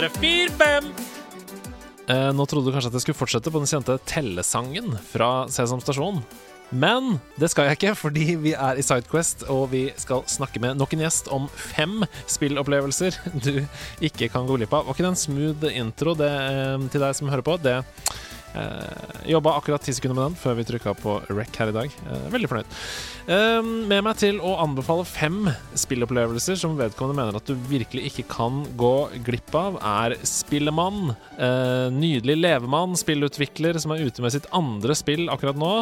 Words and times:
1, 0.00 0.08
2, 0.08 0.08
3, 0.08 0.08
4, 0.20 0.50
5. 0.58 0.92
Eh, 2.08 2.30
nå 2.32 2.46
trodde 2.48 2.70
du 2.70 2.72
kanskje 2.72 2.88
at 2.88 2.96
jeg 2.96 3.04
skulle 3.04 3.18
fortsette 3.18 3.50
på 3.52 3.60
den 3.60 3.68
kjente 3.68 3.98
tellesangen 4.08 4.94
fra 5.10 5.44
Sesam 5.52 5.82
Stasjon. 5.82 6.22
Men 6.70 7.18
det 7.40 7.50
skal 7.50 7.66
jeg 7.66 7.76
ikke, 7.76 7.94
fordi 7.98 8.24
vi 8.40 8.54
er 8.54 8.78
i 8.78 8.84
Sidequest, 8.86 9.44
og 9.50 9.72
vi 9.74 9.88
skal 10.00 10.22
snakke 10.30 10.62
med 10.62 10.78
nok 10.78 10.94
en 10.94 11.02
gjest 11.04 11.28
om 11.34 11.48
fem 11.52 12.04
spillopplevelser 12.30 13.18
du 13.44 13.54
ikke 14.06 14.30
kan 14.32 14.48
gå 14.48 14.56
glipp 14.56 14.72
av. 14.72 14.86
Var 14.86 14.96
ikke 14.96 15.04
det 15.04 15.12
en 15.12 15.24
smooth 15.26 15.70
intro 15.74 16.16
det, 16.16 16.30
eh, 16.30 16.88
til 16.94 17.04
deg 17.04 17.16
som 17.18 17.28
hører 17.28 17.44
på? 17.44 17.58
Det 17.60 17.80
Eh, 18.54 19.30
Jobba 19.30 19.52
akkurat 19.56 19.82
ti 19.82 19.92
sekunder 19.94 20.16
med 20.16 20.30
den 20.30 20.38
før 20.40 20.56
vi 20.58 20.64
trykka 20.66 20.94
på 20.98 21.16
rec 21.30 21.54
her 21.60 21.70
i 21.70 21.74
dag. 21.74 21.92
Uh, 22.08 22.26
veldig 22.32 22.48
fornøyd. 22.50 22.76
Uh, 23.28 23.60
med 23.90 24.02
meg 24.06 24.18
til 24.18 24.40
å 24.42 24.56
anbefale 24.64 25.04
fem 25.06 25.44
spillopplevelser 25.78 26.58
som 26.58 26.74
vedkommende 26.78 27.20
mener 27.20 27.38
at 27.38 27.46
du 27.46 27.54
virkelig 27.70 28.08
ikke 28.10 28.26
kan 28.32 28.62
gå 28.80 28.94
glipp 29.26 29.54
av, 29.54 29.78
er 29.78 30.16
Spillemann. 30.26 31.12
Uh, 31.36 31.92
nydelig 31.94 32.40
levemann, 32.40 32.96
spillutvikler 32.98 33.78
som 33.82 33.94
er 33.94 34.06
ute 34.08 34.24
med 34.24 34.34
sitt 34.34 34.48
andre 34.56 34.96
spill 34.98 35.28
akkurat 35.32 35.60
nå. 35.60 35.74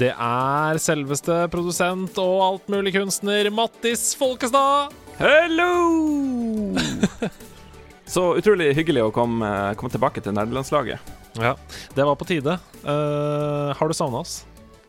Det 0.00 0.10
er 0.12 0.82
selveste 0.82 1.44
produsent 1.52 2.18
og 2.22 2.40
altmuligkunstner 2.50 3.52
Mattis 3.54 4.08
Folkestad. 4.18 4.96
Hello! 5.20 5.70
Så 8.06 8.22
utrolig 8.38 8.70
hyggelig 8.76 9.02
å 9.08 9.14
komme, 9.14 9.48
komme 9.78 9.90
tilbake 9.90 10.22
til 10.22 10.34
nerdelandslaget. 10.36 11.25
Ja, 11.42 11.54
det 11.94 12.06
var 12.08 12.18
på 12.18 12.28
tide. 12.28 12.58
Uh, 12.82 13.72
har 13.76 13.88
du 13.88 13.96
savna 13.96 14.22
oss? 14.24 14.44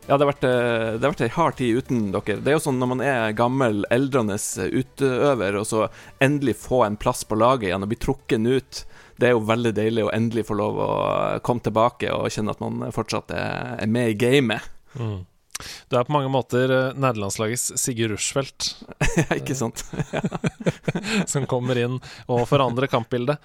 Ja, 0.08 0.16
det 0.16 0.24
har, 0.24 0.30
vært, 0.30 0.44
eh, 0.48 0.94
det 0.96 1.04
har 1.04 1.12
vært 1.12 1.22
ei 1.26 1.34
hard 1.34 1.56
tid 1.58 1.78
uten 1.82 2.04
dere. 2.14 2.38
Det 2.40 2.48
er 2.48 2.54
jo 2.54 2.62
sånn 2.64 2.78
når 2.80 2.88
man 2.94 3.02
er 3.04 3.34
gammel, 3.36 3.82
eldrende 3.92 4.38
utøver, 4.40 5.58
og 5.60 5.66
så 5.68 5.82
endelig 6.24 6.54
få 6.62 6.80
en 6.86 6.96
plass 6.96 7.26
på 7.28 7.36
laget 7.36 7.68
igjen 7.68 7.84
og 7.84 7.90
bli 7.90 7.98
trukken 8.00 8.48
ut. 8.48 8.80
Det 9.20 9.28
er 9.28 9.34
jo 9.36 9.44
veldig 9.44 9.74
deilig 9.76 10.06
å 10.06 10.12
endelig 10.16 10.46
få 10.48 10.56
lov 10.56 10.80
å 10.80 10.88
komme 11.44 11.60
tilbake 11.60 12.08
og 12.14 12.32
kjenne 12.32 12.54
at 12.56 12.64
man 12.64 12.88
fortsatt 12.96 13.34
er, 13.36 13.84
med 13.84 14.14
i 14.14 14.16
gamet. 14.16 14.70
Mm. 14.96 15.26
Du 15.88 15.98
er 15.98 16.06
på 16.06 16.14
mange 16.14 16.30
måter 16.32 16.72
uh, 16.72 16.96
nederlandslagets 16.98 17.72
Sigurd 17.80 18.14
Rushfeldt. 18.14 18.70
ja, 19.16 19.26
ikke 19.40 19.56
sant? 19.58 19.84
som 21.32 21.46
kommer 21.50 21.78
inn 21.80 21.98
og 22.26 22.44
forandrer 22.50 22.90
kampbildet. 22.90 23.38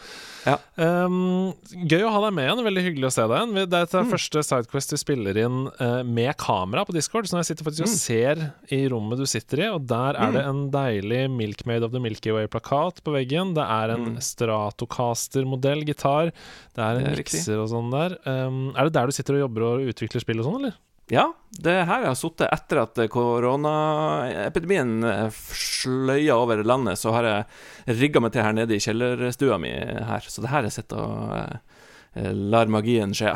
Ja. 0.44 0.58
Um, 0.76 1.54
gøy 1.88 2.04
å 2.04 2.12
ha 2.12 2.22
deg 2.26 2.36
med 2.36 2.48
igjen. 2.48 2.64
Veldig 2.68 2.86
hyggelig 2.88 3.10
å 3.10 3.14
se 3.16 3.28
deg 3.30 3.38
igjen. 3.38 3.72
Det 3.72 3.82
er 3.82 4.06
mm. 4.06 4.12
første 4.12 4.44
Sidequest 4.48 4.96
vi 4.96 5.02
spiller 5.02 5.40
inn 5.46 5.60
uh, 5.80 6.02
med 6.04 6.34
kamera 6.42 6.86
på 6.88 6.96
Discord. 6.96 7.30
Så 7.30 7.40
jeg 7.40 7.52
sitter 7.52 7.68
faktisk 7.68 7.88
og 7.88 7.94
mm. 7.94 7.98
ser 8.00 8.44
i 8.74 8.82
rommet 8.92 9.22
du 9.22 9.28
sitter 9.30 9.66
i, 9.66 9.70
og 9.74 9.88
der 9.90 10.20
er 10.20 10.32
mm. 10.32 10.38
det 10.38 10.46
en 10.52 10.64
deilig 10.74 11.24
Milkmade 11.34 11.88
of 11.88 11.96
the 11.96 12.02
Milky 12.04 12.34
Way-plakat 12.36 13.04
på 13.06 13.16
veggen. 13.16 13.56
Det 13.58 13.66
er 13.66 13.96
en 13.96 14.14
mm. 14.14 14.22
Stratocaster-modell 14.24 15.86
gitar. 15.88 16.34
Det 16.76 16.84
er 16.84 17.02
en 17.02 17.14
mikser 17.18 17.62
og 17.62 17.70
sånn 17.72 17.94
der. 17.94 18.18
Um, 18.28 18.66
er 18.76 18.90
det 18.90 18.98
der 18.98 19.10
du 19.10 19.16
sitter 19.16 19.40
og 19.40 19.46
jobber 19.48 19.70
og 19.70 19.94
utvikler 19.94 20.24
spill 20.24 20.44
og 20.44 20.50
sånn, 20.50 20.60
eller? 20.64 20.82
Ja, 21.12 21.26
det 21.60 21.74
her 21.90 22.06
har 22.08 22.16
sittet 22.16 22.48
etter 22.48 22.80
at 22.86 23.00
koronaepidemien 23.12 25.04
eh, 25.04 25.42
sløya 25.58 26.38
over 26.40 26.64
landet, 26.64 27.02
så 27.02 27.12
har 27.16 27.28
jeg 27.28 27.98
rigga 28.00 28.22
meg 28.24 28.32
til 28.36 28.46
her 28.48 28.56
nede 28.56 28.78
i 28.78 28.84
kjellerstua 28.84 29.60
mi 29.62 29.74
her. 29.74 30.24
Så 30.24 30.46
det 30.46 30.54
her 30.54 30.64
jeg 30.68 30.78
sett 30.78 30.96
og 30.96 31.36
eh, 31.36 32.32
lar 32.32 32.72
magien 32.72 33.14
skje. 33.18 33.36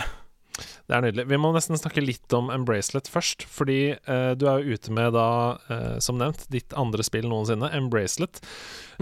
Det 0.87 0.95
er 0.95 1.03
nydelig. 1.03 1.27
Vi 1.29 1.39
må 1.41 1.51
nesten 1.53 1.77
snakke 1.77 2.03
litt 2.03 2.33
om 2.33 2.49
Embracelet 2.53 3.09
først. 3.11 3.45
Fordi 3.51 3.79
eh, 3.93 4.31
du 4.39 4.47
er 4.49 4.63
jo 4.63 4.77
ute 4.77 4.93
med, 4.95 5.11
da, 5.17 5.29
eh, 5.69 5.95
som 6.03 6.19
nevnt, 6.19 6.47
ditt 6.53 6.75
andre 6.79 7.05
spill 7.05 7.27
noensinne, 7.29 7.69
Embracelet. 7.75 8.41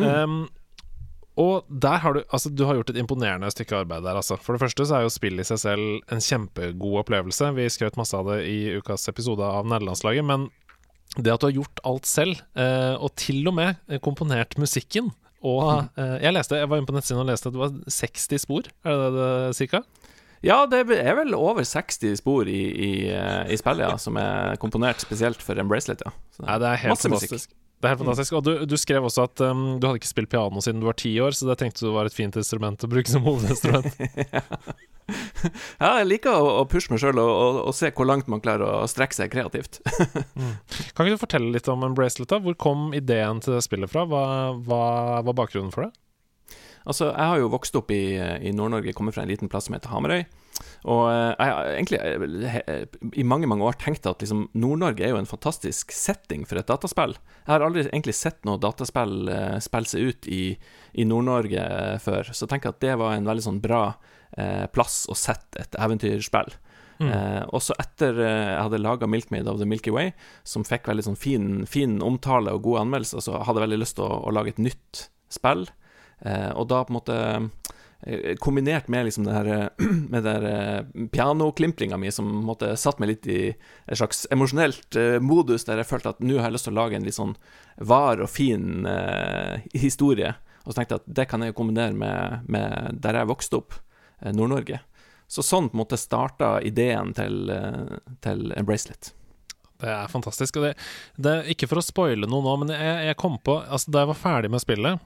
Mm. 0.01 0.05
Um, 0.09 0.39
og 1.41 1.65
der 1.67 1.99
har 1.99 2.15
du 2.15 2.21
Altså, 2.31 2.49
du 2.49 2.63
har 2.65 2.77
gjort 2.77 2.93
et 2.93 2.99
imponerende 3.01 3.49
stykke 3.51 3.81
arbeid 3.81 4.05
der, 4.05 4.15
altså. 4.15 4.37
For 4.39 4.55
det 4.55 4.63
første 4.63 4.85
så 4.87 4.99
er 4.99 5.05
jo 5.05 5.11
spill 5.13 5.41
i 5.41 5.47
seg 5.47 5.59
selv 5.59 6.13
en 6.13 6.23
kjempegod 6.23 7.01
opplevelse. 7.03 7.51
Vi 7.57 7.67
skrøt 7.71 7.99
masse 7.99 8.15
av 8.15 8.29
det 8.31 8.45
i 8.47 8.77
ukas 8.79 9.09
episode 9.11 9.43
av 9.43 9.67
Nederlandslaget, 9.67 10.25
men 10.27 10.47
det 11.15 11.31
at 11.31 11.43
du 11.43 11.49
har 11.49 11.57
gjort 11.59 11.83
alt 11.87 12.09
selv, 12.09 12.41
eh, 12.59 12.95
og 12.95 13.13
til 13.19 13.45
og 13.47 13.55
med 13.55 13.99
komponert 14.03 14.57
musikken 14.59 15.13
og 15.45 15.91
eh, 15.99 16.15
Jeg 16.23 16.33
leste, 16.33 16.57
jeg 16.57 16.69
var 16.71 16.81
inne 16.81 16.89
på 16.89 16.95
nettsiden 16.95 17.21
og 17.21 17.29
leste 17.29 17.51
at 17.51 17.55
det 17.55 17.61
var 17.61 17.75
60 17.93 18.41
spor, 18.41 18.67
er 18.83 18.97
det 18.97 19.11
det, 19.13 19.27
det 19.45 19.57
cirka? 19.59 19.83
Ja, 20.45 20.57
det 20.69 20.83
er 20.93 21.15
vel 21.17 21.33
over 21.37 21.65
60 21.65 22.19
spor 22.19 22.49
i, 22.49 22.61
i, 22.73 22.89
eh, 23.13 23.43
i 23.53 23.57
spillet, 23.57 23.85
ja, 23.85 23.99
som 24.01 24.17
er 24.21 24.57
komponert 24.61 25.01
spesielt 25.03 25.41
for 25.41 25.57
Embracelet, 25.61 26.03
ja. 26.05 26.13
Så, 26.35 26.45
Nei, 26.45 26.57
det 26.61 26.71
er 26.71 26.81
helt 26.83 27.01
fantastisk. 27.01 27.37
Musikk. 27.37 27.61
Det 27.75 27.87
er 27.87 27.93
helt 27.93 28.01
fantastisk. 28.01 28.35
Og 28.37 28.43
du, 28.45 28.51
du 28.65 28.75
skrev 28.79 29.05
også 29.05 29.25
at 29.27 29.41
um, 29.45 29.65
du 29.79 29.87
hadde 29.87 29.99
ikke 29.99 30.09
spilt 30.09 30.31
piano 30.31 30.63
siden 30.63 30.81
du 30.81 30.87
var 30.87 30.97
ti 30.99 31.11
år, 31.21 31.35
så 31.35 31.49
det 31.49 31.57
tenkte 31.61 31.85
du 31.85 31.91
var 31.93 32.07
et 32.09 32.15
fint 32.15 32.35
instrument 32.39 32.85
å 32.85 32.89
bruke 32.89 33.11
som 33.11 33.25
hovedinstrument. 33.27 33.99
ja, 35.83 35.89
jeg 35.99 36.07
liker 36.07 36.33
å, 36.33 36.53
å 36.61 36.63
pushe 36.71 36.93
meg 36.93 37.03
sjøl 37.03 37.19
og, 37.21 37.29
og, 37.29 37.59
og, 37.67 37.75
se 37.77 37.91
hvor 37.93 38.07
langt 38.09 38.31
man 38.31 38.41
klarer 38.43 38.79
å 38.79 38.87
strekke 38.89 39.17
seg 39.17 39.33
kreativt. 39.33 39.81
mm. 40.39 40.55
Kan 40.95 41.05
ikke 41.05 41.19
du 41.19 41.25
fortelle 41.25 41.51
litt 41.53 41.69
om 41.71 41.83
Embracelet? 41.85 42.31
da? 42.31 42.39
Hvor 42.41 42.57
kom 42.57 42.89
ideen 42.97 43.43
til 43.45 43.59
spillet 43.63 43.91
fra? 43.91 44.07
Hva 44.09 44.25
var 44.65 45.35
bakgrunnen 45.35 45.75
for 45.75 45.87
det? 45.87 45.93
Altså, 46.85 47.09
jeg 47.09 47.29
har 47.33 47.39
jo 47.41 47.53
vokst 47.53 47.77
opp 47.77 47.91
i, 47.93 48.17
i 48.17 48.53
Nord-Norge, 48.53 48.93
kommer 48.97 49.13
fra 49.13 49.25
en 49.25 49.31
liten 49.31 49.49
plass 49.49 49.67
som 49.67 49.75
heter 49.75 49.91
Hamarøy. 49.91 50.25
Og 50.85 51.03
eh, 51.09 51.31
jeg 51.33 51.51
har 51.51 51.69
egentlig 51.73 51.99
eh, 52.01 52.83
i 53.21 53.25
mange 53.27 53.49
mange 53.49 53.65
år 53.67 53.77
tenkt 53.81 54.05
at 54.09 54.21
liksom, 54.23 54.45
Nord-Norge 54.57 55.05
er 55.05 55.13
jo 55.13 55.19
en 55.19 55.29
fantastisk 55.29 55.93
setting 55.95 56.45
for 56.47 56.61
et 56.61 56.69
dataspill. 56.69 57.15
Jeg 57.43 57.51
har 57.51 57.65
aldri 57.65 57.85
egentlig 57.87 58.15
sett 58.17 58.43
noe 58.47 58.61
dataspill 58.61 59.29
uh, 59.29 59.57
spille 59.63 59.89
seg 59.89 60.11
ut 60.11 60.29
i, 60.31 60.43
i 60.93 61.07
Nord-Norge 61.07 61.65
uh, 61.65 61.95
før, 62.01 62.31
så 62.31 62.45
jeg 62.45 62.53
tenker 62.55 62.73
at 62.73 62.83
det 62.83 62.95
var 63.01 63.15
en 63.15 63.27
veldig 63.27 63.45
sånn 63.47 63.63
bra 63.63 63.81
uh, 63.95 64.65
plass 64.73 65.03
å 65.11 65.17
sette 65.17 65.65
et 65.65 65.77
eventyrspill. 65.81 66.55
Mm. 66.95 67.09
Eh, 67.11 67.41
også 67.51 67.75
etter 67.75 68.21
jeg 68.23 68.59
hadde 68.63 68.77
laga 68.79 69.07
'Milkmaid 69.07 69.49
of 69.51 69.57
the 69.59 69.67
Milky 69.67 69.91
Way', 69.91 70.13
som 70.47 70.63
fikk 70.63 70.87
veldig 70.87 71.03
sånn 71.09 71.19
fin, 71.19 71.65
fin 71.67 71.97
omtale 71.99 72.53
og 72.55 72.63
gode 72.63 72.85
anmeldelser, 72.85 73.19
så 73.19 73.41
hadde 73.43 73.59
jeg 73.59 73.67
veldig 73.67 73.79
lyst 73.81 73.97
til 73.97 74.05
å, 74.07 74.21
å 74.23 74.31
lage 74.31 74.53
et 74.53 74.61
nytt 74.63 75.01
spill. 75.27 75.65
Eh, 76.23 76.51
og 76.55 76.69
da 76.71 76.85
på 76.85 76.93
en 76.93 76.99
måte 77.01 77.17
Eh, 77.19 77.74
kombinert 78.39 78.87
med 78.87 79.05
liksom 79.05 79.23
det 79.23 79.33
her 79.33 79.45
eh, 79.45 79.85
Med 80.09 80.23
det 80.23 80.31
her 80.31 80.43
eh, 80.43 81.07
pianoklimpringa 81.11 81.97
mi 81.97 82.11
som 82.11 82.27
måtte 82.45 82.75
satt 82.77 82.99
meg 82.99 83.13
litt 83.13 83.27
i 83.27 83.39
en 83.85 83.97
slags 83.97 84.27
emosjonelt 84.31 84.97
modus, 85.21 85.65
der 85.65 85.81
jeg 85.81 85.89
følte 85.89 86.13
at 86.13 86.21
nå 86.23 86.37
har 86.37 86.49
jeg 86.49 86.57
lyst 86.57 86.69
til 86.69 86.75
å 86.75 86.81
lage 86.81 86.99
en 86.99 87.07
litt 87.07 87.17
sånn 87.17 87.35
var 87.77 88.21
og 88.23 88.29
fin 88.29 88.85
eh, 88.89 89.65
historie. 89.73 90.35
Og 90.63 90.73
så 90.73 90.79
tenkte 90.79 90.97
jeg 90.97 91.03
at 91.03 91.15
det 91.19 91.27
kan 91.31 91.45
jeg 91.45 91.57
kombinere 91.57 91.93
med, 91.97 92.45
med 92.49 93.01
der 93.01 93.21
jeg 93.21 93.29
vokste 93.29 93.61
opp, 93.61 93.75
Nord-Norge. 94.25 94.79
Så 95.27 95.43
sånn 95.45 95.67
på 95.69 95.77
en 95.77 95.81
måte 95.83 95.99
starta 95.99 96.55
ideen 96.65 97.11
til, 97.17 97.49
til 98.23 98.53
Embracelet. 98.57 99.11
Det 99.81 99.91
er 99.91 100.09
fantastisk. 100.09 100.57
Og 100.57 100.69
det, 100.69 100.71
det, 101.21 101.35
ikke 101.53 101.69
for 101.69 101.81
å 101.81 101.85
spoile 101.85 102.29
noe 102.29 102.45
nå, 102.45 102.55
men 102.63 102.73
jeg, 102.73 102.95
jeg 103.09 103.19
kom 103.19 103.35
på 103.43 103.59
altså 103.61 103.91
Da 103.91 104.05
jeg 104.05 104.11
var 104.13 104.21
ferdig 104.21 104.51
med 104.53 104.63
spillet, 104.63 105.03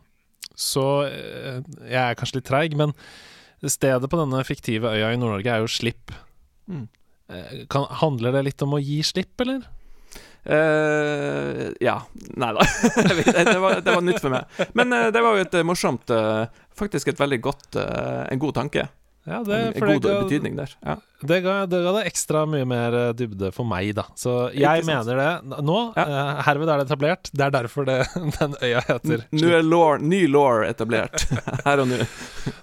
så 0.59 0.85
eh, 1.07 1.59
jeg 1.87 1.99
er 2.03 2.17
kanskje 2.19 2.39
litt 2.39 2.49
treig, 2.49 2.77
men 2.79 2.93
stedet 3.63 4.09
på 4.11 4.19
denne 4.19 4.43
fiktive 4.47 4.91
øya 4.91 5.13
i 5.13 5.19
Nord-Norge 5.19 5.51
er 5.53 5.63
jo 5.63 5.71
Slipp. 5.71 6.13
Mm. 6.69 6.87
Eh, 7.29 7.65
kan, 7.71 7.87
handler 8.01 8.35
det 8.35 8.45
litt 8.49 8.65
om 8.65 8.75
å 8.75 8.81
gi 8.81 8.99
slipp, 9.05 9.35
eller? 9.45 9.67
Uh, 10.49 11.67
ja. 11.83 11.97
Nei 12.39 12.49
da. 12.55 12.63
det, 12.95 13.57
var, 13.59 13.81
det 13.83 13.91
var 13.91 14.03
nytt 14.05 14.21
for 14.23 14.33
meg. 14.33 14.47
Men 14.77 14.95
uh, 14.95 15.09
det 15.13 15.21
var 15.23 15.35
jo 15.35 15.43
et 15.43 15.57
morsomt 15.67 16.13
uh, 16.15 16.47
Faktisk 16.79 17.11
et 17.11 17.19
veldig 17.19 17.41
godt 17.43 17.75
En 17.75 18.39
god 18.39 18.55
tanke. 18.55 18.85
Ja, 19.27 19.41
det, 19.43 19.57
en, 19.75 19.83
god 19.83 20.03
ga, 20.03 20.13
betydning 20.23 20.55
der. 20.57 20.71
Ja. 20.79 20.95
Det, 21.21 21.39
ga, 21.43 21.55
det, 21.67 21.81
ga, 21.83 21.91
det 21.97 22.03
ekstra 22.07 22.45
mye 22.49 22.65
mer 22.69 22.95
eh, 22.95 23.09
dybde 23.19 23.51
for 23.53 23.67
meg, 23.67 23.91
da. 23.97 24.05
Så 24.17 24.35
jeg 24.55 24.85
mener 24.87 25.19
det 25.19 25.63
nå. 25.67 25.79
Ja. 25.97 26.05
Uh, 26.07 26.43
herved 26.47 26.71
er 26.71 26.81
det 26.81 26.87
etablert. 26.87 27.31
Det 27.33 27.45
er 27.45 27.53
derfor 27.53 27.87
det, 27.89 27.97
den 28.39 28.55
øya 28.63 28.83
heter 28.87 29.25
Nå 29.35 29.51
er 29.59 29.65
lore, 29.65 29.99
ny 30.01 30.23
law 30.31 30.63
etablert. 30.65 31.27
Her 31.67 31.83
og 31.83 31.91
nå. 31.91 31.99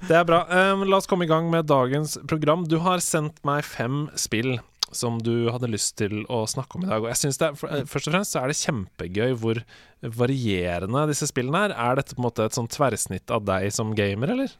det 0.09 0.17
er 0.17 0.25
bra. 0.29 0.43
Um, 0.49 0.87
la 0.89 1.03
oss 1.03 1.11
komme 1.11 1.29
i 1.29 1.31
gang 1.31 1.51
med 1.53 1.69
dagens 1.69 2.17
program. 2.27 2.65
Du 2.71 2.81
har 2.87 3.05
sendt 3.05 3.43
meg 3.47 3.63
fem 3.69 4.07
spill 4.19 4.57
som 4.95 5.19
du 5.23 5.49
hadde 5.51 5.71
lyst 5.71 5.97
til 5.99 6.23
å 6.33 6.45
snakke 6.49 6.79
om 6.79 6.87
i 6.87 6.91
dag. 6.91 7.03
Og 7.03 7.11
jeg 7.11 7.21
synes 7.25 7.41
det 7.41 7.49
er, 7.49 7.57
for, 7.59 7.73
eh, 7.75 7.87
Først 7.91 8.09
og 8.09 8.15
fremst 8.15 8.35
så 8.35 8.43
er 8.43 8.53
det 8.53 8.61
kjempegøy 8.61 9.35
hvor 9.41 9.63
varierende 10.03 11.07
disse 11.11 11.29
spillene 11.31 11.67
er. 11.67 11.75
Er 11.75 11.99
dette 11.99 12.15
på 12.15 12.23
en 12.23 12.29
måte 12.29 12.47
et 12.47 12.57
sånn 12.57 12.71
tverrsnitt 12.71 13.33
av 13.35 13.45
deg 13.49 13.69
som 13.75 13.95
gamer, 13.99 14.33
eller? 14.37 14.55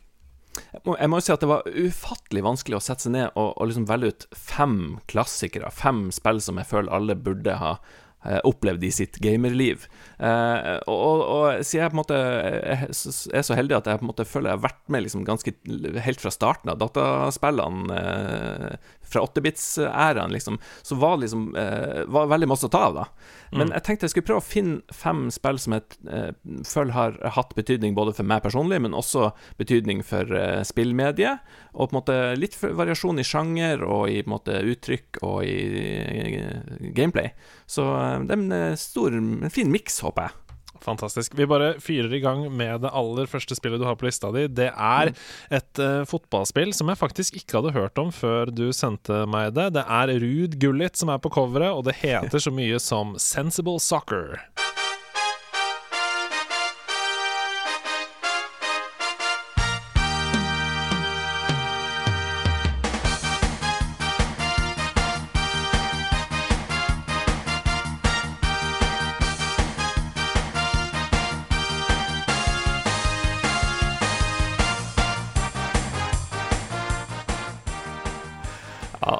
Jeg 0.87 1.11
må 1.11 1.21
jo 1.21 1.27
si 1.27 1.35
at 1.35 1.43
det 1.43 1.51
var 1.51 1.67
ufattelig 1.67 2.45
vanskelig 2.47 2.79
å 2.79 2.83
sette 2.85 3.07
seg 3.07 3.15
ned 3.17 3.29
og, 3.35 3.53
og 3.57 3.69
liksom 3.69 3.87
velge 3.91 4.13
ut 4.13 4.27
fem 4.39 4.77
klassikere, 5.11 5.71
fem 5.75 6.09
spill 6.15 6.43
som 6.45 6.61
jeg 6.61 6.71
føler 6.71 6.93
alle 6.97 7.17
burde 7.19 7.57
ha, 7.61 7.73
eh, 8.25 8.39
opplevd 8.47 8.87
i 8.87 8.93
sitt 8.95 9.19
gamerliv. 9.25 9.87
Eh, 10.17 10.79
og, 10.87 10.97
og, 10.97 11.25
og 11.37 11.65
siden 11.67 11.85
jeg 11.85 11.93
på 11.93 11.97
en 11.97 12.03
måte 12.03 12.21
er 12.21 12.87
er 12.87 13.47
så 13.47 13.59
heldig 13.59 13.79
at 13.81 13.91
jeg 13.91 14.01
på 14.01 14.07
en 14.07 14.13
måte 14.13 14.29
føler 14.29 14.53
jeg 14.53 14.59
har 14.61 14.67
vært 14.69 14.83
med 14.93 15.07
liksom 15.07 15.27
ganske 15.29 15.55
helt 16.07 16.23
fra 16.23 16.33
starten 16.35 16.73
av 16.73 16.81
dataspillene, 16.83 18.01
eh, 18.01 18.95
fra 19.09 19.23
8-bits-æraen, 19.27 20.33
liksom, 20.35 20.59
så 20.83 20.97
var 21.01 21.17
det 21.17 21.27
liksom 21.27 21.49
eh, 21.57 22.05
var 22.13 22.27
veldig 22.31 22.49
masse 22.51 22.67
å 22.69 22.73
ta 22.73 22.85
av, 22.91 22.95
da. 22.95 23.07
Men 23.53 23.69
Mm. 23.69 23.73
jeg 23.77 23.83
tenkte 23.87 24.05
jeg 24.05 24.11
skulle 24.11 24.27
prøve 24.27 24.43
å 24.43 24.47
finne 24.47 24.83
fem 24.93 25.31
spill 25.31 25.59
som 25.63 25.73
jeg 25.77 25.83
eh, 26.11 26.33
føler 26.67 26.93
har 26.93 27.19
hatt 27.37 27.55
betydning 27.55 27.95
både 27.95 28.13
for 28.13 28.27
meg 28.27 28.43
personlig, 28.43 28.81
men 28.83 28.93
også 28.99 29.31
betydning 29.59 30.03
for 30.05 30.27
eh, 30.35 30.63
spillmediet. 30.67 31.41
Og 31.75 31.89
på 31.89 31.95
en 31.95 32.01
måte 32.01 32.17
litt 32.37 32.57
variasjon 32.61 33.19
i 33.23 33.25
sjanger 33.27 33.85
og 33.87 34.11
i 34.11 34.19
på 34.23 34.27
en 34.29 34.35
måte 34.35 34.59
uttrykk 34.73 35.23
og 35.23 35.45
i, 35.47 35.57
eh, 36.43 36.91
gameplay. 36.97 37.31
Så 37.67 37.87
eh, 37.87 38.19
det 38.27 38.35
er 38.35 38.43
en 38.43 38.53
eh, 38.53 38.75
stor, 38.81 39.15
en 39.15 39.51
fin 39.55 39.71
miks, 39.71 40.01
håper 40.05 40.29
jeg. 40.29 40.43
Fantastisk. 40.85 41.37
Vi 41.39 41.49
bare 41.49 41.75
fyrer 41.83 42.13
i 42.17 42.23
gang 42.25 42.47
med 42.53 42.83
det 42.85 42.93
aller 42.93 43.31
første 43.31 43.57
spillet 43.59 43.81
du 43.83 43.87
har 43.89 43.99
på 43.99 44.09
lista 44.09 44.33
di. 44.35 44.47
Det 44.49 44.71
er 44.73 45.13
et 45.55 45.83
uh, 45.83 46.05
fotballspill 46.09 46.75
som 46.77 46.93
jeg 46.93 47.01
faktisk 47.01 47.41
ikke 47.41 47.61
hadde 47.61 47.77
hørt 47.77 48.03
om 48.03 48.13
før 48.15 48.53
du 48.53 48.69
sendte 48.77 49.25
meg 49.31 49.55
det. 49.57 49.71
Det 49.79 49.87
er 49.87 50.15
Ruud 50.23 50.61
Gullit 50.63 50.99
som 50.99 51.13
er 51.13 51.23
på 51.23 51.33
coveret, 51.33 51.73
og 51.73 51.87
det 51.89 51.99
heter 52.03 52.43
så 52.43 52.55
mye 52.55 52.81
som 52.83 53.17
Sensible 53.21 53.81
Soccer. 53.83 54.41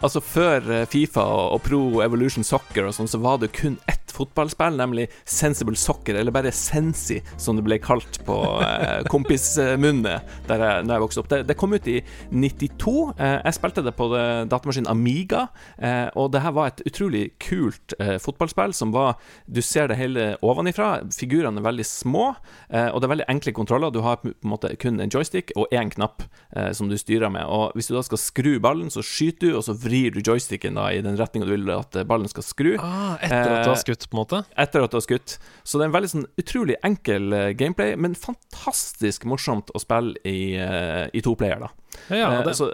Altså 0.03 0.23
Før 0.25 0.71
eh, 0.73 0.87
Fifa 0.91 1.25
og, 1.55 1.61
Pro 1.67 2.01
Evolution 2.05 2.47
Soccer 2.47 2.89
og 2.89 2.97
sånn, 2.97 3.11
så 3.11 3.21
var 3.23 3.41
det 3.43 3.55
kun 3.57 3.79
ett 3.91 4.06
fotballspill, 4.17 4.79
nemlig 4.81 5.07
Sensible 5.29 5.77
Soccer, 5.79 6.17
eller 6.19 6.35
bare 6.35 6.53
Sensi, 6.55 7.21
som 7.41 7.59
det 7.59 7.65
ble 7.67 7.79
kalt 7.83 8.21
på 8.27 8.37
eh, 8.65 9.05
kompismunnet 9.13 10.35
da 10.49 10.59
jeg, 10.61 10.87
jeg 10.89 11.03
vokste 11.03 11.23
opp. 11.23 11.31
Det, 11.33 11.43
det 11.49 11.57
kom 11.59 11.75
ut 11.77 11.89
i 11.91 11.99
92. 12.33 12.95
Eh, 13.19 13.37
jeg 13.45 13.57
spilte 13.59 13.85
det 13.87 13.95
på 13.99 14.09
det, 14.13 14.25
datamaskinen 14.53 14.91
Amiga, 14.91 15.47
eh, 15.79 16.09
og 16.19 16.31
det 16.35 16.43
her 16.45 16.55
var 16.57 16.73
et 16.73 16.83
utrolig 16.89 17.25
kult 17.43 17.97
eh, 18.01 18.17
fotballspill 18.23 18.75
som 18.77 18.93
var 18.95 19.17
Du 19.47 19.61
ser 19.63 19.89
det 19.91 19.99
hele 20.01 20.27
ovenifra. 20.45 21.01
Figurene 21.15 21.61
er 21.61 21.67
veldig 21.67 21.87
små, 21.87 22.29
eh, 22.71 22.89
og 22.91 23.01
det 23.01 23.09
er 23.09 23.15
veldig 23.15 23.29
enkle 23.33 23.55
kontroller. 23.57 23.93
Du 23.95 24.03
har 24.05 24.21
på 24.23 24.33
en 24.33 24.53
måte 24.53 24.73
kun 24.81 25.01
en 25.03 25.13
joystick 25.13 25.53
og 25.57 25.73
én 25.75 25.91
knapp 25.93 26.25
eh, 26.57 26.73
som 26.77 26.91
du 26.91 26.97
styrer 27.01 27.31
med. 27.33 27.47
Og 27.47 27.77
Hvis 27.77 27.91
du 27.91 27.97
da 27.97 28.03
skal 28.07 28.21
skru 28.21 28.57
ballen, 28.63 28.91
så 28.93 29.05
skyter 29.05 29.51
du, 29.51 29.57
og 29.59 29.65
så 29.67 29.75
vrir 29.77 30.15
du 30.15 30.23
joysticken 30.25 30.79
da 30.79 30.89
i 30.95 31.03
den 31.05 31.19
retninga 31.19 31.49
du 31.49 31.55
vil 31.55 31.71
at 31.75 31.97
eh, 31.97 32.07
ballen 32.09 32.31
skal 32.31 32.47
skru. 32.47 32.73
Ah, 32.81 33.17
etter 33.21 33.53
at 33.59 33.67
du 33.67 33.73
har 33.73 33.81
skutt, 33.81 34.06
på 34.11 34.17
en 34.17 34.23
måte? 34.23 34.41
Etter 34.57 34.85
at 34.87 34.91
du 34.93 34.97
har 34.99 35.05
skutt. 35.05 35.37
Så 35.65 35.79
det 35.79 35.87
er 35.87 35.91
en 35.91 35.97
veldig 35.97 36.11
sånn 36.13 36.27
utrolig 36.41 36.77
enkel 36.87 37.33
eh, 37.37 37.51
gameplay, 37.59 37.97
men 37.97 38.15
fantastisk 38.19 39.25
morsomt 39.29 39.71
å 39.75 39.83
spille 39.83 40.15
i, 40.25 40.55
eh, 40.61 41.07
i 41.13 41.23
to 41.25 41.35
player, 41.39 41.61
da. 41.67 41.73
Ja, 42.11 42.33
Eh, 42.39 42.43
det, 42.45 42.55
så, 42.59 42.71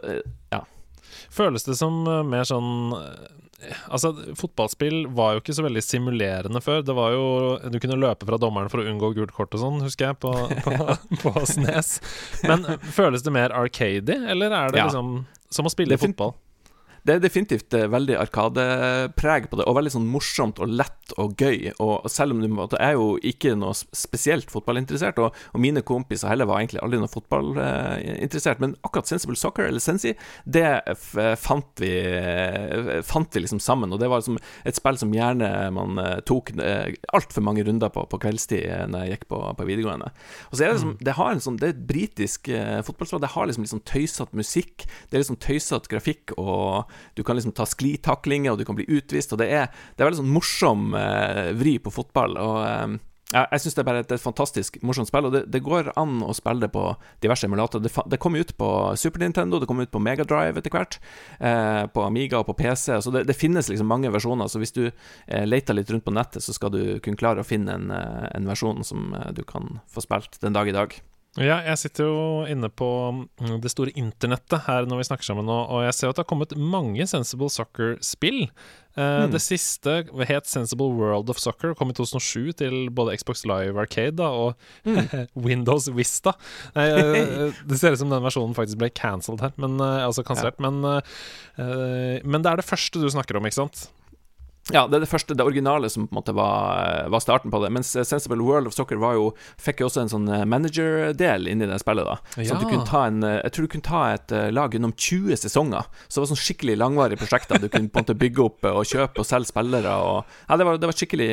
ja. 0.53 0.63
Føles 1.33 1.65
det 1.65 1.77
som 1.79 2.03
mer 2.29 2.45
sånn 2.49 2.93
Altså, 3.95 4.09
fotballspill 4.35 5.05
var 5.15 5.37
jo 5.37 5.41
ikke 5.43 5.55
så 5.55 5.63
veldig 5.63 5.83
simulerende 5.87 6.59
før. 6.65 6.81
Det 6.83 6.95
var 6.99 7.13
jo 7.15 7.27
Du 7.71 7.77
kunne 7.79 7.95
løpe 8.01 8.27
fra 8.27 8.39
dommeren 8.43 8.67
for 8.73 8.83
å 8.83 8.87
unngå 8.91 9.13
gult 9.15 9.31
kort 9.37 9.55
og 9.55 9.63
sånn, 9.63 9.77
husker 9.85 10.09
jeg, 10.11 10.19
på, 10.25 10.33
på, 10.65 10.97
på 11.23 11.33
Snes. 11.47 11.93
Men 12.43 12.67
føles 12.91 13.23
det 13.23 13.31
mer 13.37 13.55
arcady, 13.55 14.17
eller 14.35 14.51
er 14.51 14.75
det 14.75 14.83
Ja. 14.83 14.89
liksom 14.91 15.13
som 15.53 15.69
å 15.69 15.71
spille 15.71 15.95
er 15.95 16.01
fotball? 16.03 16.35
Det 17.03 17.17
er 17.17 17.23
definitivt 17.23 17.75
eh, 17.75 17.89
veldig 17.91 18.15
arkadepreg 18.15 19.49
på 19.51 19.59
det, 19.59 19.65
og 19.67 19.75
veldig 19.75 19.91
sånn 19.97 20.07
morsomt 20.11 20.61
og 20.63 20.71
lett 20.71 21.15
og 21.19 21.35
gøy. 21.35 21.73
Og 21.83 22.07
selv 22.11 22.37
om 22.37 22.43
du 22.43 22.47
måtte, 22.53 22.79
er 22.79 22.95
jo 22.95 23.17
ikke 23.27 23.57
noe 23.59 23.75
spesielt 23.75 24.53
fotballinteressert, 24.53 25.19
og, 25.19 25.35
og 25.51 25.63
mine 25.63 25.83
kompiser 25.87 26.31
heller 26.31 26.47
var 26.47 26.61
egentlig 26.61 26.79
aldri 26.85 27.01
noe 27.03 27.11
fotballinteressert, 27.11 28.63
men 28.63 28.77
akkurat 28.87 29.11
Sensible 29.11 29.39
Soccer, 29.39 29.67
eller 29.67 29.83
Sensi, 29.83 30.15
det 30.47 30.65
fant 31.43 31.83
vi 31.83 31.91
eh, 31.91 33.01
Fant 33.07 33.35
vi 33.35 33.43
liksom 33.43 33.59
sammen. 33.63 33.91
Og 33.93 33.99
det 33.99 34.09
var 34.11 34.23
liksom 34.23 34.39
et 34.39 34.79
spill 34.79 34.99
som 35.01 35.13
gjerne 35.15 35.51
man 35.75 35.99
eh, 35.99 36.21
tok 36.29 36.53
altfor 37.13 37.45
mange 37.45 37.65
runder 37.67 37.91
på 37.93 38.05
på 38.13 38.19
kveldstid 38.23 38.91
når 38.93 39.05
jeg 39.05 39.17
gikk 39.17 39.27
på, 39.33 39.39
på 39.59 39.67
videregående. 39.67 40.11
Og 40.51 40.55
så 40.55 40.65
er 40.65 40.71
det 40.71 40.77
liksom 40.77 40.95
Det 41.03 41.15
har 41.17 41.31
en 41.33 41.43
sånn 41.43 41.59
Det 41.61 41.69
er 41.69 41.75
et 41.75 41.85
britisk 41.89 42.51
fotballspill. 42.87 43.23
Det 43.23 43.33
har 43.35 43.49
liksom 43.49 43.65
litt 43.65 43.73
sånn 43.73 43.85
tøysete 43.89 44.39
musikk. 44.39 44.87
Det 45.09 45.17
er 45.17 45.25
liksom 45.25 45.39
tøysete 45.43 45.91
grafikk, 45.93 46.35
og 46.41 46.92
du 47.19 47.23
kan 47.27 47.39
liksom 47.39 47.55
ta 47.57 47.67
sklitaklinger, 47.69 48.55
og 48.55 48.61
du 48.61 48.67
kan 48.69 48.79
bli 48.79 48.89
utvist, 48.89 49.33
og 49.35 49.43
det 49.43 49.51
er, 49.53 49.71
det 49.93 50.03
er 50.03 50.11
veldig 50.11 50.23
sånn 50.23 50.35
morsom 50.35 50.93
eh, 50.99 51.51
vri 51.59 51.79
på 51.83 51.95
fotball. 51.95 52.39
Og 52.41 52.61
eh, 52.67 53.01
jeg 53.33 53.63
syns 53.63 53.77
det 53.77 53.81
er 53.81 53.87
bare 53.89 54.01
et, 54.03 54.13
et 54.13 54.23
fantastisk 54.23 54.77
morsomt 54.85 55.09
spill, 55.09 55.29
og 55.29 55.35
det, 55.35 55.43
det 55.53 55.63
går 55.65 55.93
an 56.01 56.21
å 56.25 56.35
spille 56.37 56.67
det 56.67 56.73
på 56.75 56.85
diverse 57.25 57.49
emulatorer. 57.49 57.85
Det, 57.87 57.93
det 58.13 58.21
kom 58.21 58.37
ut 58.37 58.53
på 58.59 58.69
Super 59.01 59.25
Nintendo, 59.25 59.61
det 59.61 59.69
kom 59.71 59.81
ut 59.81 59.93
på 59.93 60.03
Megadrive 60.03 60.61
etter 60.61 60.75
hvert, 60.75 60.99
eh, 61.41 61.85
på 61.93 62.05
Amiga 62.05 62.43
og 62.43 62.51
på 62.51 62.59
PC, 62.61 62.99
så 63.01 63.15
det, 63.15 63.25
det 63.31 63.39
finnes 63.39 63.71
liksom 63.73 63.89
mange 63.89 64.13
versjoner. 64.13 64.51
Så 64.53 64.61
hvis 64.63 64.77
du 64.77 64.85
eh, 64.89 65.47
leter 65.49 65.79
litt 65.79 65.93
rundt 65.93 66.05
på 66.05 66.15
nettet, 66.15 66.45
så 66.45 66.57
skal 66.57 66.75
du 66.75 66.83
kunne 67.05 67.21
klare 67.21 67.45
å 67.45 67.49
finne 67.49 67.79
en, 67.79 67.89
eh, 67.97 68.29
en 68.37 68.53
versjon 68.53 68.85
som 68.87 69.15
eh, 69.17 69.33
du 69.37 69.45
kan 69.49 69.81
få 69.89 70.05
spilt 70.05 70.41
den 70.45 70.57
dag 70.57 70.69
i 70.69 70.77
dag. 70.77 71.01
Ja, 71.41 71.63
jeg 71.65 71.79
sitter 71.81 72.11
jo 72.11 72.25
inne 72.45 72.69
på 72.69 72.87
mm, 73.09 73.55
det 73.65 73.71
store 73.73 73.95
internettet 73.97 74.67
her 74.67 74.85
når 74.85 74.99
vi 75.01 75.07
snakker 75.09 75.25
sammen 75.25 75.47
nå, 75.49 75.55
og 75.73 75.81
jeg 75.87 75.95
ser 75.97 76.11
at 76.11 76.19
det 76.19 76.27
har 76.27 76.29
kommet 76.29 76.53
mange 76.61 77.07
Sensible 77.09 77.49
Soccer-spill. 77.49 78.43
Mm. 78.99 79.33
Det 79.33 79.41
siste 79.41 79.95
het 80.29 80.51
Sensible 80.51 80.91
World 80.93 81.33
of 81.33 81.41
Soccer, 81.41 81.73
kom 81.79 81.89
i 81.89 81.97
2007 81.97 82.53
til 82.61 82.77
både 82.93 83.17
Xbox 83.17 83.47
Live 83.49 83.81
Arcade 83.81 84.19
da, 84.21 84.29
og 84.29 84.53
Windows 85.49 85.89
Vista. 85.97 86.35
Eh, 86.77 87.49
det 87.71 87.81
ser 87.81 87.97
ut 87.97 88.03
som 88.03 88.13
den 88.13 88.29
versjonen 88.29 88.53
faktisk 88.59 88.83
ble 88.83 88.93
cancelled 88.93 89.41
her, 89.41 89.57
men, 89.57 89.81
eh, 89.81 90.05
altså 90.05 90.27
kansellert. 90.29 90.61
Men, 90.61 90.85
eh, 90.85 92.21
men 92.21 92.45
det 92.45 92.53
er 92.53 92.61
det 92.61 92.69
første 92.69 93.01
du 93.01 93.09
snakker 93.09 93.41
om, 93.41 93.49
ikke 93.49 93.63
sant? 93.63 93.87
Ja, 94.71 94.85
det 94.87 94.95
er 94.95 95.03
det 95.03 95.11
første, 95.11 95.35
det 95.35 95.43
originale 95.43 95.89
som 95.91 96.05
på 96.07 96.15
en 96.15 96.19
måte 96.21 96.33
var, 96.39 97.09
var 97.11 97.23
starten 97.25 97.51
på 97.51 97.59
det. 97.65 97.73
Mens 97.75 97.89
eh, 97.99 98.07
Sensible 98.07 98.45
World 98.47 98.71
of 98.71 98.77
Soccer 98.77 99.01
var 99.03 99.17
jo, 99.19 99.33
fikk 99.59 99.83
jo 99.83 99.89
også 99.89 100.05
en 100.05 100.13
sånn 100.13 100.29
eh, 100.31 100.45
manager-del 100.47 101.49
inni 101.51 101.67
det 101.67 101.81
spillet. 101.83 102.07
da 102.07 102.15
Så 102.37 102.55
at 102.55 102.63
du 102.63 102.69
kunne 102.71 102.87
ta 102.87 103.01
en 103.09 103.25
eh, 103.27 103.41
Jeg 103.43 103.53
tror 103.57 103.67
du 103.67 103.73
kunne 103.73 103.89
ta 103.89 104.03
et 104.13 104.31
lag 104.55 104.71
gjennom 104.71 104.95
20 104.95 105.41
sesonger. 105.43 105.83
Så 106.07 106.15
det 106.15 106.23
var 106.23 106.31
sånn 106.31 106.45
skikkelig 106.45 106.77
langvarige 106.79 107.19
prosjekter. 107.25 107.59
Du 107.59 107.67
kunne 107.67 107.91
på 107.91 107.99
en 107.99 108.07
måte 108.07 108.21
bygge 108.23 108.41
opp 108.47 108.61
og 108.71 108.87
kjøpe 108.87 109.25
og 109.25 109.27
selge 109.27 109.51
spillere. 109.51 109.93
Og, 109.99 110.19
ja, 110.47 110.53
det 110.61 110.69
var, 110.69 110.79
det 110.79 110.89
var 110.93 110.99
skikkelig 111.01 111.31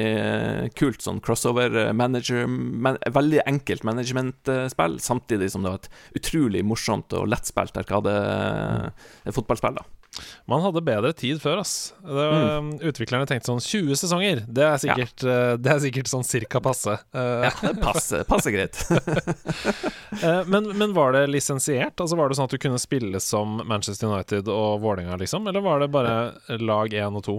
kult 0.82 1.06
sånn 1.06 1.22
crossover 1.22 1.70
eh, 1.86 1.94
manager 1.94 2.50
man, 2.50 2.98
Veldig 3.20 3.42
enkelt 3.46 3.86
management-spill, 3.86 5.00
samtidig 5.06 5.52
som 5.54 5.62
det 5.64 5.72
var 5.76 5.80
et 5.84 5.92
utrolig 6.18 6.66
morsomt 6.66 7.14
og 7.14 7.30
lettspilt 7.30 7.78
arkade-fotballspill. 7.86 9.78
da 9.78 9.99
Man 10.50 10.64
hadde 10.66 10.82
bedre 10.86 11.12
tid 11.18 11.42
før, 11.44 11.62
ass. 11.64 11.94
Det 12.04 12.16
var, 12.16 12.70
Utviklerne 12.90 13.28
tenkte 13.30 13.52
sånn 13.52 13.62
20 13.64 14.00
sesonger, 14.02 14.44
det 14.48 14.66
er 14.66 14.82
sikkert, 14.82 15.26
ja. 15.26 15.56
det 15.60 15.74
er 15.74 15.82
sikkert 15.84 16.12
sånn 16.12 16.26
cirka 16.28 16.62
passe. 16.64 16.98
Eh, 17.14 17.48
Ja, 17.50 17.74
passe, 17.82 18.24
passer 18.30 18.54
greit. 18.56 18.80
eh, 20.24 20.42
men, 20.48 20.72
men 20.78 20.94
var 20.94 21.14
det 21.16 21.26
lisensiert? 21.32 21.96
Altså 22.00 22.18
Var 22.20 22.30
det 22.30 22.40
sånn 22.40 22.50
at 22.50 22.56
du 22.56 22.62
kunne 22.62 22.80
spille 22.82 23.22
som 23.24 23.62
Manchester 23.66 24.10
United 24.12 24.50
og 24.52 24.82
Vålerenga, 24.84 25.18
liksom? 25.22 25.48
Eller 25.50 25.64
var 25.66 25.80
det 25.84 25.92
bare 25.94 26.18
lag 26.60 26.94
1 26.94 27.20
og 27.20 27.26
2? 27.30 27.38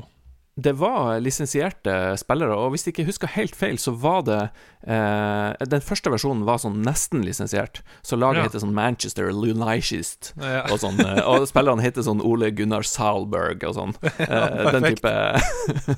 Det 0.61 0.73
var 0.77 1.21
lisensierte 1.23 1.93
spillere, 2.21 2.57
og 2.57 2.73
hvis 2.75 2.85
jeg 2.87 2.93
ikke 2.95 3.07
husker 3.09 3.31
helt 3.37 3.57
feil, 3.57 3.79
så 3.81 3.93
var 3.97 4.25
det 4.27 4.39
eh, 4.85 5.67
Den 5.71 5.85
første 5.85 6.13
versjonen 6.13 6.43
var 6.49 6.61
sånn 6.63 6.81
nesten 6.85 7.23
lisensiert, 7.25 7.81
så 8.03 8.19
laget 8.19 8.41
Ja. 8.43 8.49
heter 8.49 8.63
sånn 8.65 8.75
Manchester 8.77 9.31
Lunicist. 9.33 10.33
Ja. 10.41 10.65
Og, 10.69 10.81
sånn, 10.83 11.01
eh, 11.05 11.23
og 11.31 11.47
spillerne 11.49 11.85
heter 11.85 12.05
sånn 12.07 12.23
Ole 12.27 12.51
Gunnar 12.57 12.85
Salberg 12.87 13.65
og 13.69 13.77
sånn. 13.79 13.97
Eh, 14.19 14.71
den 14.77 14.89
type 14.91 15.15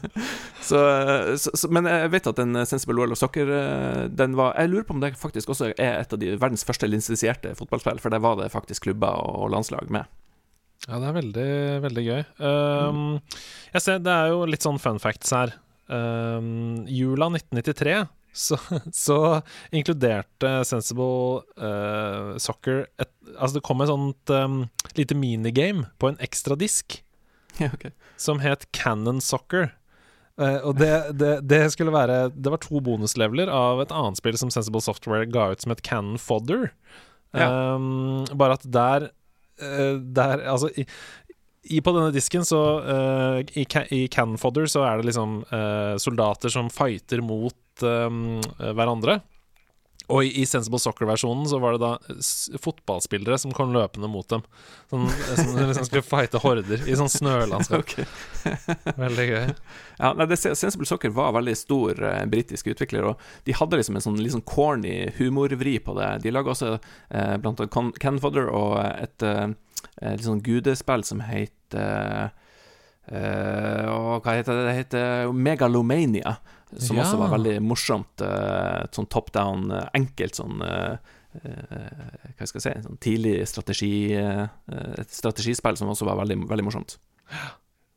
så, 0.68 0.80
så, 1.36 1.50
så, 1.54 1.70
Men 1.72 1.88
jeg 1.90 2.12
vet 2.14 2.28
at 2.30 2.38
den 2.38 2.56
Sensible 2.68 2.98
World 3.00 3.16
of 3.16 3.20
Soccer 3.20 3.48
eh, 3.50 4.02
Den 4.12 4.36
var 4.38 4.54
Jeg 4.58 4.70
lurer 4.72 4.86
på 4.88 4.94
om 4.96 5.02
det 5.02 5.14
faktisk 5.18 5.52
også 5.54 5.72
er 5.74 6.00
et 6.02 6.12
av 6.14 6.20
de 6.20 6.34
verdens 6.36 6.64
første 6.66 6.88
lisensierte 6.90 7.54
fotballspill, 7.58 8.00
for 8.02 8.14
der 8.14 8.22
var 8.22 8.38
det 8.40 8.52
faktisk 8.52 8.86
klubber 8.86 9.18
og 9.22 9.50
landslag 9.54 9.90
med. 9.92 10.08
Ja, 10.88 10.98
det 10.98 11.08
er 11.08 11.18
veldig, 11.18 11.50
veldig 11.84 12.04
gøy. 12.08 12.22
Um, 12.42 13.04
jeg 13.70 13.84
ser, 13.84 14.00
Det 14.02 14.14
er 14.14 14.32
jo 14.32 14.42
litt 14.50 14.64
sånn 14.64 14.80
fun 14.82 14.98
facts 15.02 15.30
her. 15.34 15.54
Um, 15.86 16.82
jula 16.90 17.28
1993 17.30 18.02
så, 18.32 18.56
så 18.96 19.18
inkluderte 19.74 20.62
Sensible 20.64 21.42
uh, 21.60 22.38
Soccer 22.40 22.86
et, 22.96 23.10
Altså, 23.34 23.58
det 23.58 23.64
kom 23.66 23.82
et 23.84 23.90
sånt 23.90 24.32
um, 24.32 24.62
lite 24.96 25.16
minigame 25.18 25.90
på 26.00 26.08
en 26.08 26.16
ekstra 26.22 26.56
disk 26.56 27.02
Ja, 27.60 27.68
okay. 27.74 27.92
som 28.16 28.40
het 28.40 28.64
Cannon 28.72 29.20
Soccer. 29.20 29.74
Uh, 30.40 30.64
og 30.64 30.78
det, 30.80 30.88
det, 31.20 31.32
det 31.44 31.60
skulle 31.74 31.92
være 31.92 32.30
Det 32.32 32.54
var 32.54 32.62
to 32.64 32.80
bonusleveler 32.80 33.52
av 33.52 33.82
et 33.84 33.92
annet 33.92 34.16
spill 34.16 34.38
som 34.40 34.52
Sensible 34.54 34.80
Software 34.80 35.28
ga 35.28 35.50
ut 35.52 35.64
som 35.64 35.74
et 35.74 35.84
Cannon 35.84 36.16
Fodder. 36.16 36.70
Ja. 37.36 37.76
Um, 37.76 38.24
bare 38.32 38.56
at 38.56 38.64
der, 38.64 39.10
der 39.58 40.40
Altså, 40.48 40.70
i, 40.76 40.86
i, 41.70 41.80
på 41.80 41.92
denne 41.94 42.12
disken 42.14 42.46
så 42.46 42.60
uh, 42.82 43.38
i, 43.54 43.66
I 43.94 44.00
Canfodder 44.10 44.66
så 44.70 44.82
er 44.86 44.98
det 44.98 45.10
liksom 45.10 45.42
uh, 45.52 45.94
soldater 46.02 46.52
som 46.52 46.70
fighter 46.72 47.22
mot 47.24 47.84
um, 47.86 48.40
hverandre. 48.58 49.20
Og 50.10 50.26
i, 50.26 50.32
i 50.42 50.46
Sensible 50.48 50.80
Soccer-versjonen 50.82 51.46
så 51.48 51.60
var 51.62 51.76
det 51.76 51.82
da 51.84 52.18
fotballspillere 52.62 53.38
som 53.38 53.54
kom 53.54 53.74
løpende 53.74 54.10
mot 54.10 54.26
dem. 54.32 54.42
Sånn, 54.90 55.06
som 55.38 55.60
liksom 55.60 55.86
skulle 55.88 56.04
fighte 56.06 56.40
horder 56.42 56.82
i 56.88 56.96
sånn 56.98 57.12
snølandskap. 57.12 57.80
Okay. 57.92 58.06
Veldig 58.98 59.24
gøy. 59.26 59.50
Ja, 59.98 60.12
nei, 60.18 60.26
det, 60.30 60.36
Sensible 60.40 60.86
Soccer 60.88 61.12
var 61.14 61.32
veldig 61.34 61.54
stor 61.58 61.98
eh, 62.06 62.22
britisk 62.30 62.68
utvikler, 62.72 63.08
og 63.10 63.24
de 63.46 63.54
hadde 63.56 63.78
liksom 63.78 63.98
en 63.98 64.04
sånn 64.04 64.20
sånn 64.32 64.44
corny 64.48 64.94
humorvri 65.18 65.76
på 65.82 65.94
det. 65.98 66.10
De 66.24 66.32
laga 66.34 66.52
også 66.54 66.76
eh, 66.76 67.34
blant 67.42 67.62
annet 67.62 67.98
Ken 68.02 68.20
Fodder 68.22 68.50
og 68.52 68.78
et 68.82 69.26
eh, 69.26 69.44
eh, 70.00 70.14
litt 70.14 70.26
sånn 70.26 70.44
gudespill 70.44 71.04
som 71.06 71.22
het 71.26 71.76
eh, 71.78 72.30
Hva 73.12 74.36
heter 74.36 74.54
det? 74.56 74.66
Det 74.68 74.76
heter 74.78 75.32
Megalomania, 75.34 76.36
som 76.78 76.96
Ja. 76.96 77.02
også 77.04 77.18
var 77.18 77.30
veldig 77.38 77.60
morsomt. 77.62 78.20
eh, 78.20 78.86
sånn 78.92 79.08
top 79.08 79.32
down, 79.32 79.70
eh, 79.70 79.88
enkelt 79.94 80.34
sånn 80.34 80.62
eh, 80.62 80.96
Hva 82.36 82.46
skal 82.46 82.60
jeg 82.60 82.62
si 82.62 82.82
Sånn 82.84 82.98
tidlig 83.00 83.46
strategi 83.48 84.12
Et 84.12 85.08
strategispill 85.10 85.76
som 85.78 85.88
også 85.88 86.04
var 86.04 86.16
veldig, 86.20 86.46
veldig 86.48 86.64
morsomt. 86.66 86.98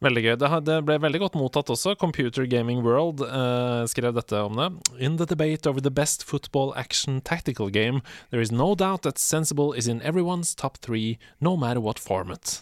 Veldig 0.04 0.22
gøy. 0.24 0.36
Det, 0.64 0.76
ble 0.86 0.98
veldig 1.00 1.20
godt 1.20 1.36
mottatt 1.40 1.70
også. 1.72 1.98
Computer 1.98 2.46
Gaming 2.46 2.84
World 2.84 3.22
uh, 3.22 3.86
skrev 3.88 4.14
dette 4.14 4.40
om 4.44 4.56
det. 4.56 4.68
In 5.00 5.16
the 5.18 5.26
debate 5.26 5.66
over 5.68 5.82
the 5.82 5.90
best 5.92 6.24
football 6.24 6.74
action 6.76 7.22
tactical 7.22 7.70
game, 7.70 8.02
there 8.30 8.42
is 8.42 8.52
no 8.52 8.76
doubt 8.76 9.02
that 9.04 9.18
Sensible 9.18 9.74
is 9.74 9.88
in 9.88 10.02
everyone's 10.02 10.54
top 10.54 10.78
three, 10.78 11.18
no 11.40 11.56
matter 11.58 11.80
what 11.82 11.98
format. 11.98 12.62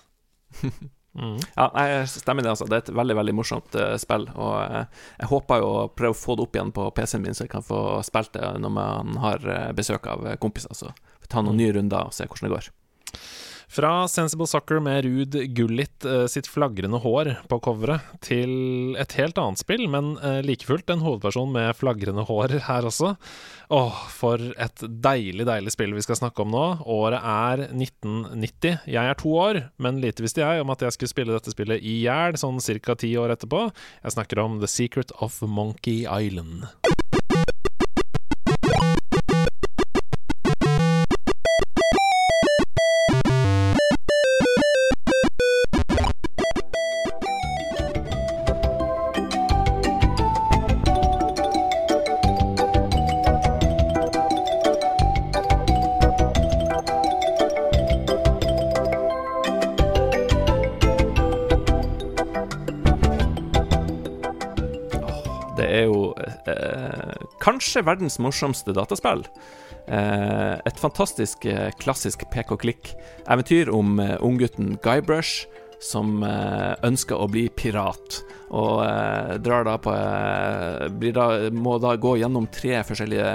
Mm. 1.13 1.37
Ja, 1.53 1.67
jeg 1.77 2.09
stemmer 2.09 2.45
det, 2.45 2.53
altså. 2.55 2.65
Det 2.69 2.77
er 2.77 2.85
et 2.87 2.93
veldig 2.97 3.17
veldig 3.19 3.35
morsomt 3.37 3.77
uh, 3.77 3.93
spill. 4.01 4.27
Og 4.33 4.55
uh, 4.57 4.83
jeg 5.19 5.29
håper 5.29 5.61
jo 5.61 5.69
å 5.69 5.87
prøve 5.93 6.15
å 6.15 6.19
få 6.19 6.37
det 6.37 6.47
opp 6.47 6.57
igjen 6.57 6.73
på 6.75 6.89
PC-en 6.97 7.25
min, 7.25 7.37
så 7.37 7.45
jeg 7.45 7.53
kan 7.53 7.65
få 7.65 7.81
spilt 8.05 8.33
det 8.37 8.53
når 8.63 8.73
man 8.73 9.17
har 9.23 9.45
uh, 9.45 9.71
besøk 9.77 10.09
av 10.09 10.25
kompiser. 10.43 10.73
Så 10.77 10.93
ta 11.29 11.43
noen 11.43 11.59
nye 11.61 11.73
runder 11.75 12.09
og 12.09 12.15
se 12.15 12.27
hvordan 12.27 12.49
det 12.49 12.55
går. 12.55 12.71
Fra 13.73 14.07
Sensible 14.07 14.45
Soccer 14.47 14.77
med 14.79 15.05
Ruud 15.05 15.33
Gullit 15.55 16.05
eh, 16.05 16.25
sitt 16.29 16.45
flagrende 16.47 16.99
hår 17.01 17.31
på 17.49 17.57
coveret, 17.65 18.05
til 18.21 18.93
et 19.01 19.15
helt 19.17 19.39
annet 19.41 19.63
spill, 19.63 19.87
men 19.89 20.11
eh, 20.21 20.43
like 20.45 20.67
fullt 20.67 20.93
en 20.93 21.01
hovedperson 21.01 21.49
med 21.55 21.73
flagrende 21.79 22.21
hår 22.27 22.59
her 22.67 22.85
også. 22.85 23.15
Åh, 23.73 24.03
for 24.13 24.37
et 24.61 24.85
deilig, 24.85 25.47
deilig 25.49 25.73
spill 25.73 25.97
vi 25.97 26.05
skal 26.05 26.21
snakke 26.21 26.45
om 26.45 26.53
nå. 26.53 26.65
Året 26.85 27.17
er 27.17 27.65
1990. 27.71 28.85
Jeg 28.93 29.01
er 29.09 29.17
to 29.17 29.33
år, 29.41 29.63
men 29.81 29.97
lite 30.03 30.21
visste 30.21 30.45
jeg 30.45 30.61
om 30.61 30.69
at 30.69 30.85
jeg 30.85 30.93
skulle 30.93 31.15
spille 31.15 31.33
dette 31.33 31.55
spillet 31.55 31.81
i 31.81 32.03
hjel 32.03 32.37
sånn 32.37 32.61
ca. 32.61 32.93
ti 32.93 33.15
år 33.17 33.33
etterpå. 33.33 33.71
Jeg 34.05 34.19
snakker 34.19 34.45
om 34.45 34.61
The 34.61 34.69
Secret 34.69 35.17
of 35.17 35.41
Monkey 35.41 36.05
Island. 36.05 36.69
Kanskje 67.43 67.83
verdens 67.85 68.19
morsomste 68.23 68.73
dataspill. 68.75 69.25
Eh, 69.87 70.53
et 70.63 70.79
fantastisk 70.79 71.45
eh, 71.49 71.69
klassisk 71.79 72.23
pek-og-klikk-eventyr 72.31 73.71
om 73.73 73.99
eh, 73.99 74.15
unggutten 74.23 74.77
Guybrush 74.83 75.49
som 75.83 76.21
ønsker 76.23 77.19
å 77.19 77.25
bli 77.27 77.49
pirat, 77.51 78.21
og 78.55 78.77
drar 79.43 79.65
da 79.67 79.73
på 79.83 79.91
da, 79.91 81.25
Må 81.51 81.73
da 81.83 81.97
gå 81.99 82.13
gjennom 82.21 82.47
tre 82.55 82.77
forskjellige 82.87 83.33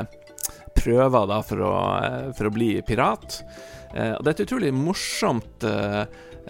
prøver 0.72 1.26
da 1.28 1.42
for 1.44 1.60
å, 1.60 1.74
for 2.38 2.48
å 2.48 2.54
bli 2.54 2.70
pirat. 2.88 3.42
Og 3.92 4.24
det 4.24 4.32
er 4.32 4.32
et 4.32 4.42
utrolig 4.46 4.72
morsomt 4.72 5.68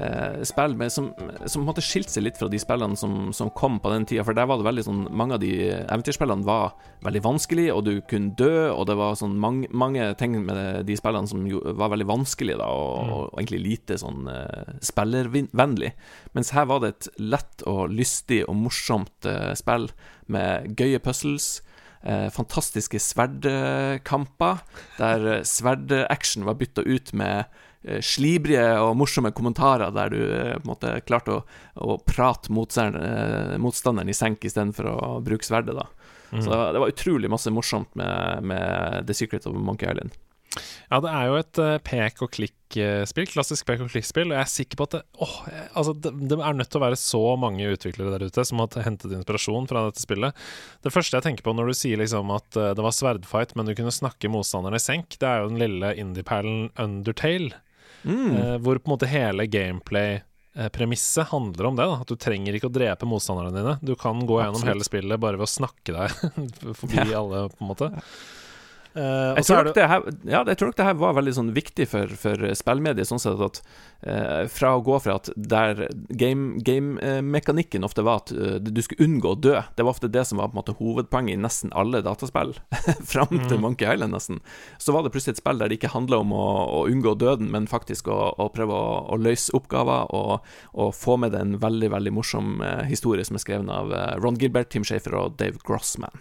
eh, 0.01 0.39
spill 0.47 0.77
med, 0.79 0.93
som, 0.95 1.11
som 1.51 1.67
måtte 1.67 1.83
skilte 1.85 2.15
seg 2.15 2.25
litt 2.25 2.39
fra 2.41 2.49
de 2.51 2.61
spillene 2.63 2.97
som, 2.99 3.33
som 3.37 3.51
kom 3.51 3.81
på 3.83 3.93
den 3.93 4.07
tida. 4.09 4.25
For 4.27 4.37
der 4.37 4.49
var 4.49 4.61
det 4.61 4.67
veldig 4.69 4.85
sånn 4.87 5.05
Mange 5.19 5.37
av 5.37 5.43
de 5.43 5.51
eventyrspillene 5.83 6.47
var 6.47 6.73
veldig 7.05 7.23
vanskelige, 7.27 7.75
og 7.75 7.85
du 7.87 7.93
kunne 8.09 8.35
dø, 8.39 8.71
og 8.73 8.87
det 8.91 8.97
var 8.99 9.19
sånn 9.19 9.37
mange, 9.39 9.69
mange 9.71 10.09
ting 10.21 10.35
med 10.47 10.87
de, 10.89 10.97
spillene 10.99 11.31
som 11.31 11.45
jo 11.51 11.61
var 11.79 11.93
veldig 11.95 12.09
vanskelige, 12.09 12.59
da, 12.63 12.69
og, 12.73 12.99
Mm. 12.99 13.13
og 13.15 13.39
egentlig 13.39 13.61
lite 13.63 13.99
sånn 14.01 14.27
eh, 14.33 14.75
spillervennlig. 14.85 15.93
Mens 16.35 16.51
her 16.57 16.67
var 16.71 16.83
det 16.83 16.89
et 16.95 17.09
lett 17.19 17.63
og 17.67 17.93
lystig 17.95 18.43
og 18.49 18.57
morsomt 18.59 19.27
eh, 19.29 19.53
spill 19.59 19.91
med 20.27 20.75
gøye 20.79 20.99
puzzles. 21.03 21.61
Eh, 22.03 22.29
fantastiske 22.31 23.01
sverdkamper, 23.03 24.61
der 24.99 25.27
eh, 25.39 25.43
sverdaction 25.47 26.45
var 26.47 26.59
bytta 26.61 26.85
ut 26.87 27.13
med 27.13 27.45
slibrige 28.05 28.67
og 28.83 28.97
morsomme 29.01 29.33
kommentarer 29.37 29.95
der 29.95 30.13
du 30.13 30.21
eh, 30.23 30.55
på 30.59 30.65
en 30.65 30.73
måte 30.73 30.95
klarte 31.09 31.39
å, 31.39 31.43
å 31.85 31.99
prate 32.05 32.53
motstanderen, 32.55 33.55
eh, 33.55 33.59
motstanderen 33.63 34.11
i 34.11 34.17
senk 34.17 34.45
istedenfor 34.49 34.91
å 34.93 34.99
bruke 35.25 35.47
sverdet. 35.47 35.77
da 35.79 35.89
Mm. 36.33 36.43
Så 36.45 36.73
det 36.73 36.79
var 36.79 36.89
utrolig 36.89 37.31
masse 37.31 37.51
morsomt 37.51 37.95
med, 37.97 38.43
med 38.45 39.07
The 39.09 39.15
Secret 39.15 39.47
of 39.47 39.55
Monkey 39.57 39.89
Island. 39.89 40.13
Ja, 40.89 40.99
det 41.05 41.11
er 41.13 41.27
jo 41.29 41.35
et 41.39 41.59
eh, 41.61 41.75
pek 41.85 42.23
og 42.25 42.31
klikk-spill, 42.33 43.27
klassisk 43.31 43.67
pek 43.69 43.83
og 43.85 43.91
klikk-spill, 43.93 44.33
og 44.33 44.39
jeg 44.39 44.47
er 44.47 44.51
sikker 44.51 44.81
på 44.81 44.87
at 44.89 44.95
det, 44.97 45.01
åh, 45.21 45.35
altså, 45.77 45.93
det, 45.93 46.15
det 46.31 46.39
er 46.41 46.57
nødt 46.57 46.71
til 46.73 46.81
å 46.81 46.85
være 46.87 46.99
så 46.99 47.21
mange 47.41 47.69
utviklere 47.69 48.15
der 48.15 48.25
ute 48.27 48.45
som 48.49 48.63
har 48.65 48.87
hentet 48.87 49.13
inspirasjon 49.15 49.69
fra 49.71 49.85
dette 49.87 50.03
spillet. 50.03 50.49
Det 50.85 50.93
første 50.95 51.21
jeg 51.21 51.27
tenker 51.29 51.47
på 51.47 51.55
når 51.55 51.71
du 51.71 51.79
sier 51.79 52.01
liksom 52.01 52.33
at 52.35 52.59
eh, 52.59 52.73
det 52.77 52.87
var 52.87 52.97
sverdfight, 52.97 53.55
men 53.55 53.69
du 53.69 53.77
kunne 53.77 53.95
snakke 53.95 54.33
motstanderne 54.33 54.81
i 54.81 54.87
senk, 54.89 55.21
det 55.21 55.29
er 55.29 55.45
jo 55.45 55.53
den 55.53 55.63
lille 55.63 55.95
indie-perlen 56.01 56.71
Undertale, 56.81 57.61
Mm. 58.05 58.31
Uh, 58.37 58.57
hvor 58.63 58.79
på 58.79 58.89
en 58.89 58.95
måte 58.95 59.11
hele 59.11 59.47
gameplay-premisset 59.51 61.31
handler 61.33 61.71
om 61.71 61.79
det. 61.79 61.87
da 61.91 61.99
At 62.03 62.11
du 62.13 62.17
trenger 62.21 62.57
ikke 62.57 62.71
å 62.71 62.75
drepe 62.75 63.09
motstanderne 63.09 63.55
dine. 63.55 63.77
Du 63.83 63.95
kan 63.99 64.21
gå 64.27 64.41
gjennom 64.41 64.59
Absolutt. 64.61 64.75
hele 64.75 64.89
spillet 64.89 65.23
bare 65.23 65.41
ved 65.41 65.49
å 65.49 65.55
snakke 65.55 65.97
deg 65.97 66.11
forbi 66.81 67.07
alle, 67.13 67.47
på 67.55 67.65
en 67.65 67.73
måte. 67.73 67.91
Eh, 68.95 69.31
og 69.33 69.39
Jeg 69.39 69.45
tror, 69.45 69.69
det 69.77 69.87
her, 69.91 70.05
ja, 70.25 70.41
jeg 70.49 70.59
tror 70.59 70.71
nok 70.71 70.77
det 70.79 70.87
her 70.87 70.97
var 70.99 71.17
veldig 71.19 71.35
sånn 71.37 71.51
viktig 71.55 71.87
for, 71.91 72.13
for 72.19 72.41
spillmediet, 72.57 73.09
sånn 73.09 73.21
sett 73.23 73.43
at 73.45 73.61
uh, 74.07 74.47
fra 74.51 74.73
å 74.79 74.83
gå 74.85 74.97
fra 75.05 75.19
at 75.21 75.29
der 75.37 75.85
game- 76.09 76.59
game, 76.65 76.97
uh, 77.03 77.85
ofte 77.85 78.03
var 78.07 78.23
at 78.23 78.33
eh, 78.33 78.57
du 78.59 78.81
skulle 78.83 79.07
unngå 79.07 79.35
å 79.35 79.39
dø, 79.39 79.55
det 79.77 79.85
var 79.85 79.93
ofte 79.95 80.11
det 80.11 80.25
som 80.27 80.41
var 80.41 80.49
på 80.49 80.57
en 80.57 80.61
måte 80.63 80.77
hovedpoenget 80.79 81.37
i 81.37 81.41
nesten 81.43 81.73
alle 81.77 82.01
dataspill, 82.03 82.55
fram 83.13 83.29
til 83.35 83.59
Mm. 83.59 83.63
Monkey 83.65 83.89
Island, 83.89 84.13
nesten. 84.13 84.41
Så 84.79 84.93
var 84.93 85.03
det 85.03 85.11
plutselig 85.15 85.37
et 85.37 85.41
spill 85.43 85.59
der 85.59 85.71
det 85.71 85.79
ikke 85.79 85.93
handla 85.95 86.19
om 86.21 86.33
å, 86.37 86.47
å 86.81 86.81
unngå 86.91 87.15
døden, 87.19 87.49
men 87.51 87.67
faktisk 87.71 88.09
å, 88.13 88.35
å 88.37 88.49
prøve 88.55 88.75
å, 88.77 88.91
å 89.15 89.19
løse 89.19 89.53
oppgaver 89.57 90.11
og, 90.15 90.45
og 90.75 90.95
få 90.95 91.17
med 91.19 91.33
det 91.33 91.41
en 91.45 91.57
veldig, 91.63 91.91
veldig 91.95 92.13
morsom 92.15 92.59
historie 92.91 93.25
som 93.27 93.39
er 93.39 93.45
skrevet 93.45 93.73
av 93.73 93.95
Ron 94.23 94.39
Gilbert, 94.41 94.71
Tim 94.75 94.85
Shafer 94.87 95.17
og 95.19 95.39
Dave 95.41 95.59
Grossman. 95.65 96.21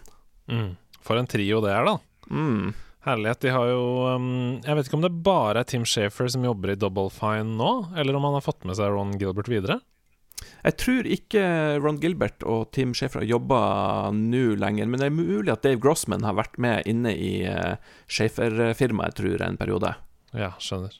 mm, 0.51 0.71
For 1.03 1.19
en 1.19 1.29
trio 1.29 1.59
det 1.65 1.73
er, 1.75 1.85
da. 1.87 1.97
Mm. 2.31 2.73
Herlighet. 3.07 3.43
De 3.45 3.51
har 3.55 3.69
jo 3.71 3.83
um, 4.17 4.31
Jeg 4.65 4.75
vet 4.75 4.89
ikke 4.89 4.97
om 4.97 5.05
det 5.05 5.13
bare 5.23 5.61
er 5.61 5.69
Tim 5.69 5.85
Shafer 5.87 6.27
som 6.31 6.43
jobber 6.43 6.73
i 6.73 6.79
Double 6.79 7.11
Fine 7.13 7.55
nå, 7.59 7.71
eller 7.95 8.17
om 8.17 8.27
han 8.27 8.35
har 8.39 8.45
fått 8.45 8.67
med 8.67 8.79
seg 8.79 8.91
Ron 8.91 9.15
Gilbert 9.21 9.51
videre. 9.51 9.79
Jeg 10.37 10.75
tror 10.81 11.07
ikke 11.09 11.41
Ron 11.81 11.99
Gilbert 12.01 12.43
og 12.45 12.67
Tim 12.75 12.91
Schafer 12.97 13.23
har 13.23 13.29
jobba 13.29 13.59
nå 14.13 14.57
lenger, 14.59 14.89
men 14.89 15.01
det 15.01 15.09
er 15.09 15.15
mulig 15.15 15.53
at 15.53 15.63
Dave 15.65 15.79
Grossman 15.81 16.27
har 16.27 16.37
vært 16.37 16.59
med 16.61 16.89
inne 16.89 17.13
i 17.15 17.31
uh, 17.47 17.79
Schafer-firmaet, 18.11 19.17
tror 19.17 19.37
jeg, 19.37 19.47
en 19.47 19.59
periode. 19.59 19.95
Ja, 20.35 20.51
skjønner. 20.61 20.99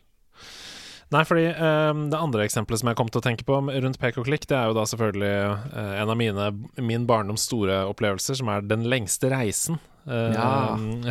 Nei, 1.13 1.23
fordi 1.23 1.45
eh, 1.47 1.91
det 2.11 2.19
andre 2.19 2.43
eksempelet 2.43 2.81
som 2.81 2.89
jeg 2.91 2.97
kom 2.99 3.11
til 3.11 3.21
å 3.21 3.25
tenke 3.27 3.45
på 3.47 3.59
rundt 3.63 3.99
pek 4.01 4.17
og 4.19 4.27
klikk, 4.27 4.47
det 4.49 4.57
er 4.59 4.71
jo 4.71 4.75
da 4.75 4.83
selvfølgelig 4.91 5.35
uh, 5.71 5.93
en 6.01 6.11
av 6.11 6.17
mine, 6.19 6.47
min 6.83 7.05
barndoms 7.07 7.45
store 7.47 7.85
opplevelser, 7.87 8.41
som 8.41 8.51
er 8.51 8.65
Den 8.67 8.83
lengste 8.91 9.31
reisen. 9.31 9.79
Uh, 10.07 10.31
Ja. 10.35 10.49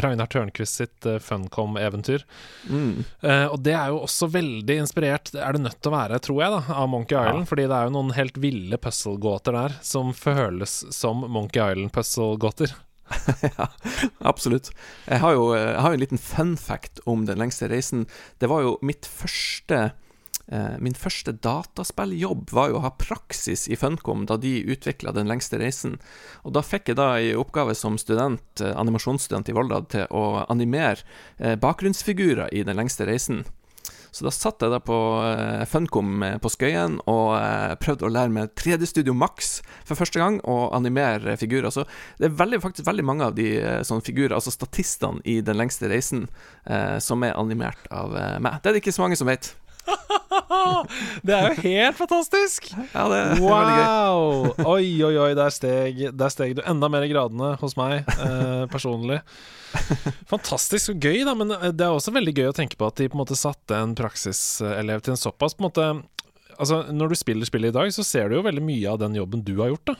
Ragnar 0.04 0.28
Tørnquist 0.32 0.80
sitt 0.80 1.08
uh, 1.08 1.16
Funcom-eventyr. 1.20 2.24
Mm. 2.68 3.04
Uh, 3.24 3.46
og 3.52 3.60
det 3.64 3.74
er 3.76 3.92
jo 3.92 4.02
også 4.04 4.28
veldig 4.32 4.78
inspirert, 4.84 5.32
er 5.32 5.56
det 5.56 5.64
nødt 5.64 5.80
til 5.80 5.92
å 5.92 5.96
være, 5.96 6.20
tror 6.24 6.42
jeg, 6.44 6.54
da, 6.58 6.76
av 6.76 6.88
Monkey 6.92 7.16
Island. 7.16 7.48
Fordi 7.48 7.68
det 7.68 7.76
er 7.76 7.88
jo 7.88 7.96
noen 7.96 8.16
helt 8.16 8.40
ville 8.40 8.80
puzzle-gåter 8.80 9.56
der 9.56 9.78
som 9.84 10.12
føles 10.16 10.82
som 10.96 11.24
Monkey 11.24 11.60
Island-puzzle-gåter. 11.60 12.76
ja, 13.58 13.68
absolutt. 14.18 14.70
Jeg 15.06 15.20
har, 15.22 15.36
jo, 15.36 15.52
jeg 15.54 15.78
har 15.82 15.92
jo 15.92 15.98
en 15.98 16.02
liten 16.02 16.22
fun 16.22 16.56
fact 16.58 17.00
om 17.06 17.26
Den 17.28 17.40
lengste 17.40 17.68
reisen. 17.70 18.06
Det 18.40 18.50
var 18.50 18.64
jo 18.64 18.76
mitt 18.86 19.06
første 19.06 19.80
eh, 20.50 20.76
Min 20.82 20.96
første 20.98 21.32
dataspilljobb 21.32 22.50
var 22.54 22.70
jo 22.70 22.80
å 22.80 22.84
ha 22.86 22.92
praksis 22.98 23.66
i 23.70 23.78
Funcom 23.78 24.26
da 24.26 24.38
de 24.40 24.58
utvikla 24.74 25.14
Den 25.16 25.30
lengste 25.30 25.60
reisen. 25.62 25.98
Og 26.44 26.56
da 26.56 26.64
fikk 26.66 26.92
jeg 26.92 27.00
da 27.00 27.12
i 27.22 27.34
oppgave 27.38 27.76
som 27.78 27.98
student, 28.00 28.46
eh, 28.60 28.74
animasjonsstudent 28.74 29.52
i 29.52 29.56
Volda 29.56 29.82
til 29.92 30.10
å 30.10 30.46
animere 30.48 31.06
eh, 31.38 31.54
bakgrunnsfigurer 31.60 32.52
i 32.52 32.66
Den 32.66 32.80
lengste 32.80 33.08
reisen. 33.08 33.44
Så 34.10 34.26
da 34.26 34.32
satt 34.34 34.62
jeg 34.64 34.72
da 34.72 34.80
på 34.82 34.96
eh, 35.26 35.64
Funcom 35.68 36.22
eh, 36.24 36.36
på 36.42 36.50
Skøyen 36.52 36.98
og 37.10 37.34
eh, 37.38 37.74
prøvde 37.82 38.06
å 38.08 38.12
lære 38.12 38.32
meg 38.32 38.54
3D-studio 38.58 39.14
Max 39.16 39.60
for 39.86 39.98
første 39.98 40.20
gang, 40.22 40.38
og 40.48 40.74
animere 40.76 41.36
figurer. 41.40 41.72
Så 41.74 41.86
det 42.20 42.30
er 42.30 42.38
veldig, 42.38 42.62
faktisk 42.64 42.88
veldig 42.88 43.06
mange 43.06 43.28
av 43.28 43.36
de 43.36 43.48
sånne 43.86 44.04
figurer, 44.06 44.36
altså 44.36 44.54
statistene 44.54 45.22
i 45.28 45.38
Den 45.44 45.58
lengste 45.58 45.90
reisen, 45.90 46.26
som 47.02 47.22
er 47.24 47.36
animert 47.38 47.86
av 47.94 48.12
meg. 48.42 48.58
Det 48.62 48.70
er 48.70 48.76
det 48.76 48.82
ikke 48.82 48.94
så 48.96 49.04
mange 49.04 49.18
som 49.18 49.28
vet. 49.28 49.52
det 51.26 51.34
er 51.36 51.50
jo 51.50 51.62
helt 51.64 51.98
fantastisk! 51.98 52.70
Ja, 52.92 53.06
det 53.10 53.20
veldig 53.38 53.40
gøy. 53.40 53.84
Wow! 53.86 54.48
Oi, 54.74 54.88
oi, 55.06 55.12
oi, 55.26 55.30
der 55.38 55.52
steg, 55.54 56.02
der 56.16 56.32
steg 56.32 56.56
du 56.58 56.64
enda 56.66 56.90
mer 56.92 57.06
i 57.06 57.10
gradene 57.12 57.54
hos 57.60 57.76
meg, 57.78 58.08
eh, 58.16 58.64
personlig. 58.72 59.20
Fantastisk 60.30 60.94
og 60.94 61.06
gøy, 61.06 61.22
da, 61.26 61.36
men 61.38 61.54
eh, 61.56 61.70
det 61.74 61.86
er 61.86 61.94
også 61.94 62.14
veldig 62.14 62.36
gøy 62.36 62.50
å 62.50 62.56
tenke 62.56 62.78
på 62.78 62.88
at 62.88 62.98
de 63.00 63.08
på 63.10 63.18
en 63.18 63.22
måte 63.24 63.38
satte 63.38 63.78
en 63.78 63.96
praksiselev 63.98 65.04
til 65.04 65.16
en 65.16 65.24
såpass 65.26 65.56
på 65.56 65.64
en 65.64 65.70
måte 65.70 65.88
Altså, 66.56 66.86
Når 66.88 67.10
du 67.12 67.16
spiller 67.20 67.44
spillet 67.44 67.68
i 67.68 67.76
dag, 67.76 67.90
så 67.92 68.00
ser 68.00 68.30
du 68.30 68.38
jo 68.38 68.44
veldig 68.46 68.62
mye 68.64 68.88
av 68.88 68.96
den 69.02 69.18
jobben 69.18 69.42
du 69.44 69.58
har 69.58 69.74
gjort, 69.74 69.90
da. 69.90 69.96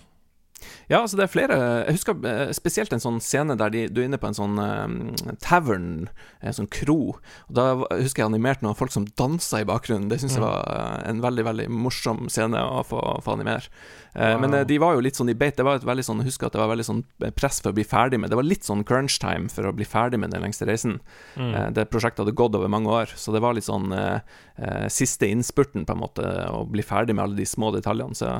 Ja, 0.87 1.01
altså 1.01 1.19
det 1.19 1.25
er 1.27 1.33
flere 1.33 1.57
Jeg 1.89 1.97
husker 1.97 2.27
eh, 2.29 2.53
spesielt 2.55 2.93
en 2.95 3.03
sånn 3.03 3.19
scene 3.25 3.57
der 3.59 3.73
de, 3.75 3.85
du 3.91 4.01
er 4.01 4.09
inne 4.09 4.21
på 4.23 4.29
en 4.31 4.39
sånn 4.39 4.61
eh, 4.63 5.35
tavern, 5.43 6.07
en 6.41 6.57
sånn 6.57 6.71
kro. 6.71 7.17
Og 7.49 7.53
Da 7.59 7.67
husker 7.77 8.23
jeg 8.23 8.31
animert 8.31 8.63
noen 8.65 8.79
folk 8.79 8.95
som 8.95 9.09
dansa 9.19 9.63
i 9.63 9.69
bakgrunnen. 9.69 10.09
Det 10.13 10.21
syns 10.23 10.39
jeg 10.39 10.45
var 10.45 10.63
eh, 10.71 11.09
en 11.11 11.23
veldig 11.25 11.47
veldig 11.49 11.69
morsom 11.73 12.27
scene 12.33 12.61
å 12.61 12.83
få, 12.87 13.01
få 13.25 13.37
animere. 13.37 13.71
Wow. 14.17 14.41
Men 14.41 14.55
de 14.65 14.79
var 14.81 14.95
jo 14.97 15.03
litt 15.05 15.19
sånn 15.19 15.29
i 15.29 15.37
beit. 15.37 15.59
Det 15.59 15.65
var 15.67 15.77
et 15.77 15.85
veldig 15.85 16.05
sånn, 16.07 16.23
jeg 16.23 16.31
husker 16.31 16.49
at 16.49 16.55
det 16.55 16.61
var 16.63 16.71
veldig 16.71 16.87
sånn 16.89 17.03
press 17.37 17.59
for 17.61 17.69
å 17.69 17.77
bli 17.77 17.85
ferdig 17.85 18.17
med 18.23 18.33
Det 18.33 18.39
var 18.39 18.47
litt 18.47 18.65
sånn 18.65 18.85
crunch 18.89 19.19
time 19.21 19.51
for 19.53 19.69
å 19.69 19.75
bli 19.77 19.85
ferdig 19.85 20.23
med 20.23 20.33
Den 20.33 20.47
lengste 20.47 20.65
reisen. 20.65 21.03
Mm. 21.37 21.75
Det 21.77 21.85
prosjektet 21.93 22.25
hadde 22.25 22.37
gått 22.39 22.57
over 22.57 22.73
mange 22.73 22.89
år, 22.89 23.13
så 23.13 23.35
det 23.35 23.43
var 23.45 23.59
litt 23.59 23.69
sånn 23.69 23.93
eh, 23.93 24.89
siste 24.93 25.29
innspurten, 25.29 25.85
på 25.85 25.93
en 25.93 26.01
måte, 26.01 26.33
å 26.49 26.65
bli 26.71 26.85
ferdig 26.87 27.17
med 27.17 27.27
alle 27.27 27.41
de 27.43 27.49
små 27.49 27.75
detaljene. 27.77 28.17
Så 28.17 28.33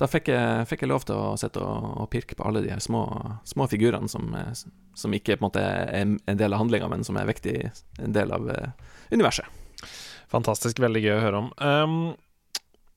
da 0.00 0.08
fikk 0.10 0.32
jeg, 0.32 0.66
fikk 0.70 0.84
jeg 0.84 0.92
lov 0.92 1.06
til 1.08 1.18
å 1.18 1.36
sitte 1.40 1.62
og, 1.62 1.88
og 2.04 2.10
pirke 2.12 2.36
på 2.38 2.46
alle 2.48 2.64
de 2.64 2.72
her 2.72 2.82
små, 2.82 3.04
små 3.48 3.68
figurene 3.70 4.10
som, 4.10 4.32
som 4.98 5.14
ikke 5.16 5.36
på 5.36 5.44
en 5.44 5.48
måte 5.48 5.62
er 5.62 5.94
en 6.02 6.18
del 6.40 6.52
av 6.52 6.62
handlinga, 6.62 6.90
men 6.92 7.06
som 7.06 7.18
er 7.20 7.30
viktig 7.30 7.56
en 8.02 8.16
del 8.16 8.34
av 8.34 8.50
eh, 8.50 8.92
universet. 9.12 9.48
Fantastisk, 10.32 10.80
veldig 10.80 11.02
gøy 11.04 11.16
å 11.16 11.24
høre 11.26 11.40
om. 11.42 11.50
Um, 11.60 11.96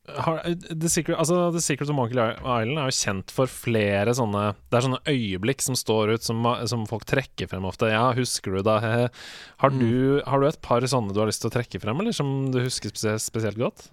har, 0.05 0.43
The, 0.69 0.89
Secret, 0.89 1.17
altså, 1.17 1.49
The 1.51 1.61
Secret 1.63 1.89
of 1.89 1.97
Monkey 1.97 2.13
Island 2.13 2.77
er 2.77 2.91
jo 2.91 2.93
kjent 2.93 3.31
for 3.33 3.49
flere 3.49 4.13
sånne 4.13 4.43
Det 4.69 4.77
er 4.77 4.85
sånne 4.85 4.99
øyeblikk 5.09 5.65
som 5.65 5.77
står 5.79 6.13
ut, 6.13 6.25
som, 6.25 6.45
som 6.69 6.85
folk 6.89 7.07
trekker 7.09 7.49
frem 7.49 7.65
ofte. 7.65 7.89
Ja, 7.89 8.11
husker 8.17 8.53
du 8.53 8.61
da? 8.65 8.77
Har 9.63 9.73
du, 9.73 10.21
har 10.27 10.41
du 10.41 10.47
et 10.47 10.61
par 10.61 10.85
sånne 10.85 11.15
du 11.15 11.21
har 11.23 11.29
lyst 11.29 11.41
til 11.41 11.49
å 11.49 11.55
trekke 11.55 11.81
frem, 11.81 12.01
eller 12.01 12.13
som 12.15 12.51
du 12.53 12.59
husker 12.61 12.93
spesielt 12.93 13.57
godt? 13.57 13.87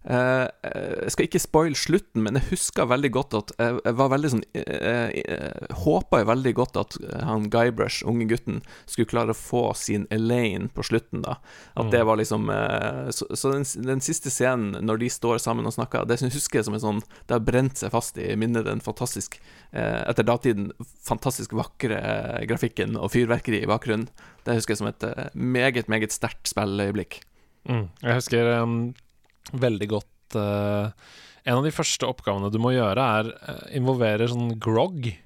Eh, 0.00 0.46
eh, 0.64 0.92
jeg 1.04 1.12
skal 1.12 1.26
ikke 1.26 1.40
spoile 1.42 1.76
slutten, 1.76 2.22
men 2.24 2.38
jeg 2.38 2.46
husker 2.54 2.86
veldig 2.88 3.10
godt 3.12 3.34
at 3.36 3.50
jeg, 3.60 3.80
jeg 3.84 3.96
var 3.98 4.08
veldig 4.14 4.30
sånn 4.32 4.44
uh, 4.56 5.74
Håpa 5.82 6.22
jeg 6.22 6.28
veldig 6.30 6.52
godt 6.56 6.78
at 6.80 6.96
eh, 7.04 7.24
han 7.28 7.50
Guybrush, 7.52 8.00
unge 8.08 8.24
gutten, 8.30 8.62
skulle 8.88 9.10
klare 9.10 9.34
å 9.34 9.36
få 9.36 9.62
sin 9.76 10.06
Elaine 10.08 10.70
på 10.72 10.86
slutten, 10.88 11.20
da. 11.26 11.36
At 11.74 11.90
Mm. 11.90 11.90
det 11.92 12.00
var 12.04 12.18
liksom 12.20 12.48
eh, 12.52 13.10
Så, 13.16 13.26
så 13.36 13.52
den, 13.52 13.64
den 13.86 14.00
siste 14.04 14.30
scenen, 14.32 14.76
når 14.84 15.00
de 15.02 15.10
står 15.12 15.40
sammen 15.42 15.68
og 15.68 15.72
snakker, 15.76 16.04
det 16.08 16.18
husker 16.20 16.60
jeg 16.60 16.68
som 16.68 16.76
en 16.76 16.82
sånn 16.82 17.02
Det 17.26 17.36
har 17.36 17.44
brent 17.44 17.80
seg 17.80 17.92
fast 17.92 18.18
i 18.20 18.32
minnet, 18.40 18.64
den 18.68 18.80
fantastisk 18.84 19.36
eh, 19.72 20.00
Etter 20.08 20.24
datiden 20.28 20.70
fantastisk 21.06 21.52
vakre 21.56 22.00
eh, 22.00 22.40
grafikken 22.48 22.96
og 22.96 23.12
fyrverkeri 23.12 23.62
i 23.64 23.68
bakgrunnen. 23.68 24.08
Det 24.46 24.56
husker 24.56 24.74
jeg 24.76 24.80
som 24.80 24.88
et 24.90 25.04
eh, 25.04 25.28
meget, 25.34 25.88
meget 25.92 26.12
sterkt 26.14 26.48
spilløyeblikk. 26.48 27.20
Mm. 27.68 27.88
Jeg 28.02 28.16
husker 28.20 28.52
um, 28.62 28.76
veldig 29.52 29.88
godt 29.90 30.36
uh, 30.38 30.92
En 31.44 31.58
av 31.58 31.64
de 31.64 31.72
første 31.74 32.06
oppgavene 32.06 32.50
du 32.52 32.58
må 32.62 32.74
gjøre, 32.76 33.08
er 33.20 33.32
uh, 33.48 33.66
involvere 33.76 34.28
sånn 34.30 34.56
grog. 34.60 35.10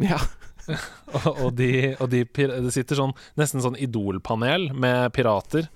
Ja. 0.00 0.16
og, 1.18 1.26
og, 1.28 1.48
de, 1.58 1.94
og 2.00 2.08
de, 2.08 2.22
det 2.24 2.70
sitter 2.72 2.96
sånn 2.96 3.10
nesten 3.36 3.60
sånn 3.60 3.76
idolpanel 3.76 4.70
med 4.72 5.10
pirater 5.12 5.66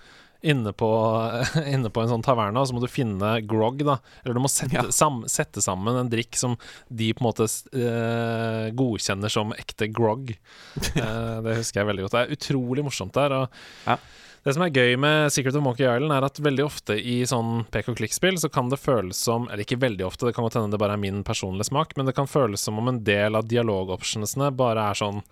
inne 0.44 0.72
på, 0.76 0.88
inne 1.74 1.90
på 1.92 2.02
en 2.02 2.10
sånn 2.12 2.24
taverna, 2.24 2.60
og 2.62 2.68
så 2.68 2.76
må 2.76 2.82
du 2.82 2.90
finne 2.90 3.30
grog, 3.48 3.80
da. 3.86 3.96
Eller 4.22 4.36
du 4.36 4.42
må 4.44 4.50
sette, 4.52 4.76
Ja. 4.76 4.84
sam, 4.92 5.22
sette 5.30 5.62
sammen 5.64 5.96
en 5.96 6.10
drikk 6.12 6.36
som 6.36 6.58
de 6.88 7.12
på 7.16 7.24
en 7.24 7.28
måte 7.30 7.46
eh, 7.48 8.68
godkjenner 8.76 9.32
som 9.32 9.54
ekte 9.56 9.88
grog. 9.92 10.34
Eh, 10.34 11.36
det 11.46 11.56
husker 11.62 11.80
jeg 11.80 11.90
veldig 11.92 12.04
godt. 12.06 12.16
Det 12.18 12.24
er 12.24 12.36
utrolig 12.36 12.84
morsomt 12.84 13.16
der. 13.16 13.38
Og 13.40 13.64
Ja. 13.88 13.98
Det 14.44 14.52
som 14.52 14.64
er 14.66 14.74
gøy 14.76 14.98
med 15.00 15.32
Secret 15.32 15.56
of 15.56 15.64
Monkey 15.64 15.86
Island, 15.86 16.12
er 16.12 16.26
at 16.26 16.40
veldig 16.44 16.66
ofte 16.66 16.98
i 17.00 17.22
sånn 17.28 17.64
pek 17.72 17.88
og 17.88 17.96
klikk-spill 18.00 18.36
så 18.40 18.50
kan 18.52 18.68
det 18.68 18.80
føles 18.82 19.16
som 19.16 19.46
Eller 19.48 19.64
ikke 19.64 19.80
veldig 19.80 20.04
ofte, 20.04 20.28
det 20.28 20.36
kan 20.36 20.44
godt 20.44 20.58
hende 20.58 20.74
det 20.74 20.82
bare 20.82 20.98
er 20.98 21.00
min 21.00 21.24
personlige 21.24 21.70
smak, 21.70 21.96
men 21.96 22.08
det 22.08 22.16
kan 22.18 22.28
føles 22.28 22.60
som 22.60 22.78
om 22.80 22.92
en 22.92 23.00
del 23.06 23.38
av 23.38 23.48
dialogoptionsene 23.48 24.52
bare 24.56 24.90
er 24.92 25.02
sånn 25.02 25.24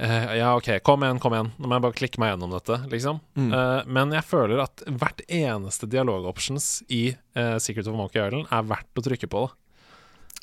Uh, 0.00 0.36
ja, 0.38 0.54
OK, 0.56 0.78
kom 0.80 1.02
igjen, 1.04 1.18
kom 1.20 1.34
igjen. 1.36 1.50
Nå 1.60 1.68
må 1.68 1.76
jeg 1.76 1.84
bare 1.84 1.96
klikke 1.98 2.20
meg 2.22 2.30
gjennom 2.32 2.54
dette, 2.54 2.78
liksom. 2.88 3.18
Mm. 3.36 3.50
Uh, 3.52 3.82
men 3.92 4.14
jeg 4.16 4.24
føler 4.24 4.62
at 4.64 4.80
hvert 4.88 5.20
eneste 5.28 5.88
dialogoptions 5.92 6.68
i 6.88 7.02
uh, 7.36 7.58
Secret 7.60 7.90
of 7.90 7.98
Monkey 7.98 8.22
Island 8.22 8.48
er 8.48 8.70
verdt 8.70 9.02
å 9.02 9.04
trykke 9.04 9.28
på. 9.28 9.42
Da. 9.44 9.61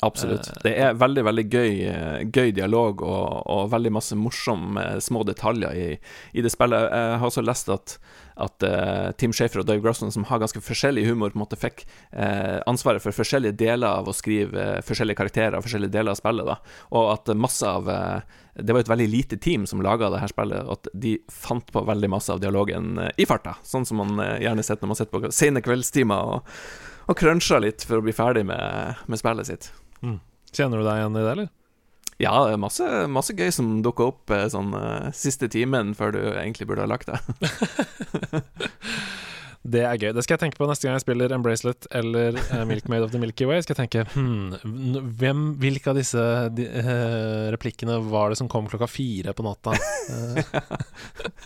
Absolutt. 0.01 0.47
Eh, 0.47 0.62
Det 0.63 0.73
er 0.79 0.95
veldig 0.95 1.23
veldig 1.27 1.45
gøy, 1.51 1.73
eh, 1.89 2.21
gøy 2.31 2.53
dialog 2.55 3.01
og, 3.03 3.43
og 3.51 3.71
veldig 3.73 3.91
masse 3.91 4.15
morsomme 4.15 4.79
eh, 4.79 4.99
små 5.03 5.25
detaljer 5.27 5.75
i, 5.75 5.88
i 6.33 6.43
det 6.45 6.51
spillet. 6.53 6.88
Jeg 6.88 7.19
har 7.19 7.27
også 7.27 7.43
lest 7.43 7.71
at, 7.73 7.97
at 8.39 8.63
uh, 8.63 9.12
Tim 9.19 9.33
Shafer 9.35 9.59
og 9.59 9.67
Dave 9.67 9.83
Grosson, 9.83 10.12
som 10.15 10.23
har 10.29 10.39
ganske 10.39 10.62
forskjellig 10.63 11.03
humor, 11.09 11.33
på 11.33 11.39
en 11.39 11.43
måte 11.43 11.59
fikk 11.59 11.83
uh, 12.15 12.62
ansvaret 12.69 13.03
for 13.03 13.15
forskjellige 13.15 13.57
deler 13.59 13.99
av 13.99 14.07
å 14.07 14.15
skrive 14.15 14.55
uh, 14.55 14.83
forskjellige 14.88 15.19
karakterer 15.19 15.57
og 15.57 15.65
forskjellige 15.65 15.91
deler 15.97 16.15
av 16.15 16.19
spillet. 16.21 16.47
da 16.47 16.55
Og 16.95 17.12
at 17.17 17.33
masse 17.35 17.67
av 17.67 17.89
Det 18.59 18.73
var 18.73 18.81
et 18.81 18.91
veldig 18.91 19.07
lite 19.07 19.38
team 19.38 19.65
som 19.67 19.81
laga 19.83 20.09
det 20.09 20.19
her 20.19 20.31
spillet, 20.31 20.63
og 20.63 20.79
at 20.79 20.88
de 20.93 21.17
fant 21.31 21.71
på 21.71 21.83
veldig 21.88 22.09
masse 22.09 22.31
av 22.31 22.39
dialogen 22.39 22.99
i 23.17 23.25
farta. 23.27 23.57
Sånn 23.63 23.85
som 23.85 23.99
man 23.99 24.19
gjerne 24.39 24.63
sett 24.63 24.81
når 24.81 24.91
man 24.91 24.99
sitter 24.99 25.13
på 25.15 25.31
sene 25.31 25.63
kveldstimer 25.63 26.33
og, 26.33 26.57
og 27.07 27.19
cruncher 27.19 27.63
litt 27.63 27.83
for 27.88 27.99
å 27.99 28.03
bli 28.03 28.15
ferdig 28.15 28.45
med, 28.49 28.99
med 29.07 29.21
spillet 29.21 29.47
sitt. 29.47 29.71
Kjenner 30.55 30.81
du 30.81 30.88
deg 30.88 31.01
igjen 31.01 31.17
i 31.17 31.23
det, 31.23 31.31
eller? 31.35 31.49
Ja, 32.19 32.33
det 32.49 32.57
masse, 32.59 32.85
masse 33.07 33.31
gøy 33.31 33.47
som 33.55 33.77
dukker 33.85 34.12
opp 34.12 34.31
eh, 34.35 34.49
sånn 34.51 34.73
eh, 34.75 35.07
siste 35.15 35.47
timen 35.51 35.93
før 35.95 36.17
du 36.17 36.19
egentlig 36.33 36.67
burde 36.67 36.83
ha 36.83 36.91
lagt 36.91 37.07
deg. 37.07 37.19
Det 39.69 39.81
er 39.83 39.97
gøy. 39.99 40.13
Det 40.15 40.23
skal 40.23 40.38
jeg 40.38 40.41
tenke 40.45 40.59
på 40.59 40.67
neste 40.69 40.88
gang 40.88 40.95
jeg 40.95 41.03
spiller 41.03 41.33
Embracelet 41.35 41.85
eller 41.95 42.38
uh, 42.39 42.62
Milkmade 42.67 43.03
of 43.05 43.12
the 43.12 43.19
Milky 43.21 43.43
Way. 43.45 43.62
Skal 43.65 43.75
jeg 43.75 43.81
tenke 43.81 44.05
hmm, 44.13 45.03
hvem, 45.19 45.41
Hvilke 45.59 45.91
av 45.91 45.99
disse 45.99 46.23
de, 46.55 46.65
uh, 46.79 47.49
replikkene 47.53 47.99
var 48.07 48.31
det 48.31 48.39
som 48.39 48.49
kom 48.51 48.69
klokka 48.71 48.88
fire 48.89 49.35
på 49.35 49.45
natta? 49.45 49.75
Eh. 49.75 50.41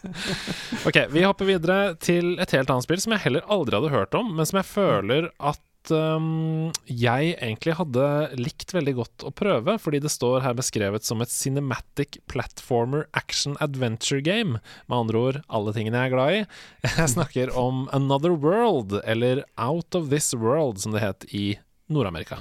ok, 0.87 1.01
vi 1.11 1.25
hopper 1.25 1.49
videre 1.49 1.79
til 1.99 2.37
et 2.37 2.53
helt 2.53 2.69
annet 2.69 2.85
spill 2.85 3.01
som 3.01 3.17
jeg 3.17 3.25
heller 3.25 3.49
aldri 3.51 3.79
hadde 3.79 3.93
hørt 3.95 4.17
om, 4.19 4.29
men 4.37 4.47
som 4.47 4.61
jeg 4.61 4.69
føler 4.69 5.31
at 5.41 5.61
um, 5.91 6.71
jeg 6.87 7.33
egentlig 7.33 7.75
hadde 7.79 8.05
likt 8.39 8.73
veldig 8.75 8.93
godt 9.01 9.25
å 9.27 9.33
prøve, 9.35 9.75
fordi 9.81 9.99
det 10.03 10.11
står 10.13 10.45
her 10.45 10.55
beskrevet 10.57 11.03
som 11.07 11.23
et 11.23 11.33
cinematic 11.33 12.19
platformer 12.31 13.07
action 13.17 13.57
adventure 13.63 14.23
game. 14.23 14.61
Med 14.87 14.97
andre 15.01 15.23
ord 15.27 15.41
alle 15.49 15.75
tingene 15.75 15.99
jeg 15.99 16.11
er 16.11 16.15
glad 16.15 16.37
i. 16.37 16.41
Jeg 17.03 17.13
snakker 17.15 17.53
om 17.57 17.87
Another 17.95 18.35
World, 18.37 18.99
eller 19.03 19.43
Out 19.57 19.95
of 19.97 20.09
This 20.13 20.33
World, 20.37 20.79
som 20.83 20.95
det 20.95 21.03
het 21.03 21.27
i 21.33 21.45
Nord-Amerika. 21.91 22.39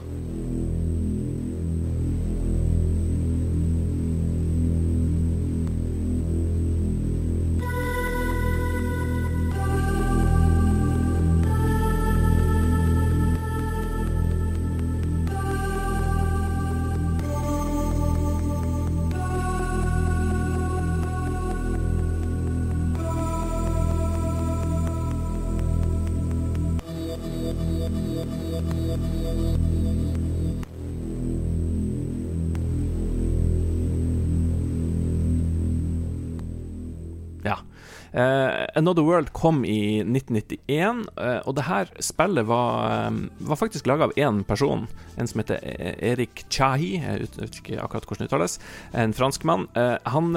Uh, 38.13 38.67
Another 38.75 39.03
World 39.03 39.33
kom 39.33 39.65
i 39.65 40.03
1991, 40.05 41.07
uh, 41.17 41.41
og 41.49 41.55
det 41.57 41.65
her 41.65 41.89
spillet 42.05 42.45
var, 42.45 43.09
um, 43.09 43.23
var 43.41 43.57
faktisk 43.57 43.89
laga 43.89 44.11
av 44.11 44.13
én 44.21 44.43
person. 44.45 44.85
En 45.17 45.29
som 45.29 45.41
heter 45.41 45.61
e- 45.65 45.95
Erik 46.13 46.45
Chahi, 46.53 46.99
jeg 47.01 47.31
vet 47.39 47.57
ikke 47.61 47.79
akkurat 47.81 48.05
hvordan 48.09 48.27
det 48.27 48.29
uttales. 48.29 48.59
En 48.93 49.15
franskmann. 49.17 49.65
Uh, 49.77 49.97
han 50.13 50.37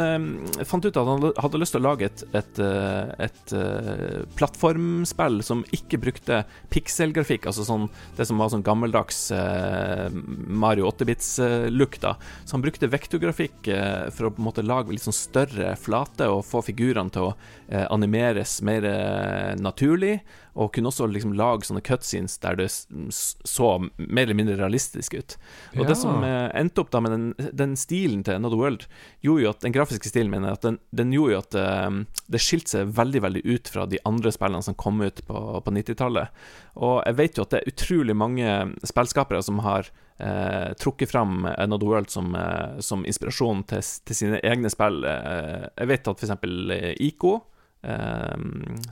fant 0.68 0.86
ut 0.86 0.96
at 0.96 1.10
han 1.10 1.26
hadde 1.44 1.60
lyst 1.60 1.76
til 1.76 1.84
å 1.84 1.88
lage 1.90 2.08
et, 2.08 2.24
et, 2.36 2.60
et 3.24 3.54
plattformspill 4.40 5.42
som 5.44 5.64
ikke 5.76 6.00
brukte 6.04 6.42
pikselgrafikk, 6.72 7.48
altså 7.50 7.66
sånn, 7.68 7.90
det 8.16 8.28
som 8.28 8.40
var 8.40 8.52
sånn 8.54 8.64
gammeldags 8.66 9.28
Mario 10.14 10.88
8-bits-look. 10.92 12.00
da 12.04 12.16
Så 12.46 12.56
han 12.56 12.64
brukte 12.64 12.92
vektografikk 12.92 13.70
for 14.16 14.28
å 14.30 14.34
på 14.36 14.44
en 14.44 14.48
måte 14.48 14.66
lage 14.66 14.96
litt 14.96 15.06
sånn 15.06 15.16
større 15.16 15.76
flate 15.80 16.30
og 16.32 16.46
få 16.48 16.64
figurene 16.66 17.14
til 17.16 17.32
å 17.32 17.34
eh, 17.68 17.86
animeres 17.90 18.62
mer 18.66 18.86
eh, 18.86 19.54
naturlig, 19.60 20.20
og 20.56 20.72
kunne 20.76 20.88
også 20.88 21.08
liksom 21.12 21.34
lage 21.36 21.68
sånne 21.68 21.84
cutscenes 21.84 22.38
der 22.40 22.56
det 22.60 22.70
så 22.72 23.70
mer 23.98 24.24
eller 24.24 24.38
mindre 24.38 24.56
realistisk 24.60 25.18
ut. 25.18 25.36
Og 25.76 25.84
ja. 25.84 25.88
det 25.90 25.98
som 26.00 26.24
eh, 26.24 26.48
endte 26.56 26.84
opp 26.84 26.94
da 26.94 27.02
med 27.04 27.12
den, 27.12 27.26
den, 27.52 27.76
stilen 27.80 28.24
til 28.24 28.40
Another 28.40 28.60
World, 28.60 28.86
gjorde 29.26 29.44
jo 29.44 29.52
at 29.52 29.66
den 29.66 29.76
grafiske 29.76 30.12
stilen 30.12 30.32
mener 30.32 30.56
at 30.56 30.64
den, 30.64 30.80
den 30.96 31.12
gjorde 31.16 31.36
jo 31.36 31.42
at 31.42 31.60
eh, 31.60 32.00
det 32.32 32.44
skilte 32.44 32.78
seg 32.78 32.96
veldig 32.96 33.26
veldig 33.28 33.44
ut 33.50 33.74
fra 33.74 33.88
de 33.92 34.00
andre 34.08 34.32
spillene 34.36 34.64
som 34.66 34.80
kom 34.80 35.04
ut 35.04 35.22
på, 35.28 35.44
på 35.66 35.76
90-tallet. 35.80 36.48
Og 36.80 36.98
jeg 37.04 37.20
vet 37.20 37.38
jo 37.38 37.46
at 37.46 37.54
det 37.54 37.62
er 37.62 37.76
utrolig 37.76 38.16
mange 38.18 38.56
spillskapere 38.88 39.44
som 39.44 39.60
har 39.66 39.92
eh, 40.18 40.72
trukket 40.80 41.12
fram 41.12 41.46
Another 41.58 41.88
World 41.88 42.10
som, 42.10 42.36
eh, 42.36 42.80
som 42.80 43.06
inspirasjon 43.06 43.64
til, 43.64 43.84
til, 44.06 44.16
sine 44.16 44.40
egne 44.44 44.72
spill. 44.72 45.04
Eh, 45.04 45.68
jeg 45.76 45.92
vet 45.92 46.08
at 46.12 46.24
f.eks. 46.24 46.48
Eh, 46.80 46.94
ICO 47.08 47.36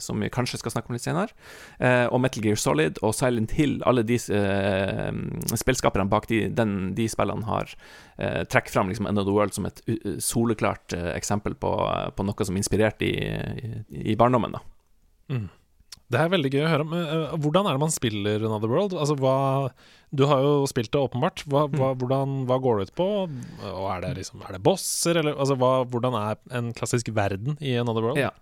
som 0.02 0.20
vi 0.22 0.30
kanskje 0.34 0.60
skal 0.62 0.76
snakke 0.76 0.92
om 0.92 0.98
litt 0.98 1.06
senere. 1.06 1.34
Uh, 1.80 2.08
og 2.14 2.22
Metal 2.24 2.44
Gear 2.46 2.60
Solid 2.60 3.00
og 3.04 3.16
Silent 3.18 3.56
Hill, 3.58 3.80
alle 3.90 4.06
de 4.08 4.20
uh, 4.34 5.10
spillskaperne 5.60 6.10
bak 6.12 6.30
de, 6.32 6.46
den, 6.54 6.94
de 6.98 7.08
spillene 7.12 7.48
har 7.48 7.72
eh, 8.18 8.44
trukket 8.50 8.74
fram 8.74 8.90
liksom 8.90 9.08
the 9.14 9.24
World 9.32 9.54
som 9.56 9.66
et 9.68 9.82
soleklart 10.24 10.94
eksempel 11.14 11.56
på, 11.56 11.72
på, 12.16 12.26
noe 12.26 12.48
som 12.48 12.58
inspirerte 12.58 13.08
i, 13.08 13.18
i, 13.24 14.06
i 14.14 14.16
barndommen. 14.20 14.56
da. 14.56 14.64
Mm. 15.34 15.50
Det 16.14 16.20
er 16.20 16.30
veldig 16.30 16.52
gøy 16.54 16.62
å 16.62 16.70
høre. 16.70 16.86
Men, 16.86 17.04
hvordan 17.42 17.68
er 17.68 17.76
det 17.76 17.82
man 17.82 17.94
spiller 17.94 18.44
Another 18.46 18.70
World? 18.70 18.94
Altså, 19.00 19.16
hva, 19.18 19.72
du 20.14 20.26
har 20.30 20.44
jo 20.46 20.54
spilt 20.70 20.92
det, 20.94 21.02
åpenbart. 21.02 21.46
Hva, 21.50 21.66
hva, 21.72 21.94
mm. 21.94 22.02
hvordan, 22.02 22.36
hva 22.50 22.60
går 22.62 22.80
det 22.80 22.90
ut 22.90 22.96
på? 23.00 23.10
Og 23.72 23.86
er 23.90 24.04
det, 24.06 24.14
liksom, 24.20 24.44
er 24.46 24.58
det 24.58 24.64
bosser, 24.66 25.22
eller 25.22 25.40
altså, 25.40 25.58
hvordan 25.58 26.18
er 26.20 26.42
en 26.60 26.74
klassisk 26.78 27.10
verden 27.16 27.58
i 27.64 27.78
Another 27.82 28.06
World? 28.06 28.22
Ja. 28.22 28.34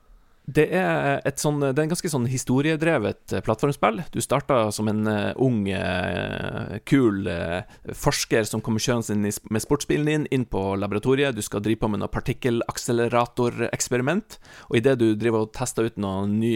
Det 0.52 0.66
er, 0.76 1.22
sånn, 1.40 1.62
det 1.62 1.78
er 1.78 1.84
en 1.86 1.92
ganske 1.94 2.10
sånn 2.12 2.26
historiedrevet 2.30 3.34
eh, 3.36 3.42
plattformspill. 3.46 4.02
Du 4.12 4.20
starta 4.24 4.72
som 4.74 4.88
en 4.90 5.08
uh, 5.08 5.34
ung, 5.40 5.68
uh, 5.70 6.78
kul 6.88 7.28
uh, 7.30 7.62
forsker 7.96 8.44
som 8.50 8.62
kommer 8.64 8.80
kjørende 8.84 9.14
inn 9.16 9.32
med 9.54 9.62
sportsbilen 9.64 10.08
din 10.10 10.28
inn 10.34 10.46
på 10.50 10.76
laboratoriet. 10.82 11.36
Du 11.38 11.44
skal 11.46 11.62
drive 11.64 11.80
på 11.84 11.90
med 11.94 12.00
noe 12.02 12.12
partikkelakseleratoreksperiment. 12.12 14.28
Og 14.70 14.76
idet 14.82 14.96
du 15.00 15.08
driver 15.20 15.40
og 15.46 15.54
tester 15.56 15.84
ut 15.88 15.98
noe 16.02 16.28
ny 16.28 16.56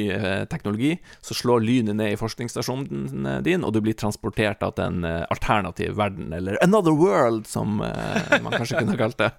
teknologi, 0.52 0.94
så 1.24 1.34
slår 1.38 1.60
lynet 1.64 1.96
ned 2.00 2.10
i 2.14 2.20
forskningsstasjonen 2.20 3.42
din, 3.46 3.64
og 3.66 3.72
du 3.76 3.80
blir 3.86 3.96
transportert 3.98 4.60
til 4.64 4.84
en 4.84 5.06
alternativ 5.06 5.98
verden, 5.98 6.34
eller 6.36 6.64
another 6.64 6.94
world, 6.96 7.48
som 7.48 7.78
man 7.78 8.54
kanskje 8.54 8.78
kunne 8.82 8.98
kalt 9.00 9.18
det. 9.22 9.32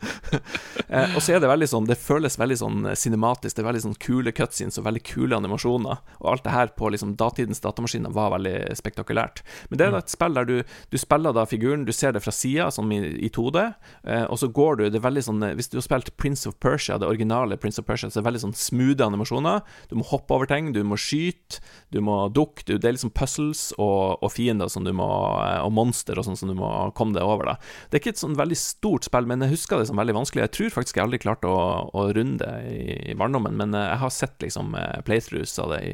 og 1.17 1.23
så 1.23 1.33
er 1.35 1.41
det 1.43 1.49
veldig 1.51 1.69
sånn 1.71 1.87
Det 1.89 1.99
føles 1.99 2.39
veldig 2.39 2.59
sånn 2.61 2.79
cinematisk. 2.99 3.57
Det 3.57 3.63
er 3.63 3.71
veldig 3.71 3.85
sånn 3.89 4.03
kule 4.03 4.33
cutscenes 4.47 4.79
og 4.81 4.87
veldig 4.87 5.03
kule 5.07 5.37
animasjoner. 5.37 6.01
Og 6.23 6.31
alt 6.31 6.47
det 6.47 6.55
her 6.55 6.73
på 6.79 6.91
liksom 6.93 7.17
datidens 7.19 7.63
datamaskiner 7.65 8.15
var 8.15 8.33
veldig 8.37 8.77
spektakulært. 8.79 9.43
Men 9.71 9.81
det 9.81 9.87
er 9.87 9.95
da 9.95 10.03
et 10.05 10.13
spill 10.13 10.37
der 10.37 10.49
du, 10.49 10.57
du 10.93 10.99
spiller 11.01 11.35
da 11.37 11.47
figuren, 11.49 11.87
du 11.87 11.93
ser 11.95 12.15
det 12.15 12.23
fra 12.25 12.35
sida, 12.35 12.69
sånn 12.75 12.93
i, 12.95 13.01
i 13.27 13.31
2D, 13.33 13.63
eh, 14.07 14.25
og 14.31 14.39
så 14.41 14.51
går 14.53 14.77
du 14.77 14.85
Det 14.87 15.01
er 15.01 15.05
veldig 15.05 15.23
sånn 15.25 15.45
Hvis 15.59 15.71
du 15.73 15.79
har 15.79 15.85
spilt 15.85 16.13
Prince 16.21 16.49
of 16.49 16.59
Persia, 16.63 16.99
det 16.99 17.09
originale 17.09 17.59
Prince 17.61 17.81
of 17.83 17.87
Persia, 17.89 18.09
så 18.11 18.19
er 18.19 18.23
det 18.23 18.29
veldig 18.31 18.45
sånn 18.47 18.57
smoothe 18.57 19.07
animasjoner. 19.07 19.63
Du 19.91 19.97
må 19.99 20.07
hoppe 20.11 20.37
over 20.37 20.49
ting, 20.51 20.73
du 20.77 20.83
må 20.87 20.99
skyte, 21.01 21.61
du 21.95 22.01
må 22.05 22.19
dukke, 22.35 22.65
du, 22.67 22.77
det 22.77 22.89
er 22.89 22.97
liksom 22.97 23.15
puzzles 23.17 23.69
og, 23.77 24.23
og 24.23 24.33
fiender 24.33 24.71
som 24.73 24.87
du 24.87 24.93
må 24.97 25.09
eh, 25.43 25.61
Og 25.65 25.73
monster 25.77 26.19
og 26.19 26.29
sånn 26.29 26.39
som 26.39 26.53
du 26.53 26.57
må 26.59 26.71
komme 26.97 27.17
deg 27.17 27.27
over, 27.27 27.53
da. 27.53 27.57
Det 27.91 27.99
er 27.99 28.05
ikke 28.05 28.15
et 28.17 28.23
sånn 28.23 28.39
veldig 28.39 28.59
stort 28.61 29.09
spill, 29.09 29.29
men 29.29 29.45
jeg 29.45 29.57
husker 29.57 29.81
det 29.81 29.89
som 29.91 30.01
veldig 30.01 30.17
vanskelig. 30.17 30.47
Jeg 30.47 30.55
tror 30.57 30.75
faktisk 30.79 30.99
jeg 30.99 31.07
aldri 31.07 31.23
klarte 31.23 31.51
å, 31.51 31.61
å 31.91 32.07
runde 32.17 32.51
i, 32.71 33.13
i 33.13 33.17
barndommen, 33.19 33.57
men 33.59 33.75
eh, 33.77 33.89
jeg 33.91 34.03
har 34.05 34.15
sett 34.15 34.36
liksom 34.43 34.75
eh, 34.79 35.03
playthroughs 35.07 35.59
av 35.63 35.75
det 35.75 35.81
i, 35.85 35.93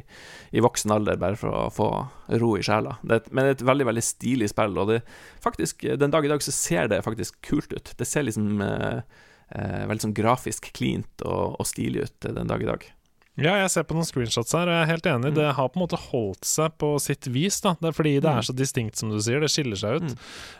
i, 0.56 0.62
voksen 0.64 0.94
alder, 0.94 1.20
bare 1.20 1.38
for 1.40 1.54
å 1.54 1.66
få 1.72 1.88
ro 2.42 2.54
i 2.58 2.64
sjela. 2.66 2.96
Det, 3.02 3.22
men 3.30 3.44
det 3.44 3.50
er 3.50 3.58
et 3.58 3.66
veldig 3.72 3.88
veldig 3.90 4.04
stilig 4.06 4.50
spill, 4.52 4.78
og 4.80 4.92
det 4.92 5.02
faktisk, 5.44 5.86
den 6.00 6.14
dag 6.14 6.26
i 6.26 6.32
dag 6.32 6.44
så 6.44 6.54
ser 6.54 6.90
det 6.92 7.02
faktisk 7.06 7.40
kult 7.46 7.74
ut. 7.74 7.94
Det 7.98 8.08
ser 8.08 8.26
liksom 8.28 8.64
eh, 8.64 9.02
eh, 9.54 9.84
veldig 9.90 10.08
sånn 10.08 10.16
grafisk 10.18 10.72
cleant 10.76 11.26
og, 11.26 11.60
og 11.60 11.68
stilig 11.68 12.08
ut 12.08 12.30
den 12.30 12.50
dag 12.50 12.64
i 12.64 12.70
dag. 12.72 12.88
Ja, 13.40 13.54
jeg 13.56 13.70
ser 13.72 13.86
på 13.88 13.94
noen 13.96 14.04
screenshots 14.04 14.52
her, 14.52 14.68
og 14.68 14.74
jeg 14.76 14.84
er 14.84 14.90
helt 14.90 15.06
enig. 15.08 15.30
Mm. 15.32 15.36
Det 15.38 15.46
har 15.56 15.68
på 15.72 15.78
en 15.78 15.82
måte 15.86 16.00
holdt 16.10 16.44
seg 16.44 16.74
på 16.76 16.90
sitt 17.00 17.28
vis. 17.32 17.62
da 17.64 17.72
Det 17.80 17.88
er 17.88 17.96
Fordi 17.96 18.12
det 18.18 18.28
er 18.28 18.42
mm. 18.42 18.46
så 18.50 18.54
distinkt, 18.56 19.00
som 19.00 19.08
du 19.08 19.16
sier. 19.24 19.40
Det 19.40 19.48
skiller 19.48 19.80
seg 19.80 19.96
ut. 19.96 20.12
Mm. 20.12 20.18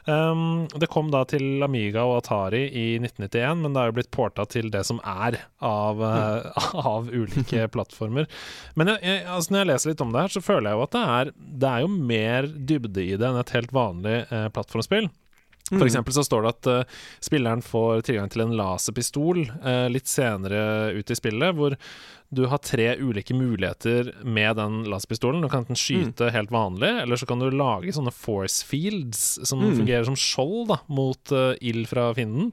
Um, 0.09 0.45
det 0.81 0.89
kom 0.93 1.11
da 1.13 1.21
til 1.29 1.61
Amiga 1.67 2.07
og 2.09 2.23
Atari 2.23 2.63
i 2.71 2.87
1991, 2.97 3.61
men 3.61 3.77
det 3.77 3.83
er 3.83 3.93
jo 3.93 3.97
blitt 4.01 4.13
porta 4.17 4.49
til 4.49 4.73
det 4.73 4.87
som 4.89 5.03
er 5.05 5.37
av, 5.61 6.01
uh, 6.01 6.65
av 6.95 7.13
ulike 7.13 7.69
plattformer. 7.77 8.31
Men 8.73 8.95
jeg, 8.95 9.05
jeg, 9.05 9.25
altså 9.37 9.53
når 9.53 9.65
jeg 9.65 9.73
leser 9.75 9.93
litt 9.93 10.07
om 10.07 10.17
det 10.17 10.25
her, 10.25 10.37
så 10.39 10.47
føler 10.49 10.71
jeg 10.71 10.81
jo 10.81 10.87
at 10.87 10.97
det 10.97 11.05
er, 11.19 11.35
det 11.67 11.75
er 11.75 11.85
jo 11.85 11.93
mer 12.13 12.49
dybde 12.73 13.05
i 13.05 13.19
det 13.21 13.29
enn 13.29 13.43
et 13.43 13.57
helt 13.59 13.77
vanlig 13.77 14.23
uh, 14.33 14.49
plattformspill. 14.55 15.13
For 15.73 15.87
mm. 15.87 15.89
eksempel 15.89 16.13
så 16.13 16.25
står 16.27 16.43
det 16.45 16.51
at 16.53 16.69
uh, 16.69 16.97
spilleren 17.25 17.63
får 17.65 18.03
tilgang 18.09 18.29
til 18.33 18.45
en 18.45 18.57
laserpistol 18.59 19.47
uh, 19.65 19.89
litt 19.89 20.11
senere 20.11 20.93
ut 20.93 21.09
i 21.09 21.17
spillet, 21.17 21.57
hvor 21.57 21.77
du 22.33 22.43
har 22.49 22.61
tre 22.65 22.91
ulike 23.01 23.37
muligheter 23.37 24.11
med 24.25 24.57
den 24.61 24.83
laserpistolen. 24.89 25.41
Du 25.41 25.49
kan 25.53 25.65
enten 25.65 25.79
skyte 25.79 26.29
mm. 26.29 26.33
helt 26.37 26.53
vanlig, 26.53 26.91
eller 27.05 27.21
så 27.21 27.29
kan 27.29 27.41
du 27.41 27.49
lage 27.53 27.95
sånne 27.97 28.13
force 28.13 28.67
fields 28.69 29.41
som 29.49 29.65
mm. 29.65 29.71
fungerer 29.81 30.09
som 30.09 30.19
skjold 30.19 30.69
da, 30.75 30.79
mot 30.93 31.33
uh, 31.33 31.55
ild 31.65 31.89
fra 31.89 32.11
fienden. 32.17 32.53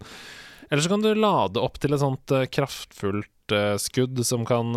Eller 0.69 0.85
så 0.85 0.93
kan 0.93 1.03
du 1.03 1.11
lade 1.17 1.59
opp 1.59 1.79
til 1.81 1.95
et 1.95 2.03
sånt 2.03 2.31
kraftfullt 2.53 3.35
skudd 3.81 4.19
som 4.21 4.43
kan 4.45 4.67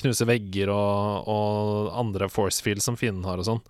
knuse 0.00 0.24
vegger 0.24 0.70
og, 0.72 1.26
og 1.28 1.90
andre 2.00 2.30
force 2.32 2.64
fields 2.64 2.88
som 2.88 2.96
fienden 2.96 3.26
har 3.28 3.42
og 3.42 3.44
sånn. 3.44 3.60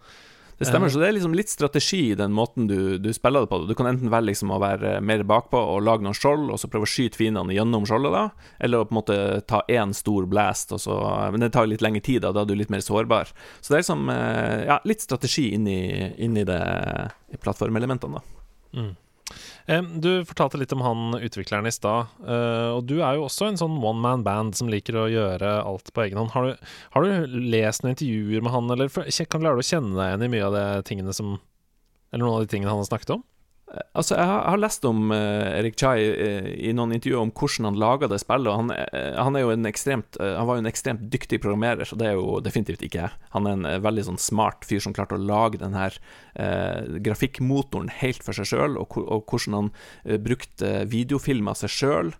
Det 0.60 0.66
stemmer, 0.68 0.90
så 0.92 1.00
det 1.00 1.06
er 1.08 1.14
liksom 1.16 1.32
litt 1.32 1.48
strategi 1.48 1.98
i 2.10 2.16
den 2.18 2.34
måten 2.36 2.66
du, 2.68 2.98
du 3.00 3.08
spiller 3.16 3.46
det 3.46 3.48
på. 3.48 3.62
Du 3.64 3.72
kan 3.78 3.86
enten 3.88 4.10
velge 4.12 4.34
liksom 4.34 4.50
å 4.52 4.58
være 4.60 4.98
mer 5.00 5.22
bakpå 5.24 5.56
og 5.56 5.80
lage 5.86 6.04
noen 6.04 6.16
skjold, 6.18 6.50
og 6.52 6.60
så 6.60 6.68
prøve 6.68 6.84
å 6.84 6.90
skyte 6.90 7.16
fiendene 7.16 7.56
gjennom 7.56 7.86
skjoldet, 7.88 8.12
da. 8.12 8.52
Eller 8.60 8.82
å 8.82 8.88
på 8.88 8.92
en 8.92 8.98
måte 8.98 9.16
ta 9.48 9.62
én 9.72 9.94
stor 9.96 10.28
blast, 10.28 10.76
så 10.84 10.98
Men 11.32 11.40
det 11.40 11.54
tar 11.56 11.70
litt 11.70 11.80
lengre 11.80 12.04
tid, 12.04 12.20
da. 12.26 12.34
Da 12.36 12.44
er 12.44 12.50
du 12.50 12.58
litt 12.60 12.68
mer 12.68 12.84
sårbar. 12.84 13.32
Så 13.60 13.72
det 13.72 13.78
er 13.78 13.86
liksom 13.86 14.12
eh, 14.12 14.66
ja, 14.68 14.76
litt 14.84 15.00
strategi 15.00 15.46
inni, 15.56 15.80
inni 16.20 16.44
det 16.44 16.60
i 17.32 17.40
plattformelementene, 17.40 18.20
da. 18.20 18.44
Mm. 18.76 18.92
Du 19.70 20.24
fortalte 20.26 20.58
litt 20.58 20.72
om 20.74 20.82
han 20.82 21.14
utvikleren 21.20 21.68
i 21.68 21.72
stad. 21.74 22.10
Uh, 22.24 22.74
og 22.74 22.88
du 22.90 22.96
er 22.98 23.16
jo 23.16 23.28
også 23.28 23.46
en 23.46 23.60
sånn 23.60 23.76
one 23.78 24.02
man 24.02 24.24
band 24.26 24.56
som 24.58 24.70
liker 24.72 24.98
å 24.98 25.06
gjøre 25.10 25.52
alt 25.62 25.92
på 25.94 26.04
egen 26.06 26.18
hånd. 26.18 26.32
Har 26.34 26.48
du, 26.48 26.70
har 26.96 27.06
du 27.06 27.36
lest 27.54 27.84
noen 27.84 27.94
intervjuer 27.94 28.42
med 28.42 28.54
han, 28.54 28.70
eller 28.74 28.90
klarer 28.90 29.60
du 29.60 29.62
å 29.62 29.70
kjenne 29.70 29.94
deg 29.94 30.08
igjen 30.08 30.26
i 30.26 30.32
mye 30.34 30.48
av 30.48 30.56
de 30.58 30.66
tingene 30.90 31.14
som 31.16 31.36
Eller 32.10 32.24
noen 32.24 32.40
av 32.40 32.42
de 32.42 32.50
tingene 32.50 32.72
han 32.72 32.82
har 32.82 32.88
snakket 32.90 33.14
om? 33.14 33.22
Altså, 33.70 34.16
jeg 34.18 34.26
har, 34.26 34.58
lest 34.58 34.84
om 34.88 35.12
uh, 35.14 35.50
Erik 35.54 35.76
Chai 35.78 36.02
uh, 36.10 36.48
i 36.58 36.72
noen 36.74 36.96
intervjuer 36.96 37.22
om 37.22 37.30
hvordan 37.30 37.68
han 37.68 37.78
laga 37.78 38.08
det 38.10 38.18
spillet. 38.22 38.50
Han, 38.50 38.72
uh, 38.74 39.10
han, 39.14 39.36
er 39.38 39.44
jo 39.44 39.52
en 39.54 39.68
ekstremt 39.70 40.18
Han 40.18 40.48
var 40.48 40.58
jo 40.58 40.64
en 40.64 40.70
ekstremt 40.70 41.04
dyktig 41.12 41.38
programmerer, 41.44 41.86
så 41.86 41.98
det 41.98 42.08
er 42.08 42.18
jo 42.18 42.40
definitivt 42.42 42.82
ikke 42.86 43.04
jeg. 43.04 43.18
Han 43.36 43.46
er 43.46 43.58
en 43.58 43.84
veldig 43.84 44.08
sånn 44.08 44.20
smart 44.20 44.66
fyr 44.66 44.82
som 44.82 44.94
klarte 44.96 45.14
å 45.14 45.22
lage 45.22 45.60
den 45.60 45.76
her 45.78 45.94
grafikkmotoren 47.04 47.88
helt 48.00 48.22
for 48.24 48.36
seg 48.36 48.46
sjøl, 48.48 48.76
og, 48.80 48.94
og, 49.02 49.24
hvordan 49.28 49.56
han 49.56 49.70
brukte 50.22 50.84
videofilmer 50.88 51.52
av 51.52 51.58
seg 51.58 51.72
sjøl 51.74 52.12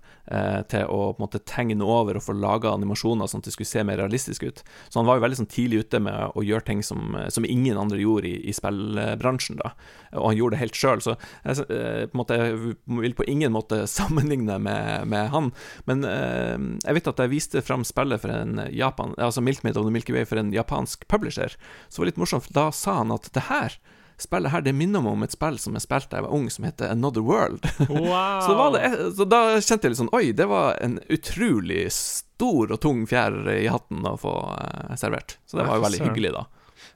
til 0.71 0.91
å 0.91 0.99
på 1.15 1.21
en 1.21 1.25
måte 1.25 1.41
tegne 1.49 1.87
over 1.87 2.19
og 2.19 2.25
få 2.27 2.35
laga 2.37 2.75
animasjoner 2.75 3.31
sånn 3.31 3.41
at 3.41 3.49
det 3.49 3.55
skulle 3.55 3.71
se 3.71 3.85
mer 3.87 4.01
realistisk 4.03 4.45
ut. 4.47 4.63
Så 4.91 4.99
han 4.99 5.09
var 5.09 5.19
jo 5.19 5.25
veldig 5.25 5.41
sånn 5.41 5.51
tidlig 5.51 5.85
ute 5.87 6.03
med 6.03 6.35
å 6.35 6.45
gjøre 6.45 6.67
ting 6.67 6.83
som, 6.87 7.17
som 7.33 7.47
ingen 7.47 7.79
andre 7.81 8.03
gjorde 8.03 8.29
i, 8.31 8.37
i 8.51 8.55
spillbransjen, 8.57 9.63
da. 9.63 9.73
Og 10.19 10.33
han 10.33 10.41
gjorde 10.41 10.57
det 10.59 10.65
helt 10.65 10.79
sjøl. 10.79 11.03
Så 11.07 11.17
jeg, 11.45 11.67
eh, 11.73 12.07
på 12.11 12.21
måte, 12.21 12.39
jeg 12.41 12.57
vil 13.01 13.17
på 13.17 13.29
ingen 13.31 13.55
måte 13.55 13.83
sammenligne 13.99 14.59
med, 14.63 15.07
med 15.11 15.31
han, 15.35 15.53
men 15.91 16.05
eh, 16.09 16.57
jeg 16.85 16.99
vet 16.99 17.13
at 17.15 17.25
jeg 17.25 17.35
viste 17.35 17.65
fram 17.67 17.87
spillet 17.89 18.23
for 18.23 18.35
en 18.35 18.67
Japan, 18.75 19.15
altså 19.19 19.45
Milkmaid 19.45 19.79
of 19.81 19.89
the 19.89 19.95
Milky 19.95 20.17
Way 20.17 20.29
for 20.29 20.41
en 20.41 20.53
japansk 20.55 21.09
publisher, 21.09 21.57
så 21.89 22.01
det 22.01 22.05
var 22.05 22.13
litt 22.13 22.23
morsomt, 22.25 22.49
for 22.49 22.57
da 22.57 22.69
sa 22.75 23.01
han 23.01 23.15
at 23.15 23.33
det 23.37 23.49
her 23.49 23.81
spillet 24.21 24.53
her 24.53 24.61
det 24.61 24.75
minner 24.77 25.01
meg 25.01 25.17
om 25.17 25.25
et 25.25 25.35
spill 25.35 25.59
som 25.61 25.77
jeg 25.77 25.85
spilte 25.87 26.13
da 26.13 26.21
jeg 26.21 26.27
var 26.27 26.37
ung, 26.37 26.49
som 26.53 26.67
heter 26.69 26.93
Another 26.93 27.25
World. 27.25 27.65
Wow. 27.91 28.41
så, 28.45 28.55
var 28.55 28.73
det, 28.75 28.89
så 29.17 29.25
da 29.29 29.41
kjente 29.61 29.87
jeg 29.87 29.93
litt 29.93 30.01
sånn 30.01 30.13
Oi, 30.17 30.31
det 30.37 30.47
var 30.51 30.77
en 30.83 30.99
utrolig 31.13 31.87
stor 31.95 32.73
og 32.73 32.81
tung 32.83 33.03
fjær 33.09 33.37
i 33.53 33.67
hatten 33.71 34.07
å 34.07 34.17
få 34.21 34.35
eh, 34.57 34.97
servert. 35.01 35.39
Så 35.49 35.59
det 35.59 35.67
var 35.69 35.81
jo 35.81 35.85
veldig 35.85 36.03
hyggelig, 36.09 36.33
da. 36.37 36.45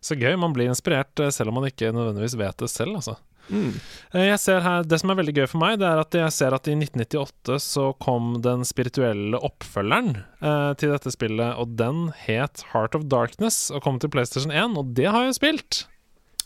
Så 0.04 0.16
gøy. 0.16 0.34
Man 0.40 0.54
blir 0.56 0.70
inspirert 0.72 1.20
eh, 1.20 1.32
selv 1.34 1.52
om 1.52 1.60
man 1.60 1.68
ikke 1.68 1.92
nødvendigvis 1.94 2.36
vet 2.40 2.60
det 2.62 2.70
selv, 2.72 3.00
altså. 3.00 3.18
Mm. 3.50 3.72
Jeg 4.14 4.38
ser 4.40 4.60
her, 4.64 4.84
Det 4.88 4.98
som 5.02 5.10
er 5.12 5.18
veldig 5.18 5.34
gøy 5.36 5.46
for 5.50 5.60
meg, 5.60 5.78
det 5.82 5.86
er 5.88 6.00
at 6.00 6.16
jeg 6.16 6.32
ser 6.32 6.54
at 6.56 6.68
i 6.70 6.76
1998 6.78 7.58
så 7.60 7.86
kom 8.00 8.38
den 8.44 8.64
spirituelle 8.64 9.36
oppfølgeren 9.44 10.14
eh, 10.40 10.72
til 10.80 10.94
dette 10.94 11.12
spillet, 11.12 11.56
og 11.60 11.74
den 11.76 12.06
het 12.24 12.64
Heart 12.72 12.94
of 12.98 13.04
Darkness 13.12 13.70
og 13.74 13.82
kom 13.84 13.98
til 14.00 14.12
PlayStation 14.14 14.52
1, 14.54 14.78
og 14.80 14.94
det 14.96 15.10
har 15.10 15.26
jeg 15.28 15.36
spilt. 15.40 15.82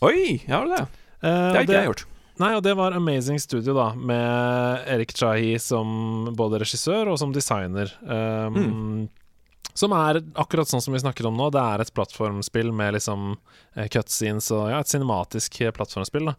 Oi, 0.05 0.39
ja 0.47 0.63
det. 0.67 0.81
Eh, 1.21 1.27
Det 1.27 1.55
har 1.55 1.63
ikke 1.67 1.77
jeg 1.77 1.91
gjort. 1.93 2.05
Nei, 2.39 2.53
og 2.55 2.63
det 2.63 2.71
var 2.79 2.93
Amazing 2.95 3.39
Studio, 3.43 3.73
da, 3.75 3.89
med 3.95 4.85
Erik 4.87 5.11
Chahi 5.11 5.57
som 5.59 6.29
både 6.39 6.61
regissør 6.61 7.09
og 7.11 7.17
som 7.19 7.33
designer. 7.35 7.91
Um, 8.07 9.09
Som 9.75 9.91
er 9.95 10.17
akkurat 10.39 10.67
sånn 10.67 10.81
som 10.81 10.95
vi 10.95 10.99
snakker 10.99 11.27
om 11.27 11.35
nå. 11.37 11.49
Det 11.53 11.59
er 11.61 11.83
et 11.83 11.91
plattformspill 11.95 12.71
med 12.75 12.95
liksom 12.95 13.35
eh, 13.75 13.85
cutscenes 13.91 14.47
og 14.55 14.71
ja, 14.71 14.79
et 14.81 14.87
cinematisk 14.91 15.59
eh, 15.61 15.71
plattformspill. 15.75 16.31
da 16.31 16.33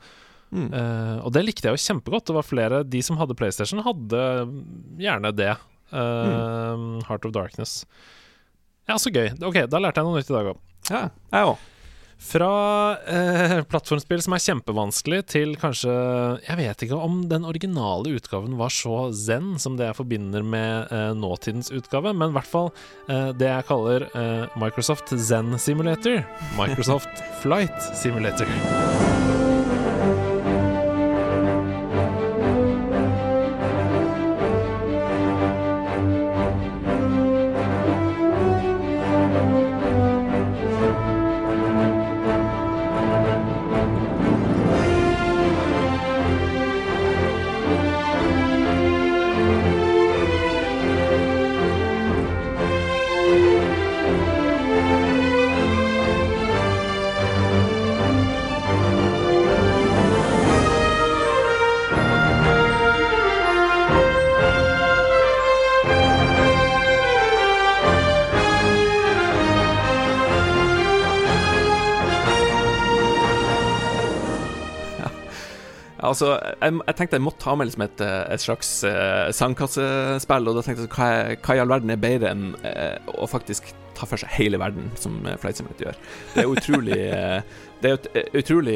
Mm. 0.51 0.69
Eh, 0.75 1.17
og 1.25 1.33
det 1.35 1.45
likte 1.47 1.71
jeg 1.71 1.79
jo 1.79 1.85
kjempegodt. 1.89 2.29
Det 2.31 2.37
var 2.37 2.47
flere 2.47 2.83
De 2.87 3.03
som 3.07 3.19
hadde 3.21 3.37
PlayStation, 3.39 3.83
hadde 3.87 4.23
gjerne 5.01 5.35
det. 5.37 5.53
Eh, 5.91 6.87
Heart 7.09 7.29
of 7.29 7.35
Darkness. 7.37 7.85
Ja, 8.91 8.99
så 8.99 9.13
gøy. 9.15 9.31
Ok, 9.47 9.65
da 9.71 9.83
lærte 9.83 10.03
jeg 10.03 10.09
noe 10.09 10.19
nytt 10.19 10.33
i 10.33 10.39
dag 10.39 10.55
òg. 10.55 10.65
Ja, 10.91 11.05
jeg 11.31 11.53
òg. 11.53 11.69
Fra 12.21 12.99
eh, 13.09 13.63
plattformspill 13.65 14.21
som 14.21 14.35
er 14.37 14.43
kjempevanskelig, 14.45 15.23
til 15.33 15.55
kanskje 15.61 15.95
Jeg 16.45 16.59
vet 16.59 16.85
ikke 16.85 16.99
om 17.01 17.23
den 17.31 17.47
originale 17.49 18.13
utgaven 18.19 18.59
var 18.61 18.75
så 18.77 19.07
zen 19.17 19.55
som 19.63 19.79
det 19.81 19.89
jeg 19.89 19.97
forbinder 20.03 20.45
med 20.45 20.93
eh, 20.93 21.15
nåtidens 21.17 21.73
utgave, 21.73 22.13
men 22.13 22.35
i 22.35 22.37
hvert 22.37 22.51
fall 22.51 22.69
eh, 23.09 23.31
det 23.33 23.49
jeg 23.49 23.69
kaller 23.71 24.05
eh, 24.13 24.59
Microsoft 24.61 25.15
Zen 25.17 25.57
Simulator. 25.57 26.21
Microsoft 26.61 27.25
Flight 27.41 27.89
Simulator. 27.97 29.49
Altså, 76.11 76.33
jeg, 76.61 76.79
jeg 76.87 76.97
tenkte 76.99 77.19
jeg 77.19 77.25
måtte 77.25 77.47
ha 77.49 77.57
med 77.59 77.71
liksom 77.71 77.85
et, 77.87 78.03
eh, 78.05 78.23
et 78.35 78.43
slags 78.43 78.71
uh, 78.87 79.31
sandkassespill, 79.37 80.51
og 80.51 80.59
da 80.59 80.65
tenkte 80.67 80.87
jeg 80.87 80.95
hva, 80.97 81.11
hva 81.39 81.57
i 81.57 81.63
all 81.63 81.71
verden 81.71 81.95
er 81.95 82.03
bedre 82.03 82.33
enn 82.35 82.51
uh, 82.65 83.15
å 83.15 83.29
faktisk 83.31 83.71
ta 83.99 84.09
for 84.09 84.21
seg 84.21 84.33
hele 84.35 84.59
verden, 84.61 84.89
som 84.99 85.21
Flight 85.43 85.61
Simulator 85.61 85.91
gjør. 85.91 86.01
Det 86.35 86.45
er 86.45 86.55
utrolig 86.55 87.03
uh, 87.15 87.59
Det 87.81 87.89
er 87.89 87.95
et 87.97 88.35
utrolig 88.37 88.75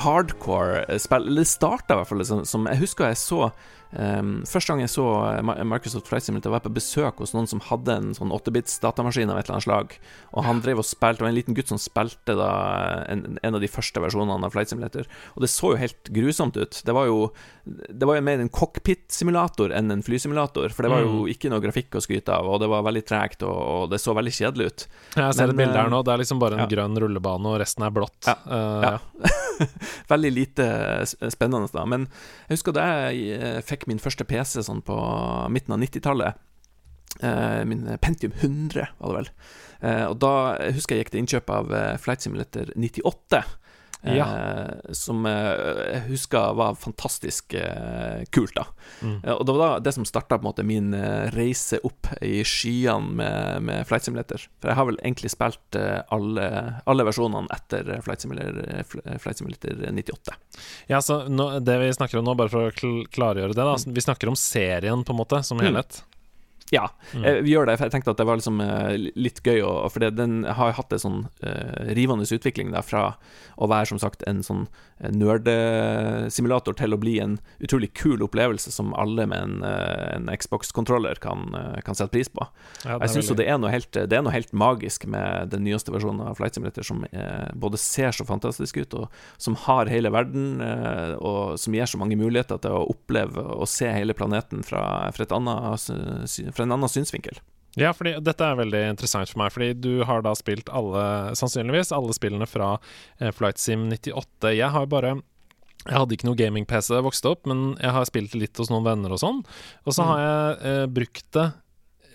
hardcore 0.00 0.96
spill. 1.02 1.26
Det 1.36 1.42
starta 1.44 1.92
i 1.92 1.98
hvert 1.98 2.08
fall 2.08 2.22
som, 2.24 2.38
som 2.48 2.64
Jeg 2.70 2.80
husker 2.80 3.10
jeg 3.10 3.18
så 3.20 3.50
Um, 3.92 4.40
første 4.48 4.72
gang 4.72 4.82
jeg 4.82 4.90
så 4.92 5.04
eh, 5.28 5.64
Microsoft 5.64 6.08
Flight 6.10 6.26
Simulator, 6.26 6.50
var 6.52 6.60
jeg 6.60 6.66
på 6.66 6.76
besøk 6.76 7.20
hos 7.22 7.32
noen 7.36 7.46
som 7.48 7.62
hadde 7.68 7.94
en 7.94 8.08
sånn 8.18 8.32
8-bits 8.34 8.80
datamaskin 8.82 9.30
av 9.30 9.38
et 9.38 9.46
eller 9.46 9.56
annet 9.56 9.66
slag. 9.66 9.94
Og 10.34 10.46
han 10.48 10.62
drev 10.64 10.82
og 10.82 10.88
spilte, 10.88 11.20
det 11.20 11.26
var 11.26 11.32
en 11.32 11.38
liten 11.38 11.56
gutt 11.56 11.70
som 11.72 11.80
spilte 11.80 12.36
da 12.38 12.50
en, 13.12 13.38
en 13.40 13.58
av 13.58 13.62
de 13.62 13.70
første 13.70 14.02
versjonene 14.02 14.48
av 14.48 14.56
Flight 14.56 14.72
Simulator. 14.72 15.06
Og 15.36 15.46
det 15.46 15.52
så 15.52 15.72
jo 15.72 15.80
helt 15.80 16.10
grusomt 16.12 16.58
ut. 16.58 16.82
Det 16.84 16.96
var 16.96 17.10
jo 17.10 17.30
Det 17.66 18.06
var 18.06 18.14
jo 18.14 18.22
mer 18.22 18.38
en 18.38 18.50
cockpit-simulator 18.52 19.72
enn 19.74 19.90
en 19.90 20.02
flysimulator, 20.06 20.70
for 20.70 20.86
det 20.86 20.92
var 20.92 21.00
jo 21.02 21.14
Mm. 21.16 21.30
ikke 21.32 21.50
noe 21.50 21.62
grafikk 21.64 21.96
å 21.98 22.02
skryte 22.02 22.30
av, 22.34 22.46
og 22.46 22.60
det 22.62 22.68
var 22.70 22.84
veldig 22.86 23.02
tregt, 23.06 23.42
og, 23.42 23.56
og 23.56 23.90
det 23.90 23.98
så 24.02 24.14
veldig 24.14 24.32
kjedelig 24.32 24.66
ut. 24.66 24.86
Jeg 25.16 25.34
ser 25.34 25.46
Men, 25.46 25.54
et 25.54 25.60
bilde 25.62 25.78
her 25.80 25.88
eh, 25.88 25.94
nå. 25.94 26.02
Det 26.06 26.12
er 26.12 26.22
liksom 26.22 26.42
bare 26.42 26.58
en 26.58 26.64
ja. 26.64 26.68
grønn 26.70 27.00
rullebane, 27.02 27.50
og 27.50 27.58
resten 27.62 27.86
er 27.86 27.94
blått. 27.94 28.28
Ja, 28.28 28.36
uh, 28.46 28.86
ja. 28.86 29.32
Veldig 30.12 30.32
lite 30.32 30.66
spennende, 31.32 31.68
da. 31.72 31.84
Men 31.88 32.06
jeg 32.46 32.58
husker 32.58 32.76
da 32.76 32.86
jeg 33.08 33.38
eh, 33.38 33.58
fikk 33.76 33.86
min 33.90 34.02
første 34.02 34.26
PC 34.28 34.64
sånn 34.66 34.82
på 34.86 34.96
midten 35.52 35.76
av 35.76 35.82
90-tallet. 35.84 36.42
Eh, 37.20 37.62
min 37.68 37.86
Pentium 38.02 38.32
100, 38.32 38.88
var 38.98 39.12
det 39.12 39.20
vel. 39.20 39.30
Eh, 39.80 40.04
og 40.08 40.18
da 40.24 40.32
jeg 40.60 40.76
husker 40.80 40.96
jeg 40.96 41.04
gikk 41.04 41.14
til 41.14 41.22
innkjøp 41.22 41.52
av 41.52 41.72
eh, 41.76 41.94
Flight 42.00 42.24
Simulator 42.24 42.72
98. 42.76 43.42
eh, 44.06 44.92
Som 44.94 45.26
eh, 45.26 45.92
jeg 45.92 46.02
husker 46.10 46.54
var 46.58 46.74
fantastisk 46.78 47.54
eh, 47.58 48.22
kult, 48.30 48.54
da. 48.54 48.64
Mm. 49.02 49.20
Eh, 49.24 49.32
Og 49.34 49.44
det 49.46 49.54
var 49.56 49.62
da 49.76 49.80
det 49.86 49.94
som 49.96 50.04
starta 50.08 50.38
min 50.64 50.94
eh, 50.94 51.30
reise 51.34 51.80
opp 51.84 52.06
i 52.22 52.42
skyene 52.46 53.12
med, 53.18 53.62
med 53.66 53.86
Flight 53.88 54.04
Simulator. 54.06 54.46
For 54.60 54.70
jeg 54.70 54.76
har 54.78 54.86
vel 54.90 54.98
egentlig 55.02 55.30
spilt 55.34 55.76
alle, 56.10 56.46
alle 56.86 57.04
versjonene 57.08 57.48
etter 57.52 58.00
Flight 58.06 58.20
Simulator, 58.24 58.82
Fl- 58.88 59.04
Flight 59.18 59.38
Simulator 59.38 59.80
98. 59.92 60.34
Ja, 60.88 61.00
så 61.02 61.22
nå, 61.28 61.58
Det 61.60 61.78
vi 61.82 61.92
snakker 61.92 62.18
om 62.20 62.24
nå, 62.28 62.34
bare 62.38 62.52
for 62.52 62.70
å 62.70 62.92
klargjøre 63.10 63.54
det, 63.56 63.64
da. 63.66 63.76
Vi 63.86 64.00
snakker 64.04 64.28
om 64.30 64.36
serien, 64.38 65.02
på 65.04 65.12
en 65.16 65.20
måte, 65.24 65.42
som 65.44 65.56
Mm. 65.66 65.72
Ja, 66.74 66.88
Mm. 67.14 67.24
eh, 67.24 67.36
vi 67.46 67.52
gjør 67.54 67.66
det. 67.66 67.76
For 67.78 67.86
jeg 67.86 67.92
tenkte 67.94 68.10
at 68.10 68.16
det 68.18 68.26
var 68.26 68.36
liksom 68.40 68.60
eh, 68.60 68.96
litt 69.14 69.38
gøy, 69.46 69.60
å, 69.62 69.88
for 69.90 70.00
det, 70.02 70.16
den 70.18 70.42
har 70.44 70.72
hatt 70.74 70.92
en 70.92 70.98
sånn 70.98 71.20
uh, 71.46 71.92
rivende 71.94 72.26
utvikling 72.26 72.72
da, 72.74 72.82
fra 72.82 73.14
å 73.56 73.68
være 73.70 73.86
som 73.92 73.98
sagt 74.02 74.24
en 74.26 74.42
sånn 74.42 74.66
nerdesimulator 75.56 76.74
til 76.78 76.94
å 76.94 76.98
bli 77.00 77.16
en 77.22 77.36
utrolig 77.62 77.90
kul 77.96 78.22
opplevelse 78.24 78.72
som 78.72 78.92
alle 78.98 79.26
med 79.28 79.42
en, 79.42 79.56
en 79.62 80.30
Xbox-kontroller 80.40 81.18
kan, 81.22 81.50
kan 81.84 81.94
sette 81.98 82.12
pris 82.14 82.30
på. 82.32 82.46
Ja, 82.84 82.98
Jeg 83.02 83.12
syns 83.14 83.30
det, 83.36 83.46
er 83.46 83.58
noe 83.60 83.70
helt- 83.72 83.92
det 83.92 84.12
er 84.16 84.24
noe 84.24 84.32
helt 84.34 84.52
magisk 84.56 85.06
med 85.06 85.50
den 85.52 85.64
nyeste 85.66 85.92
versjonen 85.94 86.24
av 86.26 86.36
Flight 86.38 86.56
Simulator, 86.56 86.82
som 86.86 87.04
uh, 87.12 87.48
både 87.54 87.78
ser 87.80 88.10
så 88.16 88.26
fantastisk 88.28 88.76
ut, 88.82 88.94
og 88.94 89.08
som 89.38 89.56
har 89.66 89.86
hele 89.92 90.10
verden, 90.14 90.60
uh, 90.64 91.14
og 91.20 91.58
som 91.60 91.76
gir 91.76 91.86
så 91.88 92.00
mange 92.00 92.16
muligheter 92.18 92.60
til 92.64 92.76
å 92.76 92.86
oppleve 92.92 93.44
og 93.56 93.66
se 93.70 93.90
hele 93.92 94.16
planeten 94.16 94.64
fra, 94.66 94.82
fra, 95.12 95.26
et 95.26 95.32
annet, 95.36 95.86
sy- 96.30 96.48
fra 96.56 96.66
en 96.66 96.74
annen 96.76 96.90
synsvinkel. 96.92 97.38
Ja, 97.76 97.90
fordi 97.92 98.14
dette 98.24 98.40
er 98.46 98.56
veldig 98.56 98.80
interessant 98.94 99.28
for 99.28 99.42
meg, 99.42 99.52
fordi 99.52 99.74
du 99.76 100.00
har 100.08 100.22
da 100.24 100.32
spilt 100.38 100.70
alle, 100.72 101.02
sannsynligvis 101.36 101.92
alle 101.92 102.14
spillene 102.16 102.48
fra 102.48 102.78
eh, 103.20 103.28
Flight 103.36 103.60
Sim 103.60 103.84
98. 103.92 104.54
Jeg 104.56 104.72
har 104.72 104.86
bare 104.88 105.18
jeg 105.86 105.94
hadde 105.94 106.16
ikke 106.16 106.26
noe 106.26 106.38
gaming-PC 106.40 106.88
da 106.90 106.96
jeg 106.98 107.04
vokste 107.06 107.30
opp, 107.30 107.44
men 107.46 107.76
jeg 107.78 107.92
har 107.94 108.06
spilt 108.08 108.32
litt 108.34 108.58
hos 108.58 108.72
noen 108.72 108.82
venner 108.88 109.12
og 109.14 109.20
sånn. 109.22 109.44
Og 109.86 109.94
så 109.94 110.02
Mm. 110.02 110.08
har 110.08 110.18
jeg 110.24 110.56
eh, 110.72 110.86
brukt 110.96 111.28
det 111.36 111.44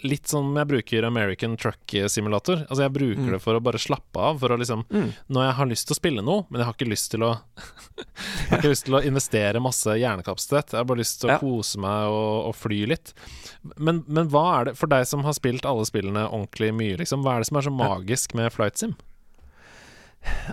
litt 0.03 0.27
som 0.27 0.49
jeg 0.57 0.67
bruker 0.67 1.05
American 1.07 1.55
Truck 1.57 1.93
Simulator. 2.09 2.63
Altså 2.69 2.83
jeg 2.87 2.93
bruker 2.95 3.21
Mm. 3.21 3.31
det 3.35 3.41
for 3.43 3.53
å 3.57 3.61
bare 3.63 3.77
slappe 3.81 4.17
av, 4.19 4.39
for 4.39 4.49
å 4.49 4.57
liksom 4.57 4.85
Når 5.29 5.43
jeg 5.45 5.53
har 5.57 5.65
lyst 5.69 5.87
til 5.87 5.93
å 5.95 5.99
spille 5.99 6.21
noe, 6.25 6.45
men 6.49 6.61
jeg 6.61 6.65
har 6.65 6.73
ikke 6.77 6.89
lyst 6.89 7.11
til 7.11 7.23
å 7.27 7.31
Jeg 8.01 8.49
har 8.49 8.57
ikke 8.59 8.71
lyst 8.73 8.85
til 8.87 8.95
å 8.97 9.03
investere 9.05 9.61
masse 9.61 9.93
hjernekapasitet. 9.99 10.71
Jeg 10.73 10.79
har 10.81 10.85
bare 10.89 11.01
lyst 11.03 11.21
til 11.21 11.29
å 11.29 11.33
Ja. 11.33 11.39
kose 11.39 11.77
meg 11.79 12.07
og, 12.09 12.47
og 12.49 12.55
fly 12.55 12.85
litt. 12.87 13.13
Men, 13.77 14.03
men 14.07 14.27
hva 14.29 14.45
er 14.61 14.65
det, 14.71 14.77
for 14.77 14.87
deg 14.87 15.05
som 15.07 15.23
har 15.23 15.33
spilt 15.37 15.65
alle 15.65 15.85
spillene 15.85 16.25
ordentlig 16.29 16.73
mye, 16.73 16.97
liksom, 16.97 17.23
hva 17.23 17.35
er 17.35 17.39
det 17.45 17.47
som 17.51 17.57
er 17.61 17.67
så 17.69 17.73
magisk 17.75 18.33
med 18.33 18.51
Flight 18.51 18.77
Sim? 18.77 18.95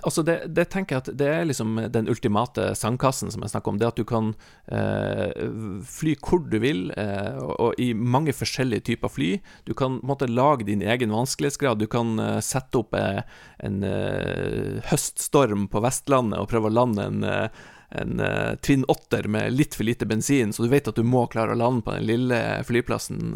Altså, 0.01 0.23
det, 0.25 0.35
det 0.55 0.65
tenker 0.73 0.95
jeg 0.95 1.03
at 1.03 1.09
det 1.19 1.27
er 1.29 1.47
liksom 1.47 1.77
den 1.93 2.09
ultimate 2.09 2.71
sandkassen 2.77 3.29
som 3.33 3.43
jeg 3.43 3.53
snakker 3.53 3.73
om. 3.73 3.79
Det 3.81 3.89
at 3.89 3.99
du 3.99 4.05
kan 4.07 4.31
eh, 4.71 5.45
fly 5.85 6.15
hvor 6.23 6.43
du 6.49 6.57
vil, 6.63 6.87
eh, 6.97 7.37
og, 7.37 7.53
og 7.59 7.81
i 7.81 7.91
mange 7.93 8.33
forskjellige 8.35 8.87
typer 8.91 9.13
fly. 9.13 9.31
Du 9.69 9.75
kan 9.77 9.99
måte 10.05 10.29
lage 10.29 10.67
din 10.69 10.81
egen 10.81 11.13
vanskelighetsgrad. 11.13 11.81
Du 11.81 11.89
kan 11.91 12.17
eh, 12.19 12.39
sette 12.45 12.81
opp 12.81 12.97
eh, 12.97 13.21
en 13.65 13.83
eh, 13.85 14.79
høststorm 14.89 15.67
på 15.71 15.83
Vestlandet 15.85 16.41
og 16.41 16.49
prøve 16.51 16.71
å 16.71 16.77
lande 16.81 17.09
en 17.09 17.27
eh, 17.27 17.67
en 17.89 18.19
Twin 18.61 18.83
Otter 18.85 19.25
med 19.33 19.55
litt 19.55 19.73
for 19.73 19.81
lite 19.81 20.05
bensin, 20.05 20.51
så 20.53 20.61
du 20.61 20.69
vet 20.69 20.85
at 20.91 20.93
du 20.93 21.01
må 21.01 21.23
klare 21.25 21.55
å 21.55 21.57
lande 21.57 21.81
på 21.81 21.95
den 21.95 22.05
lille 22.05 22.37
flyplassen 22.67 23.31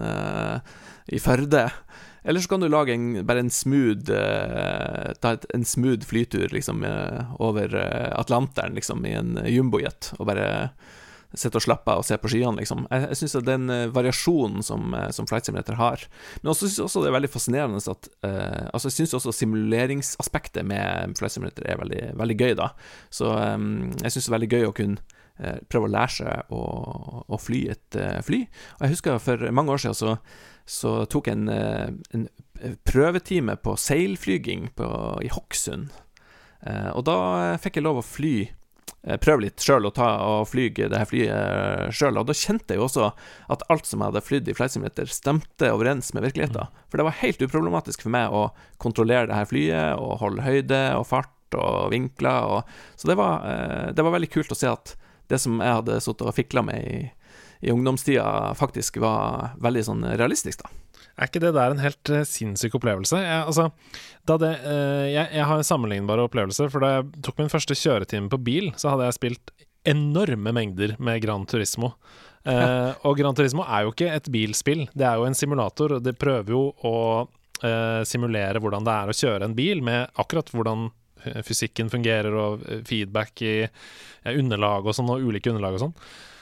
i 1.09 1.17
Førde. 1.17 1.63
Eller 2.23 2.39
så 2.39 2.49
kan 2.49 2.63
du 2.63 2.69
lage 2.71 2.93
en, 2.93 3.25
bare 3.27 3.43
en 3.43 3.51
smooth 3.51 4.11
uh, 4.11 5.11
Ta 5.21 5.35
et, 5.35 5.45
en 5.53 5.65
smooth 5.67 6.05
flytur 6.07 6.53
liksom 6.55 6.83
uh, 6.87 7.35
over 7.43 7.75
uh, 7.75 8.11
Atlanteren, 8.19 8.75
liksom, 8.77 9.05
i 9.05 9.15
en 9.19 9.37
jumbojet, 9.49 10.13
og 10.19 10.29
bare 10.31 10.47
sitte 11.33 11.57
og 11.57 11.63
slappe 11.65 11.89
av 11.89 12.03
og 12.03 12.05
se 12.05 12.13
på 12.21 12.29
skyene, 12.29 12.61
liksom. 12.61 12.83
Jeg, 12.91 13.07
jeg 13.09 13.19
syns 13.23 13.39
den 13.47 13.71
variasjonen 13.89 14.61
som, 14.61 14.93
som 15.09 15.25
Flight 15.25 15.47
Simulator 15.47 15.79
har 15.79 16.03
Men 16.43 16.51
også 16.51 16.67
syns 16.67 16.83
også 16.83 17.01
det 17.01 17.09
er 17.09 17.15
veldig 17.15 17.31
fascinerende 17.33 17.81
at 17.81 18.09
Altså, 18.21 18.91
jeg 18.91 18.99
syns 18.99 19.15
også 19.17 19.33
simuleringsaspektet 19.39 20.61
med 20.69 21.17
Flight 21.17 21.33
Simulator 21.33 21.65
er 21.65 21.81
veldig, 21.81 22.03
veldig 22.21 22.37
gøy, 22.37 22.53
da. 22.61 22.69
Så 23.09 23.33
um, 23.33 23.89
jeg 24.03 24.13
syns 24.13 24.27
det 24.27 24.29
er 24.29 24.37
veldig 24.37 24.51
gøy 24.53 24.69
å 24.69 24.77
kunne 24.77 25.57
prøve 25.73 25.89
å 25.89 25.93
lære 25.95 26.13
seg 26.13 26.53
å, 26.53 26.63
å 27.25 27.37
fly 27.41 27.63
et 27.73 27.95
fly. 28.21 28.43
Og 28.77 28.85
jeg 28.85 28.93
husker 28.93 29.17
for 29.25 29.49
mange 29.57 29.73
år 29.73 29.81
siden 29.81 29.97
så 29.97 30.13
så 30.65 31.03
tok 31.11 31.27
jeg 31.27 31.37
en, 31.37 31.49
eh, 31.49 31.91
en 32.15 32.27
prøvetime 32.87 33.55
på 33.59 33.75
seilflyging 33.79 34.69
på, 34.77 34.89
i 35.23 35.31
Hokksund. 35.33 35.91
Eh, 36.63 36.89
og 36.95 37.03
da 37.07 37.57
fikk 37.59 37.79
jeg 37.79 37.85
lov 37.85 37.99
å 37.99 38.05
fly 38.05 38.35
eh, 38.47 39.17
prøve 39.19 39.43
litt 39.43 39.59
sjøl 39.59 39.89
og, 39.89 39.99
og 39.99 40.47
fly 40.47 40.69
det 40.77 40.95
her 40.95 41.09
flyet 41.09 41.91
sjøl. 41.95 42.21
Og 42.21 42.29
da 42.29 42.37
kjente 42.37 42.75
jeg 42.75 42.79
jo 42.79 42.87
også 42.87 43.11
at 43.51 43.65
alt 43.73 43.89
som 43.89 43.99
jeg 43.99 44.13
hadde 44.13 44.25
flydd 44.29 44.47
i 44.47 44.55
Flight 44.55 44.75
Simulator, 44.75 45.11
stemte 45.11 45.73
overens 45.75 46.13
med 46.15 46.23
virkeligheten. 46.29 46.63
Mm. 46.63 46.83
For 46.87 47.01
det 47.01 47.07
var 47.09 47.19
helt 47.19 47.43
uproblematisk 47.43 48.05
for 48.05 48.15
meg 48.15 48.31
å 48.31 48.47
kontrollere 48.83 49.27
det 49.27 49.41
her 49.41 49.49
flyet 49.51 49.99
og 49.99 50.19
holde 50.23 50.47
høyde 50.47 50.83
og 50.95 51.07
fart 51.11 51.59
og 51.59 51.91
vinkler. 51.91 52.47
Og, 52.47 52.77
så 52.95 53.11
det 53.11 53.19
var, 53.19 53.43
det 53.93 54.01
var, 54.01 54.15
veldig 54.15 54.31
kult 54.31 54.55
å 54.55 54.57
se 54.57 54.71
at 54.71 54.95
det 55.31 55.37
som 55.39 55.59
jeg 55.59 55.75
hadde 55.81 55.99
sittet 56.03 56.25
og 56.27 56.35
fikla 56.35 56.63
med 56.65 56.87
i 56.87 56.95
i 57.63 57.71
ungdomstida 57.71 58.53
faktisk 58.59 58.99
var 59.03 59.53
veldig 59.63 59.83
sånn 59.87 60.07
realistisk, 60.19 60.65
da. 60.65 60.71
Er 61.13 61.29
ikke 61.29 61.43
det 61.43 61.51
der 61.53 61.73
en 61.73 61.81
helt 61.81 62.09
uh, 62.09 62.23
sinnssyk 62.25 62.73
opplevelse? 62.79 63.19
Jeg, 63.21 63.41
altså, 63.45 63.67
det, 64.25 64.49
uh, 64.65 65.05
jeg, 65.05 65.27
jeg, 65.27 65.45
har 65.45 65.59
en 65.59 65.67
sammenlignbar 65.67 66.23
opplevelse, 66.23 66.67
for 66.73 66.81
da 66.81 66.95
jeg 66.95 67.21
tok 67.27 67.39
min 67.41 67.53
første 67.53 67.77
kjøretime 67.77 68.31
på 68.33 68.41
bil, 68.41 68.71
så 68.81 68.93
hadde 68.93 69.07
jeg 69.07 69.17
spilt 69.19 69.53
enorme 69.89 70.55
mengder 70.55 70.95
med 71.03 71.21
Gran 71.21 71.45
Turismo. 71.49 71.93
Uh, 72.47 72.91
og 73.05 73.19
Gran 73.19 73.37
Turismo 73.37 73.63
er 73.63 73.85
jo 73.85 73.93
ikke 73.93 74.09
et 74.15 74.27
bilspill, 74.33 74.87
det 74.97 75.05
er 75.07 75.21
jo 75.21 75.29
en 75.29 75.37
simulator, 75.37 75.99
og 75.99 76.03
det 76.03 76.17
prøver 76.19 76.55
jo 76.55 76.65
å 76.83 76.97
simulere 78.03 78.59
hvordan 78.59 78.83
det 78.83 78.91
er 78.91 79.07
å 79.07 79.13
kjøre 79.15 79.47
en 79.47 79.53
bil, 79.55 79.79
med 79.87 80.09
akkurat 80.19 80.49
hvordan 80.51 80.89
fysikken 81.47 81.87
fungerer, 81.87 82.35
og 82.35 82.65
feedback 82.89 83.39
i 83.39 83.53
underlag 84.33 84.83
og 84.83 84.97
sånn, 84.97 85.07
og 85.13 85.23
ulike 85.23 85.53
underlag 85.53 85.77
og 85.77 85.83
sånn. 85.85 85.93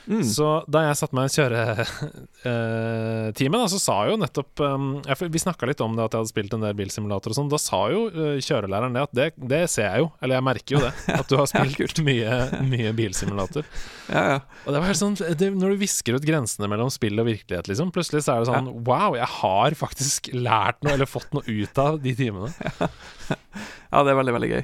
Mm. 0.09 0.23
Så 0.25 0.47
da 0.71 0.81
jeg 0.87 0.95
satte 0.97 1.15
meg 1.15 1.29
i 1.29 1.33
kjøretimen, 1.35 3.61
uh, 3.61 3.67
så 3.73 3.79
sa 3.81 3.97
jo 4.09 4.15
nettopp 4.19 4.59
um, 4.65 4.87
Vi 5.29 5.43
snakka 5.43 5.69
litt 5.69 5.83
om 5.85 5.95
det 5.95 6.05
at 6.07 6.13
jeg 6.15 6.21
hadde 6.23 6.33
spilt 6.33 6.53
en 6.57 6.65
del 6.65 6.77
bilsimulator 6.77 7.29
og 7.33 7.37
sånn. 7.37 7.51
Da 7.51 7.59
sa 7.61 7.81
jo 7.93 7.99
uh, 8.09 8.37
kjørelæreren 8.41 8.95
det 8.97 9.03
at 9.05 9.13
det, 9.17 9.27
det, 9.37 9.61
ser 9.71 9.87
jeg 9.87 9.97
jo, 10.05 10.07
eller 10.21 10.35
jeg 10.39 10.47
merker 10.49 10.71
jo 10.77 10.81
det, 10.87 10.93
at 11.19 11.27
du 11.29 11.35
har 11.37 11.47
spilt 11.51 11.97
mye, 12.09 12.31
mye 12.71 12.89
bilsimulator. 12.97 13.63
Ja, 14.09 14.23
ja. 14.35 14.39
Og 14.65 14.69
det 14.73 14.79
var 14.81 14.87
helt 14.89 15.01
sånn 15.01 15.17
det, 15.17 15.47
Når 15.55 15.69
du 15.73 15.77
visker 15.81 16.13
ut 16.17 16.27
grensene 16.27 16.67
mellom 16.71 16.89
spill 16.93 17.17
og 17.21 17.27
virkelighet, 17.29 17.67
liksom, 17.71 17.87
plutselig 17.95 18.21
så 18.25 18.31
er 18.35 18.39
det 18.41 18.49
sånn 18.51 18.67
ja. 18.71 18.75
Wow, 18.91 19.11
jeg 19.19 19.29
har 19.37 19.69
faktisk 19.77 20.21
lært 20.35 20.79
noe, 20.81 20.93
eller 20.97 21.09
fått 21.09 21.31
noe 21.37 21.45
ut 21.47 21.75
av 21.81 21.91
de 22.01 22.11
timene. 22.17 22.49
Ja, 23.91 23.97
det 24.05 24.11
er 24.11 24.17
veldig, 24.17 24.33
veldig 24.37 24.49
gøy. 24.55 24.63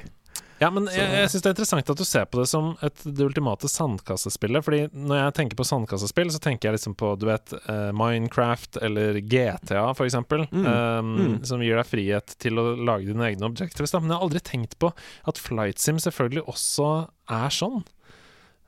Ja, 0.58 0.70
men 0.74 0.88
jeg, 0.90 1.06
jeg 1.06 1.30
syns 1.30 1.44
det 1.44 1.48
er 1.48 1.54
interessant 1.54 1.90
at 1.92 2.00
du 2.00 2.06
ser 2.06 2.24
på 2.26 2.40
det 2.40 2.48
som 2.50 2.72
et, 2.84 3.02
det 3.06 3.26
ultimate 3.26 3.70
sandkassespillet. 3.70 4.64
Fordi 4.66 4.80
når 4.92 5.20
jeg 5.20 5.34
tenker 5.38 5.58
på 5.58 5.66
sandkassespill, 5.68 6.32
så 6.34 6.40
tenker 6.42 6.68
jeg 6.68 6.78
liksom 6.78 6.96
på 6.98 7.12
du 7.20 7.28
vet 7.28 7.54
uh, 7.68 7.90
Minecraft 7.96 8.80
eller 8.82 9.20
GTA, 9.22 9.84
eksempel. 10.06 10.46
Mm. 10.50 10.64
Um, 10.66 11.12
mm. 11.18 11.36
Som 11.48 11.62
gir 11.62 11.78
deg 11.78 11.90
frihet 11.90 12.34
til 12.42 12.58
å 12.58 12.72
lage 12.74 13.06
dine 13.10 13.28
egne 13.30 13.46
objectives. 13.50 13.94
Men 13.98 14.10
jeg 14.10 14.18
har 14.18 14.26
aldri 14.26 14.42
tenkt 14.50 14.78
på 14.82 14.90
at 15.30 15.40
Flight 15.42 15.82
Sim 15.82 16.02
selvfølgelig 16.02 16.46
også 16.50 16.90
er 17.38 17.54
sånn. 17.54 17.84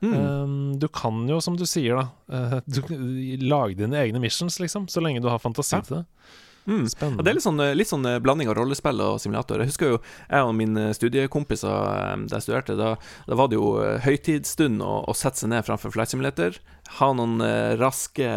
Mm. 0.01 0.13
Um, 0.15 0.79
du 0.81 0.87
kan 0.89 1.27
jo, 1.29 1.37
som 1.43 1.59
du 1.59 1.67
sier, 1.69 1.99
da, 1.99 2.07
uh, 2.31 2.57
du, 2.65 2.81
lage 3.43 3.77
dine 3.83 3.99
egne 3.99 4.23
missions, 4.23 4.61
liksom. 4.63 4.87
Så 4.89 5.03
lenge 5.03 5.21
du 5.21 5.29
har 5.29 5.43
fantasi 5.43 5.77
ja. 5.77 5.83
til 5.85 5.99
det. 5.99 6.05
Mm. 6.65 6.85
Spennende. 6.89 7.21
Ja, 7.21 7.25
det 7.25 7.31
er 7.31 7.37
litt 7.37 7.45
sånn, 7.45 7.61
litt 7.77 7.89
sånn, 7.89 8.05
eh, 8.05 8.19
blanding 8.21 8.49
av 8.51 8.55
rollespill 8.59 9.01
og 9.01 9.17
simulator. 9.21 9.61
Jeg 9.63 9.71
husker 9.71 9.93
jo 9.93 9.99
jeg 10.29 10.45
og 10.45 10.53
mine 10.57 10.91
studiekompiser 10.93 11.71
eh, 11.71 12.25
da 12.29 12.37
jeg 12.37 12.45
studerte, 12.45 12.77
da, 12.77 12.91
da 13.27 13.37
var 13.39 13.49
det 13.49 13.57
jo 13.57 13.71
eh, 13.81 13.97
høytidsstund 14.05 14.83
å, 14.85 14.91
å, 15.09 15.15
sette 15.17 15.41
seg 15.41 15.51
ned 15.53 15.65
framfor 15.65 15.93
flight 15.95 16.13
simulator, 16.13 16.59
ha 16.99 17.07
noen 17.15 17.39
raske 17.79 18.27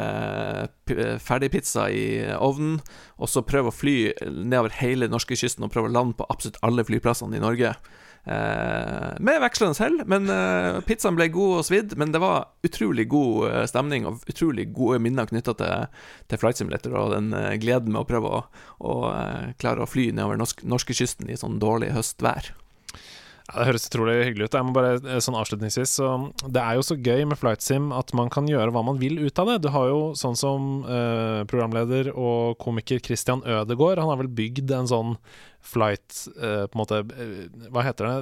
ferdigpizza 1.26 1.88
i 1.90 2.04
ovnen, 2.38 2.78
og 3.18 3.30
så 3.32 3.42
prøve 3.42 3.72
å 3.72 3.74
fly 3.74 3.96
nedover 4.30 4.76
hele 4.78 5.08
norskekysten 5.10 5.66
og 5.66 5.72
prøve 5.74 5.90
å 5.90 5.94
lande 5.96 6.14
på 6.20 6.28
absolutt 6.30 6.60
alle 6.62 6.84
flyplassene 6.86 7.40
i 7.40 7.42
Norge. 7.42 7.74
Eh, 8.24 9.08
med 9.20 9.40
vekslende 9.42 9.76
hell, 9.82 9.98
men 10.08 10.30
eh, 10.32 10.78
pizzaen 10.88 11.16
ble 11.18 11.26
god 11.32 11.58
og 11.58 11.66
svidd. 11.68 11.94
Men 12.00 12.14
det 12.14 12.22
var 12.24 12.48
utrolig 12.64 13.06
god 13.12 13.48
eh, 13.50 13.64
stemning 13.68 14.08
og 14.08 14.24
utrolig 14.30 14.70
gode 14.76 15.02
minner 15.04 15.28
knytta 15.28 15.56
til, 15.60 16.02
til 16.32 16.40
Flight 16.40 16.60
Simulator 16.60 16.96
og 17.00 17.12
den 17.16 17.32
gleden 17.62 17.92
med 17.92 18.04
å 18.04 18.08
prøve 18.08 18.32
å, 18.38 18.42
å 18.80 18.94
klare 19.60 19.84
å 19.84 19.90
fly 19.90 20.10
nedover 20.12 20.40
norsk, 20.40 20.64
norskekysten 20.64 21.28
i 21.32 21.38
sånn 21.40 21.60
dårlig 21.62 21.92
høstvær. 21.96 22.54
Ja, 23.44 23.58
det 23.60 23.66
høres 23.68 23.84
utrolig 23.90 24.14
hyggelig 24.24 24.46
ut. 24.48 24.54
Jeg 24.56 24.64
må 24.64 24.72
bare 24.72 24.94
eh, 25.02 25.18
sånn 25.20 25.36
avslutningsvis 25.36 25.90
så 25.98 26.06
Det 26.40 26.62
er 26.62 26.78
jo 26.78 26.84
så 26.86 26.96
gøy 26.96 27.26
med 27.28 27.36
flight 27.36 27.64
sim 27.64 27.90
at 27.92 28.14
man 28.16 28.30
kan 28.32 28.48
gjøre 28.48 28.72
hva 28.72 28.80
man 28.86 29.00
vil 29.02 29.18
ut 29.20 29.40
av 29.42 29.50
det. 29.50 29.58
Du 29.66 29.68
har 29.74 29.90
jo 29.90 29.98
sånn 30.16 30.38
som 30.38 30.70
eh, 30.88 31.42
programleder 31.50 32.08
og 32.14 32.56
komiker 32.64 33.02
Christian 33.04 33.44
Ødegaard. 33.44 34.00
Han 34.00 34.14
har 34.14 34.22
vel 34.22 34.32
bygd 34.32 34.72
en 34.72 34.88
sånn 34.88 35.12
flight 35.64 36.24
eh, 36.38 36.64
På 36.68 36.76
en 36.76 36.82
måte 36.82 37.02
eh, 37.04 37.68
Hva 37.72 37.84
heter 37.84 38.08
det? 38.08 38.16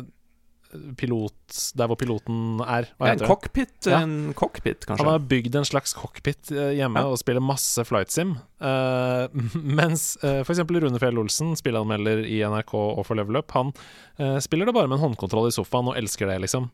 Pilot 0.96 1.58
Der 1.78 1.88
hvor 1.90 1.98
piloten 2.00 2.60
er. 2.64 2.88
Hva 2.96 3.10
heter 3.10 3.26
en 3.26 3.30
cockpit, 3.30 3.72
det? 3.84 3.94
En 3.96 4.14
cockpit, 4.38 4.86
kanskje. 4.86 5.04
Han 5.04 5.10
har 5.12 5.26
bygd 5.30 5.58
en 5.60 5.68
slags 5.68 5.94
cockpit 5.96 6.52
eh, 6.54 6.72
hjemme 6.78 7.02
ja. 7.02 7.10
og 7.12 7.20
spiller 7.20 7.44
masse 7.44 7.84
flight 7.88 8.12
sim. 8.14 8.34
Uh, 8.62 9.26
mens 9.80 10.14
uh, 10.24 10.40
f.eks. 10.42 10.62
Rune 10.68 11.00
Fjell 11.02 11.20
Olsen, 11.20 11.52
spilleanmelder 11.58 12.24
i 12.28 12.40
NRK 12.46 12.74
og 12.78 13.02
for 13.08 13.18
Level 13.18 13.40
Up, 13.40 13.52
han 13.56 13.72
uh, 14.20 14.38
spiller 14.42 14.68
det 14.68 14.76
bare 14.76 14.90
med 14.90 14.98
en 14.98 15.06
håndkontroll 15.08 15.50
i 15.50 15.54
sofaen 15.54 15.92
og 15.92 15.98
elsker 16.00 16.30
det, 16.30 16.40
liksom. 16.46 16.70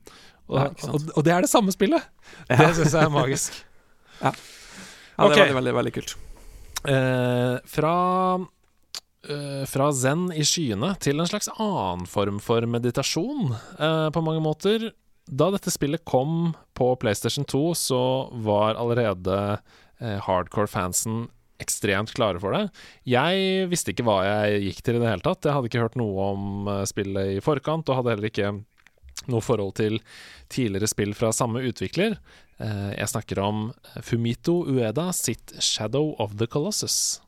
Og, 0.48 0.60
ja, 0.60 0.68
og, 0.88 1.10
og 1.14 1.26
det 1.26 1.34
er 1.34 1.44
det 1.44 1.52
samme 1.52 1.74
spillet! 1.74 2.06
Ja. 2.48 2.60
Det 2.62 2.70
syns 2.78 2.94
jeg 2.94 3.02
er 3.02 3.12
magisk. 3.12 3.58
ja. 4.24 4.32
det 4.32 5.26
er 5.26 5.34
veldig, 5.34 5.58
veldig, 5.58 5.74
veldig 5.82 5.96
kult. 5.98 6.14
Uh, 6.86 7.58
fra 7.66 7.96
fra 9.68 9.90
zen 9.92 10.28
i 10.32 10.44
skyene 10.46 10.94
til 11.02 11.20
en 11.20 11.28
slags 11.28 11.50
annen 11.58 12.06
form 12.08 12.38
for 12.42 12.64
meditasjon, 12.68 13.54
uh, 13.80 14.08
på 14.14 14.22
mange 14.24 14.42
måter. 14.44 14.90
Da 15.28 15.50
dette 15.52 15.72
spillet 15.72 16.06
kom 16.08 16.54
på 16.78 16.92
PlayStation 17.02 17.44
2, 17.48 17.62
så 17.76 18.00
var 18.44 18.78
allerede 18.80 19.36
uh, 19.58 20.18
hardcore-fansen 20.24 21.26
ekstremt 21.58 22.14
klare 22.14 22.40
for 22.40 22.54
det. 22.54 22.68
Jeg 23.08 23.68
visste 23.68 23.92
ikke 23.92 24.06
hva 24.06 24.20
jeg 24.24 24.62
gikk 24.68 24.82
til 24.86 24.98
i 24.98 25.02
det 25.02 25.10
hele 25.10 25.26
tatt. 25.26 25.42
Jeg 25.42 25.56
hadde 25.56 25.70
ikke 25.72 25.82
hørt 25.82 25.98
noe 25.98 26.28
om 26.36 26.70
spillet 26.86 27.34
i 27.34 27.40
forkant, 27.42 27.90
og 27.90 27.98
hadde 27.98 28.14
heller 28.14 28.30
ikke 28.30 28.52
noe 29.26 29.42
forhold 29.42 29.74
til 29.80 29.98
tidligere 30.54 30.88
spill 30.88 31.16
fra 31.18 31.32
samme 31.34 31.64
utvikler. 31.66 32.14
Jeg 32.62 33.10
snakker 33.10 33.42
om 33.42 33.72
Fumito 34.06 34.60
Ueda 34.70 35.10
sitt 35.10 35.50
Shadow 35.58 36.14
of 36.22 36.38
the 36.38 36.46
Colossus. 36.46 37.18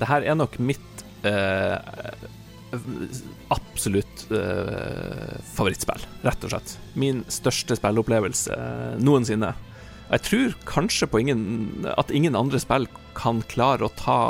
Det 0.00 0.08
her 0.10 0.26
er 0.26 0.38
nok 0.38 0.58
mitt 0.62 1.04
eh, 1.26 1.76
absolutt 3.54 4.26
eh, 4.34 5.36
favorittspill, 5.54 6.02
rett 6.26 6.44
og 6.46 6.52
slett. 6.52 6.74
Min 6.98 7.22
største 7.32 7.78
spilleopplevelse 7.78 8.56
eh, 8.56 8.98
noensinne. 9.02 9.52
Jeg 10.06 10.22
tror 10.26 10.56
kanskje 10.68 11.08
ingen, 11.18 11.86
at 11.96 12.12
ingen 12.14 12.38
andre 12.38 12.60
spill 12.62 12.86
kan 13.18 13.42
klare 13.50 13.86
å 13.86 13.94
ta 13.98 14.20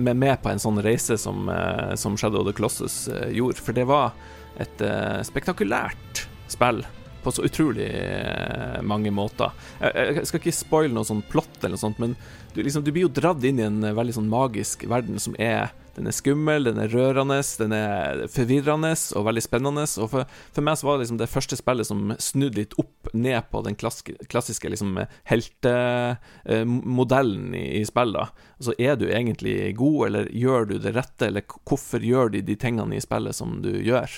meg 0.00 0.16
med, 0.16 0.38
på 0.40 0.48
en 0.48 0.62
sånn 0.62 0.80
reise 0.84 1.18
som, 1.20 1.48
eh, 1.52 1.94
som 2.00 2.16
Shadow 2.16 2.40
of 2.40 2.48
the 2.48 2.56
Colossus 2.56 3.08
eh, 3.08 3.30
gjorde. 3.36 3.60
For 3.60 3.76
det 3.76 3.88
var 3.90 4.14
et 4.62 4.82
spektakulært 5.26 6.28
spill 6.46 6.84
på 7.24 7.34
så 7.34 7.46
utrolig 7.48 7.88
uh, 7.90 8.80
mange 8.86 9.12
måter. 9.14 9.54
Jeg, 9.80 10.26
skal 10.28 10.42
ikke 10.42 10.54
spoile 10.54 10.94
noe 10.94 11.08
sånn 11.08 11.24
plott, 11.30 11.56
eller 11.62 11.78
noe 11.78 11.84
sånt, 11.84 12.02
men 12.02 12.18
du, 12.54 12.62
liksom, 12.62 12.84
du, 12.86 12.92
blir 12.94 13.08
jo 13.08 13.14
dratt 13.14 13.42
inn 13.44 13.58
i 13.58 13.66
en 13.66 13.80
veldig 13.96 14.18
sånn 14.18 14.30
magisk 14.30 14.86
verden 14.90 15.18
som 15.22 15.34
er 15.42 15.72
den 15.94 16.10
er 16.10 16.14
skummel, 16.14 16.64
den 16.66 16.78
er 16.82 16.90
rørende, 16.90 17.36
den 17.60 17.72
er 17.76 18.24
forvirrende 18.32 18.88
og 19.14 19.26
veldig 19.28 19.42
spennende. 19.44 19.84
Og 20.02 20.08
for, 20.10 20.22
for 20.54 20.62
meg 20.66 20.78
så 20.78 20.86
var 20.88 20.94
det 20.96 21.02
liksom 21.04 21.20
det 21.20 21.30
første 21.30 21.56
spillet 21.58 21.86
som 21.86 22.14
snudde 22.18 22.60
litt 22.60 22.74
opp 22.82 23.00
ned 23.14 23.42
på 23.52 23.58
den 23.66 23.76
klassiske, 23.78 24.14
klassiske 24.30 24.70
liksom 24.72 24.90
heltemodellen 25.30 27.54
i, 27.54 27.64
i 27.80 27.82
spill. 27.86 28.16
Altså, 28.18 28.72
er 28.78 28.94
du 28.98 29.06
egentlig 29.06 29.76
god, 29.78 30.06
eller 30.08 30.24
gjør 30.34 30.62
du 30.72 30.76
det 30.82 30.96
rette, 30.98 31.26
eller 31.30 31.42
hvorfor 31.62 32.00
gjør 32.02 32.26
de 32.34 32.40
de 32.44 32.56
tingene 32.58 32.96
i 32.98 33.04
spillet 33.04 33.34
som 33.38 33.62
du 33.62 33.72
gjør? 33.78 34.10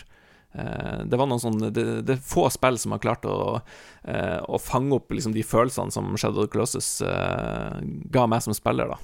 Eh, 0.57 1.05
det 1.05 1.19
var 1.21 1.29
noen 1.29 1.43
sånn 1.43 1.59
det, 1.69 1.85
det, 2.07 2.15
er 2.17 2.23
få 2.25 2.47
spill 2.53 2.79
som 2.81 2.95
har 2.95 3.03
klart 3.03 3.27
å, 3.29 3.61
eh, 4.09 4.39
å 4.41 4.61
fange 4.63 4.97
opp 4.97 5.13
liksom, 5.13 5.35
de 5.37 5.45
følelsene 5.45 5.93
som 5.93 6.15
Shadow 6.17 6.45
of 6.45 6.49
the 6.49 6.53
Colossus 6.55 7.03
uh, 7.05 7.77
ga 8.13 8.25
meg 8.31 8.45
som 8.45 8.57
spiller. 8.57 8.95
da 8.95 8.99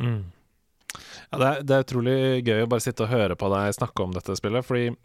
mm. 0.00 0.22
Ja, 0.94 1.38
det, 1.38 1.46
er, 1.46 1.62
det, 1.66 1.74
er, 1.74 1.84
utrolig 1.84 2.18
gøy 2.46 2.64
å 2.64 2.70
bare 2.70 2.84
sitte 2.84 3.04
og 3.04 3.12
høre 3.12 3.36
på 3.36 3.50
deg 3.52 3.74
snakke 3.76 4.06
om 4.06 4.14
dette 4.14 4.36
spillet, 4.38 4.64
fordi 4.64 4.86
eh, 4.92 4.96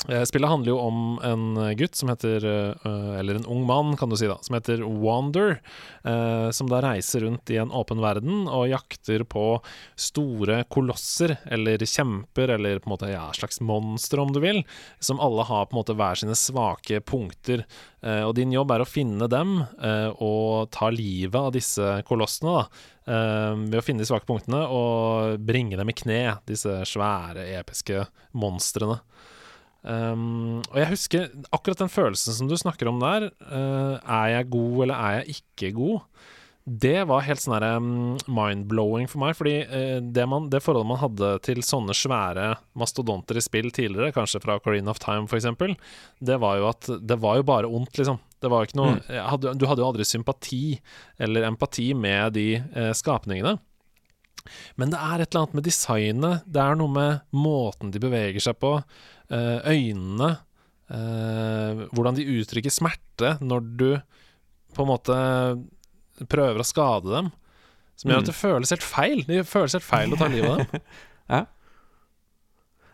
Spillet 0.00 0.48
handler 0.48 0.72
jo 0.72 0.78
om 0.80 1.00
en 1.22 1.76
gutt 1.76 1.94
som 1.98 2.08
heter 2.08 2.44
eh, 2.46 3.18
Eller 3.20 3.36
en 3.36 3.46
ung 3.46 3.66
mann, 3.68 3.96
kan 4.00 4.08
du 4.08 4.16
si, 4.16 4.28
da, 4.30 4.38
som 4.42 4.56
heter 4.56 4.80
Wander. 4.80 5.58
Eh, 6.04 6.48
som 6.56 6.70
da 6.70 6.80
reiser 6.80 7.20
rundt 7.26 7.50
i 7.52 7.58
en 7.60 7.72
åpen 7.76 8.00
verden 8.00 8.46
og 8.48 8.70
jakter 8.70 9.26
på 9.28 9.44
store 10.00 10.62
kolosser, 10.72 11.36
eller 11.44 11.84
kjemper, 11.84 12.54
eller 12.56 12.80
på 12.80 12.88
en 12.88 12.94
måte 12.94 13.10
ja, 13.12 13.26
slags 13.36 13.60
monstre, 13.60 14.22
om 14.22 14.32
du 14.32 14.40
vil, 14.40 14.62
som 15.04 15.20
alle 15.20 15.44
har 15.44 15.68
på 15.68 15.76
en 15.76 15.82
måte 15.82 15.96
hver 15.98 16.20
sine 16.20 16.36
svake 16.38 17.02
punkter. 17.04 17.66
og 18.00 18.32
din 18.34 18.52
jobb 18.52 18.72
er 18.72 18.82
å 18.82 18.88
finne 18.88 19.28
dem 19.28 19.58
og 20.16 20.70
ta 20.72 20.88
livet 20.90 21.36
av 21.36 21.52
disse 21.52 22.00
kolossene, 22.08 22.56
da. 22.56 22.64
Ved 23.60 23.78
å 23.80 23.84
finne 23.84 24.04
de 24.04 24.08
svake 24.08 24.28
punktene 24.28 24.62
og 24.72 25.40
bringe 25.44 25.76
dem 25.76 25.92
i 25.92 25.96
kne, 25.96 26.22
disse 26.48 26.80
svære, 26.88 27.44
episke 27.60 28.06
monstrene. 28.32 29.00
Um, 29.80 30.60
og 30.68 30.76
jeg 30.76 30.90
husker 30.90 31.30
akkurat 31.54 31.80
den 31.80 31.92
følelsen 31.92 32.36
som 32.36 32.50
du 32.50 32.56
snakker 32.60 32.90
om 32.90 33.00
der. 33.02 33.30
Uh, 33.40 33.96
er 34.00 34.36
jeg 34.36 34.52
god, 34.52 34.76
eller 34.84 34.96
er 34.98 35.18
jeg 35.20 35.40
ikke 35.40 35.72
god? 35.78 35.98
Det 36.70 36.98
var 37.08 37.24
helt 37.24 37.40
sånn 37.40 37.64
um, 37.64 37.92
mind-blowing 38.30 39.08
for 39.10 39.22
meg. 39.24 39.36
Fordi 39.38 39.56
uh, 39.70 39.98
det, 40.04 40.26
man, 40.30 40.50
det, 40.52 40.62
forholdet 40.64 40.90
man 40.92 41.02
hadde 41.02 41.32
til 41.46 41.62
sånne 41.66 41.96
svære 41.96 42.52
mastodonter 42.78 43.40
i 43.40 43.44
spill 43.44 43.70
tidligere, 43.74 44.14
kanskje 44.16 44.42
fra 44.44 44.60
Careen 44.62 44.90
of 44.92 45.00
Time 45.02 45.26
f.eks., 45.30 45.48
det 46.20 46.36
var 46.42 46.60
jo 46.60 46.68
at 46.70 46.90
det 47.00 47.20
var 47.22 47.40
jo 47.40 47.48
bare 47.48 47.70
ondt, 47.70 47.96
liksom. 47.98 48.20
Det 48.40 48.48
var 48.48 48.64
ikke 48.64 48.78
noe 48.80 48.94
mm. 48.96 49.08
hadde, 49.28 49.50
Du 49.60 49.66
hadde 49.68 49.82
jo 49.82 49.88
aldri 49.90 50.06
sympati 50.08 50.78
eller 51.20 51.44
empati 51.44 51.90
med 51.92 52.32
de 52.38 52.46
eh, 52.56 52.92
skapningene. 52.96 53.58
Men 54.80 54.92
det 54.92 55.00
er 55.00 55.22
et 55.22 55.30
eller 55.30 55.44
annet 55.44 55.58
med 55.58 55.66
designet. 55.66 56.46
Det 56.46 56.62
er 56.62 56.78
noe 56.78 56.92
med 56.94 57.36
måten 57.36 57.92
de 57.94 58.02
beveger 58.02 58.42
seg 58.44 58.58
på. 58.62 58.76
Eh, 59.30 59.58
øynene. 59.70 60.30
Eh, 60.90 61.84
hvordan 61.94 62.16
de 62.18 62.26
uttrykker 62.40 62.72
smerte 62.74 63.36
når 63.44 63.68
du 63.78 63.90
på 64.74 64.82
en 64.82 64.90
måte 64.90 65.16
prøver 66.30 66.62
å 66.62 66.66
skade 66.66 67.12
dem. 67.12 67.30
Som 68.00 68.10
gjør 68.10 68.22
at 68.22 68.26
mm. 68.26 68.30
det 68.30 68.38
føles 68.38 68.74
helt 68.74 68.86
feil. 68.86 69.24
Det 69.28 69.46
føles 69.48 69.76
helt 69.76 69.86
feil 69.86 70.14
å 70.14 70.20
ta 70.20 70.30
livet 70.32 70.50
av 70.50 70.62
dem. 70.62 70.86
ja. 71.34 71.42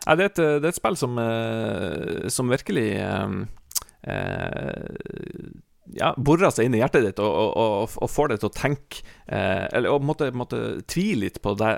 Ja, 0.07 0.15
det, 0.15 0.23
er 0.23 0.29
et, 0.29 0.39
det, 0.39 0.63
er 0.63 0.71
et, 0.71 0.77
spill 0.77 0.95
som, 0.95 1.17
eh, 1.19 2.27
som 2.31 2.51
virkelig 2.51 2.89
eh, 2.95 3.27
ja, 5.95 6.11
borer 6.17 6.51
seg 6.51 6.67
inn 6.67 6.75
i 6.75 6.81
hjertet 6.81 7.05
ditt 7.05 7.19
og, 7.23 7.31
og, 7.31 7.93
og 8.01 8.09
får 8.11 8.31
deg 8.31 8.41
til 8.41 8.49
å 8.49 8.55
tenke 8.55 9.03
eh, 9.25 9.63
Eller 9.77 9.93
på 9.93 10.07
måtte, 10.09 10.27
måtte 10.35 10.59
tvile 10.89 11.25
litt 11.25 11.39
på 11.43 11.53
det, 11.59 11.71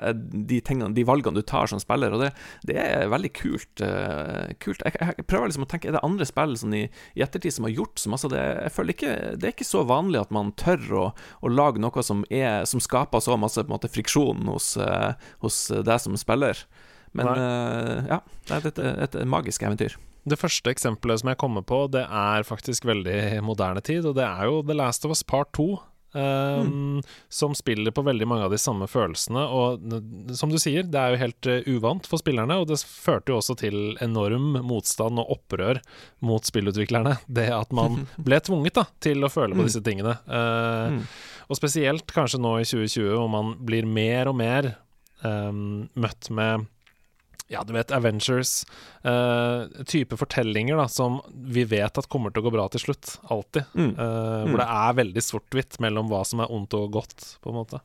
de, 0.50 0.60
tingene, 0.66 0.96
de 0.96 1.06
valgene 1.08 1.38
du 1.38 1.46
tar 1.46 1.70
som 1.70 1.82
spiller. 1.82 2.16
Og 2.16 2.24
det, 2.24 2.32
det 2.68 2.78
er 2.82 3.12
veldig 3.12 3.32
kult. 3.38 3.84
Eh, 3.86 4.56
kult. 4.64 4.84
Jeg, 4.86 4.98
jeg, 4.98 5.28
prøver 5.30 5.52
liksom 5.52 5.68
å 5.68 5.70
tenke 5.70 5.92
Er 5.92 5.98
det 6.00 6.04
andre 6.06 6.28
spill 6.28 6.58
sånn 6.60 6.76
i, 6.78 6.84
i, 6.90 7.24
ettertid 7.26 7.56
som 7.56 7.70
har 7.70 7.76
gjort 7.76 8.02
så 8.02 8.14
masse? 8.14 8.32
det, 8.34 8.42
Jeg 8.66 8.76
føler 8.76 8.98
ikke 8.98 9.16
Det 9.38 9.50
er 9.50 9.56
ikke 9.56 9.70
så 9.70 9.86
vanlig 9.90 10.24
at 10.24 10.36
man 10.36 10.54
tør 10.60 10.86
å, 11.04 11.06
å 11.46 11.54
lage 11.54 11.82
noe 11.84 12.06
som, 12.06 12.26
er, 12.34 12.66
som 12.70 12.82
skaper 12.84 13.24
så 13.24 13.38
masse 13.40 13.62
måte, 13.70 13.92
friksjon 13.92 14.50
hos, 14.50 14.74
eh, 14.82 15.12
hos 15.46 15.68
deg 15.86 16.02
som 16.02 16.18
spiller. 16.20 16.66
Men 17.18 17.34
eh, 17.34 18.10
ja, 18.10 18.22
det 18.48 18.56
er 18.56 18.70
et, 18.70 18.80
et, 18.80 19.20
et 19.22 19.30
magisk 19.30 19.66
eventyr. 19.66 19.98
Det 20.30 20.40
første 20.40 20.74
eksempelet 20.74 21.22
som 21.22 21.32
jeg 21.32 21.40
kommer 21.42 21.66
på, 21.66 21.86
det 21.92 22.06
er 22.06 22.48
faktisk 22.48 22.88
veldig 22.90 23.40
moderne 23.46 23.84
tid, 23.86 24.06
og 24.06 24.18
det 24.20 24.28
er 24.28 24.50
jo 24.50 24.62
The 24.66 24.78
Last 24.78 25.08
of 25.08 25.16
Us 25.16 25.26
Part 25.26 25.54
2. 25.58 25.72
Um, 26.12 26.22
mm. 26.22 27.02
Som 27.30 27.56
spiller 27.56 27.92
på 27.92 28.02
veldig 28.02 28.28
mange 28.28 28.46
av 28.48 28.54
de 28.54 28.58
samme 28.58 28.88
følelsene. 28.90 29.44
Og 29.46 30.34
som 30.38 30.50
du 30.50 30.58
sier, 30.62 30.88
det 30.90 30.98
er 30.98 31.14
jo 31.14 31.22
helt 31.22 31.50
uh, 31.50 31.70
uvant 31.70 32.10
for 32.10 32.22
spillerne, 32.22 32.58
og 32.58 32.70
det 32.72 32.80
førte 32.82 33.34
jo 33.34 33.38
også 33.38 33.56
til 33.62 33.78
enorm 34.02 34.58
motstand 34.66 35.22
og 35.22 35.36
opprør 35.38 35.82
mot 36.26 36.46
spillutviklerne. 36.46 37.20
Det 37.28 37.50
at 37.54 37.76
man 37.76 38.08
ble 38.28 38.42
tvunget 38.42 38.80
da, 38.80 38.88
til 39.06 39.22
å 39.26 39.32
føle 39.34 39.54
på 39.54 39.62
mm. 39.62 39.70
disse 39.70 39.84
tingene. 39.86 40.18
Uh, 40.26 40.98
mm. 40.98 41.04
Og 41.50 41.62
spesielt 41.62 42.10
kanskje 42.14 42.42
nå 42.42 42.58
i 42.58 42.68
2020, 42.68 43.14
hvor 43.14 43.30
man 43.34 43.54
blir 43.66 43.86
mer 43.90 44.32
og 44.32 44.38
mer 44.42 44.74
um, 45.22 45.88
møtt 45.94 46.32
med 46.34 46.66
ja, 47.50 47.64
du 47.66 47.74
vet, 47.74 47.92
Avengers. 47.92 48.64
Uh, 49.02 49.66
type 49.90 50.18
fortellinger 50.18 50.78
da, 50.78 50.86
som 50.88 51.18
vi 51.34 51.64
vet 51.66 51.98
at 51.98 52.08
kommer 52.12 52.30
til 52.30 52.44
å 52.44 52.46
gå 52.46 52.54
bra 52.54 52.68
til 52.70 52.84
slutt. 52.84 53.16
Alltid. 53.34 53.66
Mm. 53.74 53.96
Uh, 53.98 54.04
mm. 54.06 54.52
Hvor 54.52 54.62
det 54.62 54.68
er 54.78 55.00
veldig 55.02 55.24
sort-hvitt 55.26 55.80
mellom 55.82 56.12
hva 56.12 56.22
som 56.30 56.44
er 56.46 56.54
ondt 56.54 56.78
og 56.78 56.92
godt, 57.00 57.26
på 57.42 57.50
en 57.50 57.58
måte. 57.58 57.82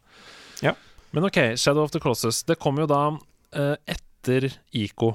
Ja. 0.65 0.75
Men 1.17 1.31
OK, 1.31 1.41
Shadow 1.57 1.87
of 1.87 1.95
the 1.95 2.03
Crosses. 2.03 2.43
Det 2.45 2.59
kom 2.61 2.77
jo 2.83 2.89
da 2.91 3.03
uh, 3.17 3.77
etter 3.89 4.51
ICO. 4.77 5.15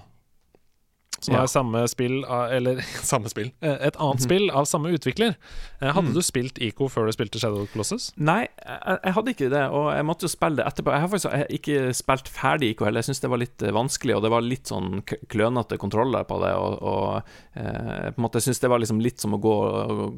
Som 1.19 1.35
ja. 1.35 1.43
er 1.43 1.51
samme 1.51 1.83
spill 1.91 2.21
Eller 2.27 2.79
samme 3.11 3.29
spill. 3.31 3.51
Eh, 3.61 3.75
et 3.87 3.95
annet 3.95 4.19
-hmm. 4.19 4.23
spill 4.23 4.49
av 4.51 4.65
samme 4.65 4.89
utvikler. 4.89 5.35
Eh, 5.81 5.91
hadde 5.93 6.11
mm. 6.11 6.13
du 6.13 6.21
spilt 6.21 6.57
ICO 6.59 6.89
før 6.91 7.07
du 7.07 7.13
spilte 7.15 7.39
Shadow 7.39 7.65
Colossus? 7.71 8.11
Nei, 8.17 8.47
jeg, 8.59 8.97
jeg, 9.03 9.13
hadde 9.15 9.31
ikke 9.31 9.49
det, 9.49 9.63
og 9.71 9.93
jeg 9.95 10.05
måtte 10.05 10.27
jo 10.27 10.31
spille 10.31 10.59
det 10.59 10.65
etterpå. 10.67 10.91
Jeg 10.91 11.01
har 11.01 11.11
faktisk 11.13 11.53
ikke 11.55 11.93
spilt 11.95 12.27
ferdig 12.27 12.73
ICO 12.73 12.85
heller. 12.85 12.99
Jeg 12.99 13.09
syns 13.09 13.23
det 13.23 13.31
var 13.31 13.39
litt 13.39 13.63
eh, 13.63 13.71
vanskelig, 13.75 14.15
og 14.17 14.23
det 14.25 14.31
var 14.33 14.41
litt 14.41 14.67
sånn 14.67 15.01
klønete 15.05 15.77
kontroller 15.79 16.27
på 16.27 16.39
det. 16.43 16.53
Og, 16.59 16.83
og 16.83 17.07
eh, 17.53 18.09
på 18.11 18.19
en 18.19 18.25
måte 18.25 18.41
jeg 18.41 18.49
syns 18.49 18.59
det 18.59 18.71
var 18.71 18.83
liksom 18.83 18.99
litt 19.03 19.23
som 19.23 19.35
å 19.35 19.41
gå, 19.41 19.55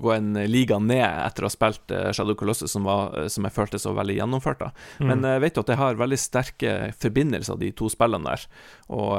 gå, 0.02 0.14
en 0.16 0.34
liga 0.50 0.80
ned 0.82 1.06
etter 1.06 1.46
å 1.46 1.50
ha 1.50 1.54
spilt 1.54 1.94
Shadow 2.16 2.36
Colossus, 2.36 2.74
som, 2.74 2.88
var, 2.88 3.30
som 3.30 3.46
jeg 3.46 3.56
følte 3.56 3.82
så 3.82 3.94
veldig 3.98 4.18
gjennomført. 4.18 4.66
da 4.66 4.72
mm. 5.00 5.08
Men 5.12 5.30
jeg 5.36 5.46
vet 5.46 5.58
jo 5.58 5.66
at 5.66 5.74
jeg 5.74 5.82
har 5.82 6.02
veldig 6.02 6.20
sterke 6.20 6.76
forbindelser, 6.98 7.60
de 7.62 7.72
to 7.78 7.90
spillene 7.92 8.34
der. 8.34 8.48
Og, 8.92 9.14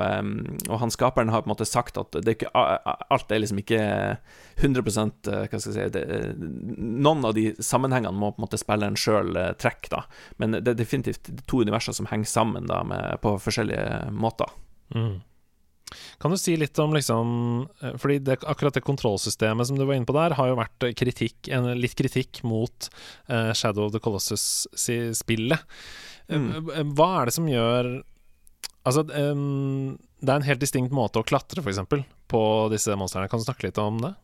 og 0.69 0.77
han 0.83 0.93
skaperen 0.93 1.31
har 1.33 1.45
på 1.45 1.49
en 1.49 1.55
måte 1.55 1.69
sagt 1.73 1.99
at 2.01 2.15
det 2.21 2.35
er 2.35 2.37
ikke, 2.37 2.53
alt 2.53 3.33
er 3.33 3.43
liksom 3.43 3.61
ikke 3.63 3.81
100 4.61 4.83
eh, 5.33 5.45
Hva 5.49 5.61
skal 5.61 5.73
jeg 5.73 5.75
si 5.77 5.89
det, 5.97 6.05
Noen 6.77 7.25
av 7.29 7.35
de 7.37 7.51
sammenhengene 7.59 8.15
må 8.17 8.33
på 8.33 8.41
en 8.41 8.47
måte 8.47 8.61
spilleren 8.61 8.99
sjøl 8.99 9.35
eh, 9.39 9.53
trekke, 9.61 9.91
da. 9.93 10.05
Men 10.43 10.61
det 10.61 10.75
er 10.75 10.81
definitivt 10.81 11.33
to 11.51 11.63
universer 11.65 11.97
som 11.97 12.09
henger 12.11 12.31
sammen 12.31 12.71
da, 12.71 12.83
med, 12.87 13.21
på 13.25 13.37
forskjellige 13.43 14.13
måter. 14.15 14.53
Mm. 14.95 15.21
Kan 16.21 16.33
du 16.33 16.39
si 16.41 16.55
litt 16.57 16.79
om 16.81 16.95
liksom 16.95 17.33
eh, 17.83 17.97
Fordi 18.01 18.19
det, 18.25 18.39
akkurat 18.49 18.75
det 18.75 18.85
kontrollsystemet 18.87 19.69
som 19.69 19.79
du 19.79 19.85
var 19.85 19.99
inne 19.99 20.09
på 20.09 20.17
der, 20.17 20.37
har 20.39 20.53
jo 20.53 20.61
vært 20.61 20.89
kritikk, 20.99 21.51
en, 21.53 21.73
litt 21.79 21.97
kritikk 21.99 22.43
mot 22.49 22.89
uh, 23.31 23.53
Shadow 23.57 23.89
of 23.89 23.93
the 23.95 24.01
Colossus-spillet. 24.03 25.69
Mm. 26.33 26.49
Hva 26.97 27.09
er 27.19 27.29
det 27.29 27.35
som 27.37 27.49
gjør 27.51 27.91
Altså, 28.83 29.05
um, 29.07 29.95
det 30.23 30.33
er 30.33 30.41
en 30.41 30.49
helt 30.49 30.63
distinkt 30.63 30.95
måte 30.95 31.21
å 31.21 31.27
klatre, 31.27 31.63
f.eks., 31.63 31.81
på 32.33 32.43
disse 32.73 32.97
monstrene. 32.99 33.31
Kan 33.31 33.43
du 33.43 33.47
snakke 33.47 33.69
litt 33.69 33.81
om 33.83 34.01
det? 34.03 34.15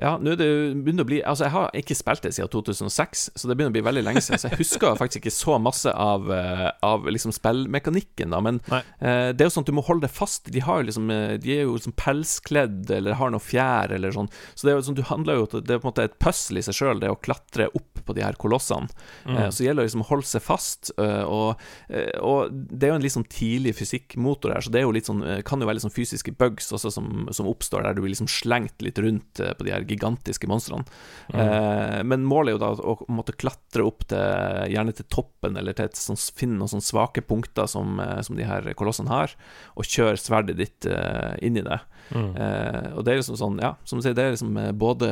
Ja, 0.00 0.14
nå 0.16 0.32
er 0.32 0.38
det 0.40 0.48
begynner 0.84 1.04
å 1.04 1.08
bli 1.08 1.18
Altså, 1.20 1.46
jeg 1.46 1.52
har 1.52 1.74
ikke 1.76 1.96
spilt 1.96 2.24
det 2.24 2.32
siden 2.36 2.50
2006, 2.52 3.24
så 3.36 3.48
det 3.48 3.56
begynner 3.58 3.72
å 3.72 3.76
bli 3.76 3.84
veldig 3.84 4.04
lenge 4.06 4.22
siden. 4.24 4.40
Så 4.40 4.48
jeg 4.48 4.60
husker 4.62 4.96
faktisk 4.98 5.22
ikke 5.22 5.34
så 5.34 5.58
masse 5.60 5.92
av, 5.92 6.30
eh, 6.32 6.68
av 6.86 7.04
liksom 7.08 7.34
spillmekanikken, 7.36 8.32
da. 8.32 8.40
Men 8.44 8.60
eh, 8.72 9.32
det 9.32 9.44
er 9.44 9.50
jo 9.50 9.54
sånn 9.58 9.66
at 9.66 9.72
du 9.72 9.76
må 9.76 9.84
holde 9.86 10.06
det 10.06 10.14
fast. 10.14 10.48
De, 10.52 10.62
har 10.64 10.80
jo 10.80 10.88
liksom, 10.88 11.12
eh, 11.12 11.36
de 11.42 11.56
er 11.56 11.66
jo 11.66 11.76
liksom 11.76 11.96
pelskledd 12.00 12.92
eller 12.98 13.18
har 13.20 13.34
noe 13.34 13.42
fjær 13.42 13.92
eller 13.98 14.14
sånn. 14.16 14.30
Så 14.54 14.66
det 14.66 14.72
er 14.72 14.78
jo 14.78 14.86
sånn, 14.88 15.00
du 15.00 15.06
handler 15.10 15.42
jo 15.42 15.48
Det 15.52 15.76
er 15.76 15.82
på 15.82 15.88
en 15.88 15.92
måte 15.92 16.08
et 16.08 16.18
puzzle 16.22 16.62
i 16.62 16.64
seg 16.64 16.78
sjøl, 16.78 17.02
det 17.02 17.12
å 17.12 17.20
klatre 17.20 17.68
opp 17.76 17.91
på 18.06 18.16
de 18.16 18.24
her 18.24 18.38
kolossene. 18.40 18.90
Mm. 19.26 19.36
Eh, 19.36 19.48
så 19.54 19.66
gjelder 19.66 19.82
det 19.82 19.90
liksom 19.90 20.04
å 20.04 20.08
holde 20.10 20.28
seg 20.28 20.44
fast. 20.44 20.92
eh, 20.98 21.24
og, 21.24 21.62
eh, 21.88 22.18
og 22.20 22.52
det 22.52 22.88
er 22.88 22.94
jo 22.94 22.98
en 23.00 23.06
litt 23.06 23.16
sånn 23.16 23.28
tidlig 23.30 23.76
fysikkmotor 23.78 24.54
her, 24.54 24.64
så 24.64 24.72
det 24.72 24.82
er 24.82 24.86
jo 24.86 24.94
litt 24.96 25.10
sånn, 25.10 25.22
eh, 25.26 25.42
kan 25.46 25.60
jo 25.60 25.68
være 25.68 25.78
litt 25.80 25.86
sånn 25.86 25.94
fysiske 25.94 26.34
bugs 26.38 26.72
også 26.72 26.92
som, 26.92 27.28
som 27.32 27.50
oppstår, 27.50 27.86
der 27.86 27.96
du 27.96 28.02
blir 28.04 28.14
liksom 28.14 28.30
slengt 28.30 28.82
litt 28.84 28.98
rundt 29.02 29.40
på 29.40 29.66
de 29.66 29.72
her 29.74 29.86
gigantiske 29.88 30.48
monstrene. 30.50 30.86
Mm. 31.32 31.40
Eh, 31.42 32.00
men 32.08 32.26
målet 32.28 32.52
er 32.52 32.58
jo 32.58 32.64
da 32.64 32.72
å, 32.76 32.96
å 33.06 33.12
måtte 33.14 33.36
klatre 33.36 33.86
opp 33.86 34.06
til 34.10 34.72
gjerne 34.72 34.94
til 34.96 35.08
toppen, 35.12 35.56
eller 35.58 35.76
til 35.76 35.88
et 35.88 35.98
sånt, 35.98 36.22
finne 36.36 36.58
noen 36.58 36.70
sånne 36.70 36.86
svake 36.86 37.24
punkter 37.26 37.68
som, 37.70 38.00
som 38.22 38.38
de 38.38 38.46
her 38.46 38.66
kolossene 38.78 39.12
har, 39.12 39.34
og 39.76 39.88
kjøre 39.88 40.20
sverdet 40.20 40.58
ditt 40.58 40.88
eh, 40.88 41.34
inn 41.44 41.58
i 41.58 41.64
det. 41.66 41.78
Mm. 42.12 42.32
Eh, 42.36 42.88
og 42.96 43.04
det 43.04 43.14
er 43.14 43.22
liksom 43.22 43.38
sånn, 43.40 43.60
ja, 43.62 43.74
som 43.88 43.98
du 43.98 44.04
sier, 44.04 44.16
det 44.16 44.24
er 44.24 44.34
liksom 44.36 44.58
både 44.80 45.10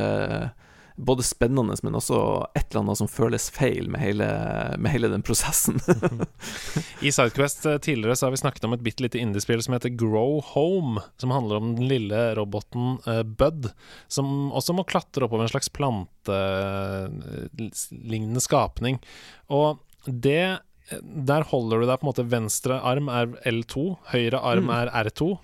både 1.01 1.23
spennende, 1.25 1.73
men 1.83 1.95
også 1.97 2.17
et 2.55 2.67
eller 2.69 2.81
annet 2.83 2.97
som 2.99 3.07
føles 3.09 3.47
feil 3.53 3.89
med 3.91 3.99
hele, 4.03 4.27
med 4.77 4.91
hele 4.93 5.07
den 5.09 5.23
prosessen. 5.25 5.79
I 7.05 7.11
Sidequest 7.11 7.65
eh, 7.65 7.77
tidligere 7.81 8.15
så 8.15 8.25
har 8.27 8.31
vi 8.35 8.41
snakket 8.43 8.65
om 8.67 8.73
et 8.75 8.83
bitte 8.85 9.03
lite 9.05 9.19
indiespill 9.21 9.63
som 9.65 9.73
heter 9.75 9.95
Grow 9.97 10.33
Home, 10.53 11.01
som 11.21 11.29
handler 11.33 11.55
om 11.57 11.67
den 11.75 11.87
lille 11.89 12.19
roboten 12.37 12.85
uh, 13.07 13.23
Bud, 13.25 13.63
som 14.11 14.25
også 14.53 14.73
må 14.77 14.83
klatre 14.89 15.23
oppover 15.25 15.43
en 15.47 15.53
slags 15.53 15.71
plantelignende 15.73 18.41
skapning. 18.43 18.95
Og 19.49 19.79
det 20.05 20.59
Der 21.01 21.43
holder 21.47 21.79
du 21.79 21.85
deg 21.87 21.99
på 22.01 22.03
en 22.03 22.09
måte 22.09 22.25
Venstre 22.27 22.75
arm 22.83 23.07
er 23.09 23.25
L2, 23.47 23.95
høyre 24.11 24.39
arm 24.43 24.65
Mm. 24.67 24.73
er 24.75 24.87
R2, 25.05 25.37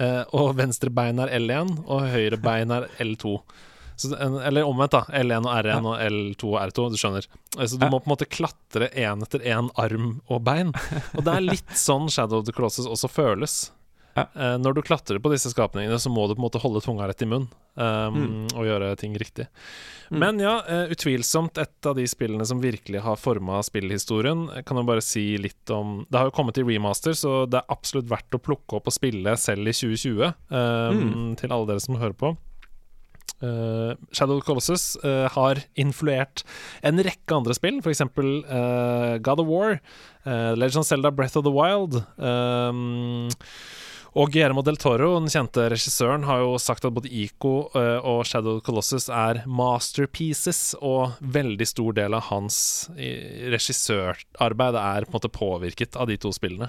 Uh, 0.00 0.24
og 0.32 0.56
venstre 0.56 0.88
bein 0.90 1.18
er 1.20 1.28
L1, 1.36 1.84
og 1.84 2.06
høyre 2.08 2.38
bein 2.40 2.70
er 2.72 2.86
L2. 3.04 3.34
Så, 4.02 4.16
eller 4.18 4.66
omvendt, 4.68 4.94
da. 4.96 5.04
L1 5.22 5.46
og 5.46 5.52
R1 5.60 5.88
og 5.92 6.00
L2 6.08 6.50
og 6.52 6.58
R2. 6.66 6.88
Du 6.94 6.98
skjønner. 7.00 7.28
Eh, 7.58 7.66
Så 7.66 7.78
du 7.80 7.86
må 7.88 8.00
på 8.02 8.08
en 8.10 8.14
måte 8.16 8.28
klatre 8.28 8.90
én 8.92 9.22
etter 9.24 9.44
én 9.46 9.70
arm 9.80 10.16
og 10.28 10.42
bein. 10.46 10.74
Og 11.16 11.22
det 11.26 11.36
er 11.38 11.46
litt 11.46 11.76
sånn 11.88 12.10
Shadow 12.12 12.42
of 12.42 12.48
the 12.50 12.56
Crosses 12.56 12.88
også 12.90 13.10
føles. 13.12 13.62
Ja. 14.12 14.26
Eh, 14.36 14.58
når 14.60 14.74
du 14.76 14.82
klatrer 14.84 15.16
på 15.24 15.30
disse 15.32 15.48
skapningene, 15.48 15.96
så 15.96 16.10
må 16.12 16.26
du 16.28 16.34
på 16.34 16.42
en 16.42 16.44
måte 16.44 16.60
holde 16.60 16.82
tunga 16.84 17.06
rett 17.08 17.22
i 17.24 17.28
munnen 17.30 17.48
um, 17.80 18.42
og 18.52 18.66
gjøre 18.68 18.90
ting 19.00 19.14
riktig. 19.16 19.46
Mm. 20.12 20.18
Men 20.20 20.42
ja, 20.42 20.58
eh, 20.68 20.90
utvilsomt 20.92 21.56
et 21.62 21.88
av 21.88 21.96
de 21.96 22.04
spillene 22.10 22.44
som 22.44 22.60
virkelig 22.60 23.00
har 23.06 23.16
forma 23.16 23.62
spillhistorien. 23.64 24.42
Jeg 24.58 24.66
kan 24.68 24.76
jo 24.76 24.84
bare 24.84 25.00
si 25.00 25.38
litt 25.40 25.72
om 25.72 26.02
Det 26.10 26.20
har 26.20 26.28
jo 26.28 26.34
kommet 26.36 26.60
i 26.60 26.66
remaster, 26.68 27.16
så 27.16 27.46
det 27.48 27.62
er 27.62 27.72
absolutt 27.72 28.10
verdt 28.12 28.36
å 28.36 28.42
plukke 28.44 28.76
opp 28.82 28.92
og 28.92 28.98
spille 28.98 29.32
selv 29.40 29.72
i 29.72 29.72
2020. 29.80 30.34
um, 30.52 31.32
Til 31.40 31.48
alle 31.56 31.72
dere 31.72 31.80
som 31.80 31.96
hører 31.96 32.18
på. 32.20 32.34
Eh, 33.42 33.92
Shadow 34.14 34.36
of 34.36 34.42
the 34.42 34.46
Colossus 34.46 34.96
uh, 35.02 35.26
har 35.34 35.58
influert 35.74 36.44
en 36.86 37.02
rekke 37.02 37.34
andre 37.34 37.56
spill, 37.58 37.80
f.eks. 37.82 38.04
Uh, 38.06 39.18
God 39.18 39.42
of 39.42 39.50
War, 39.50 39.80
uh, 40.26 40.52
Legend 40.54 40.84
of 40.84 40.86
Zelda 40.86 41.10
Breath 41.10 41.36
of 41.36 41.44
the 41.44 41.54
Wild. 41.54 42.04
Um, 42.18 43.28
og 44.12 44.28
Guillermo 44.28 44.60
del 44.64 44.76
Toro, 44.76 45.14
den 45.16 45.30
kjente 45.32 45.70
regissøren, 45.72 46.26
har 46.28 46.42
jo 46.42 46.58
sagt 46.60 46.84
at 46.84 46.92
både 46.92 47.08
Ico 47.08 47.70
eh, 47.78 47.96
og 48.04 48.26
Shadow 48.28 48.58
of 48.58 48.60
the 48.60 48.66
Colossus 48.66 49.06
er 49.08 49.40
masterpieces, 49.48 50.74
og 50.84 51.16
veldig 51.24 51.68
stor 51.70 51.96
del 51.96 52.18
av 52.18 52.26
hans 52.28 52.58
eh, 52.92 53.48
regissørarbeid 53.54 54.76
er 54.76 55.06
på 55.06 55.14
en 55.14 55.16
måte 55.16 55.32
påvirket 55.32 55.96
av 55.96 56.12
de 56.12 56.18
to 56.20 56.32
spillene. 56.36 56.68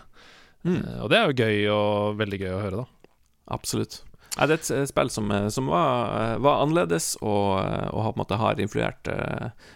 Mm. 0.63 0.77
Eh, 0.77 1.01
og 1.03 1.11
det 1.11 1.19
er 1.19 1.27
jo 1.27 1.43
gøy 1.43 1.67
og 1.75 2.21
veldig 2.23 2.39
gøy 2.45 2.53
å 2.53 2.63
høre, 2.63 2.85
da. 2.85 3.11
Absolutt. 3.51 3.99
Nei, 4.33 4.47
det 4.49 4.55
er 4.55 4.61
et 4.61 4.71
eh, 4.73 4.87
spill 4.89 5.11
som, 5.13 5.29
eh, 5.33 5.49
som 5.53 5.69
var, 5.69 6.15
eh, 6.17 6.39
var 6.41 6.63
annerledes, 6.63 7.13
og, 7.21 7.59
og 7.93 7.99
har, 8.01 8.13
på 8.13 8.17
en 8.17 8.23
måte, 8.23 8.39
har 8.41 8.63
influert 8.63 9.11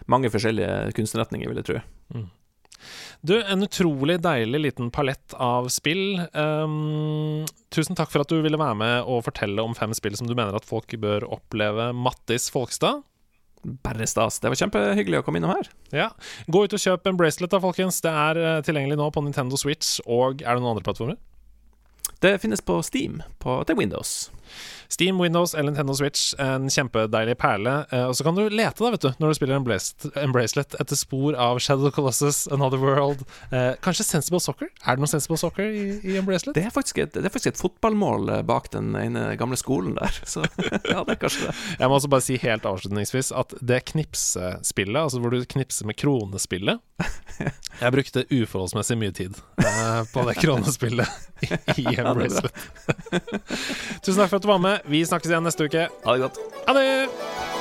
mange 0.10 0.32
forskjellige 0.34 0.96
kunstnerretninger, 0.98 1.52
vil 1.52 1.62
jeg 1.62 1.70
tro. 1.70 2.24
Du, 3.26 3.36
en 3.42 3.66
utrolig 3.66 4.20
deilig 4.24 4.62
liten 4.62 4.90
palett 4.94 5.34
av 5.42 5.68
spill. 5.74 6.22
Um, 6.34 7.46
tusen 7.74 7.98
takk 7.98 8.12
for 8.14 8.24
at 8.24 8.32
du 8.32 8.38
ville 8.46 8.60
være 8.60 8.78
med 8.78 9.10
og 9.10 9.26
fortelle 9.26 9.66
om 9.66 9.76
fem 9.78 9.94
spill 9.98 10.16
som 10.18 10.30
du 10.30 10.36
mener 10.38 10.56
at 10.56 10.66
folk 10.66 10.94
bør 11.02 11.26
oppleve. 11.26 11.90
Mattis 11.98 12.48
Folkstad. 12.54 13.02
Bare 13.84 14.08
stas. 14.08 14.38
Det 14.40 14.54
var 14.54 14.62
kjempehyggelig 14.62 15.20
å 15.20 15.26
komme 15.26 15.42
innom 15.42 15.56
her. 15.58 15.70
Ja. 15.92 16.12
Gå 16.48 16.64
ut 16.64 16.78
og 16.78 16.82
kjøp 16.82 17.10
en 17.10 17.18
bracelet, 17.20 17.52
da, 17.52 17.60
folkens. 17.62 18.00
Det 18.06 18.14
er 18.14 18.62
tilgjengelig 18.66 19.02
nå 19.02 19.10
på 19.12 19.26
Nintendo 19.26 19.60
Switch. 19.60 19.98
Og 20.06 20.46
er 20.46 20.54
det 20.54 20.62
noen 20.62 20.78
andre 20.78 20.86
plattformer? 20.86 21.18
Det 22.20 22.40
finnes 22.42 22.62
på 22.62 22.82
Steam 22.82 23.22
på, 23.40 23.64
til 23.68 23.78
Windows. 23.78 24.32
Steam, 24.90 25.20
Windows 25.22 25.54
eller 25.54 25.72
Nintendo 25.72 25.94
Switch. 25.94 26.34
En 26.40 26.70
kjempedeilig 26.70 27.38
perle. 27.38 27.86
Eh, 27.92 28.06
og 28.08 28.16
så 28.16 28.26
kan 28.28 28.38
du 28.38 28.48
lete, 28.50 28.84
da, 28.84 28.92
vet 28.94 29.06
du, 29.06 29.10
når 29.20 29.34
du 29.34 29.40
spiller 29.40 29.60
en, 29.60 29.66
bracelet, 30.34 30.78
etter 30.80 31.00
spor 31.00 31.38
av 31.38 31.62
Shadow 31.64 31.92
Colossus, 31.92 32.46
Another 32.52 32.82
World. 32.82 33.24
Eh, 33.52 33.74
kanskje 33.84 34.08
Sensible 34.08 34.42
Soccer? 34.44 34.72
Er 34.86 34.98
det 34.98 35.04
noe 35.04 35.12
Sensible 35.12 35.40
Soccer 35.42 35.68
i, 35.68 35.86
i 36.04 36.18
en 36.20 36.28
bracelet? 36.28 36.56
Det 36.58 36.66
er, 36.68 36.74
faktisk 36.74 37.02
et, 37.04 37.14
det 37.16 37.26
er 37.26 37.34
faktisk 37.34 37.56
et 37.56 37.62
fotballmål 37.62 38.34
eh, 38.38 38.44
bak 38.48 38.72
den 38.74 38.96
ene 39.00 39.30
gamle 39.40 39.60
skolen 39.60 39.98
der, 39.98 40.22
så 40.34 40.46
ja, 40.48 41.04
det 41.04 41.18
er 41.18 41.22
kanskje 41.22 41.50
det. 41.50 41.56
Jeg 41.78 41.92
må 41.92 42.00
også 42.00 42.12
bare 42.12 42.28
si 42.28 42.40
helt 42.42 42.68
avslutningsvis 42.68 43.34
at 43.36 43.58
det 43.62 43.84
knipsespillet, 43.92 45.02
altså 45.02 45.22
hvor 45.24 45.34
du 45.34 45.44
knipser 45.48 45.90
med 45.90 46.00
kronespillet 46.00 46.84
Jeg 47.82 47.94
brukte 47.94 48.24
uforholdsmessig 48.34 48.98
mye 48.98 49.14
tid 49.14 49.38
på 50.14 50.24
det 50.26 50.36
kronespillet 50.42 51.08
i, 51.78 51.86
en 51.94 52.10
bracelet. 52.18 52.50
Tusen 54.02 54.18
takk 54.18 54.32
for 54.32 54.40
at 54.40 54.46
du 54.46 54.50
var 54.50 54.62
med. 54.64 54.77
Vi 54.86 55.06
snakkes 55.06 55.32
igjen 55.32 55.48
neste 55.48 55.70
uke. 55.70 55.88
Ha 56.06 56.14
det 56.14 56.28
godt. 56.28 56.44
Ha 56.68 56.74
det! 56.78 57.57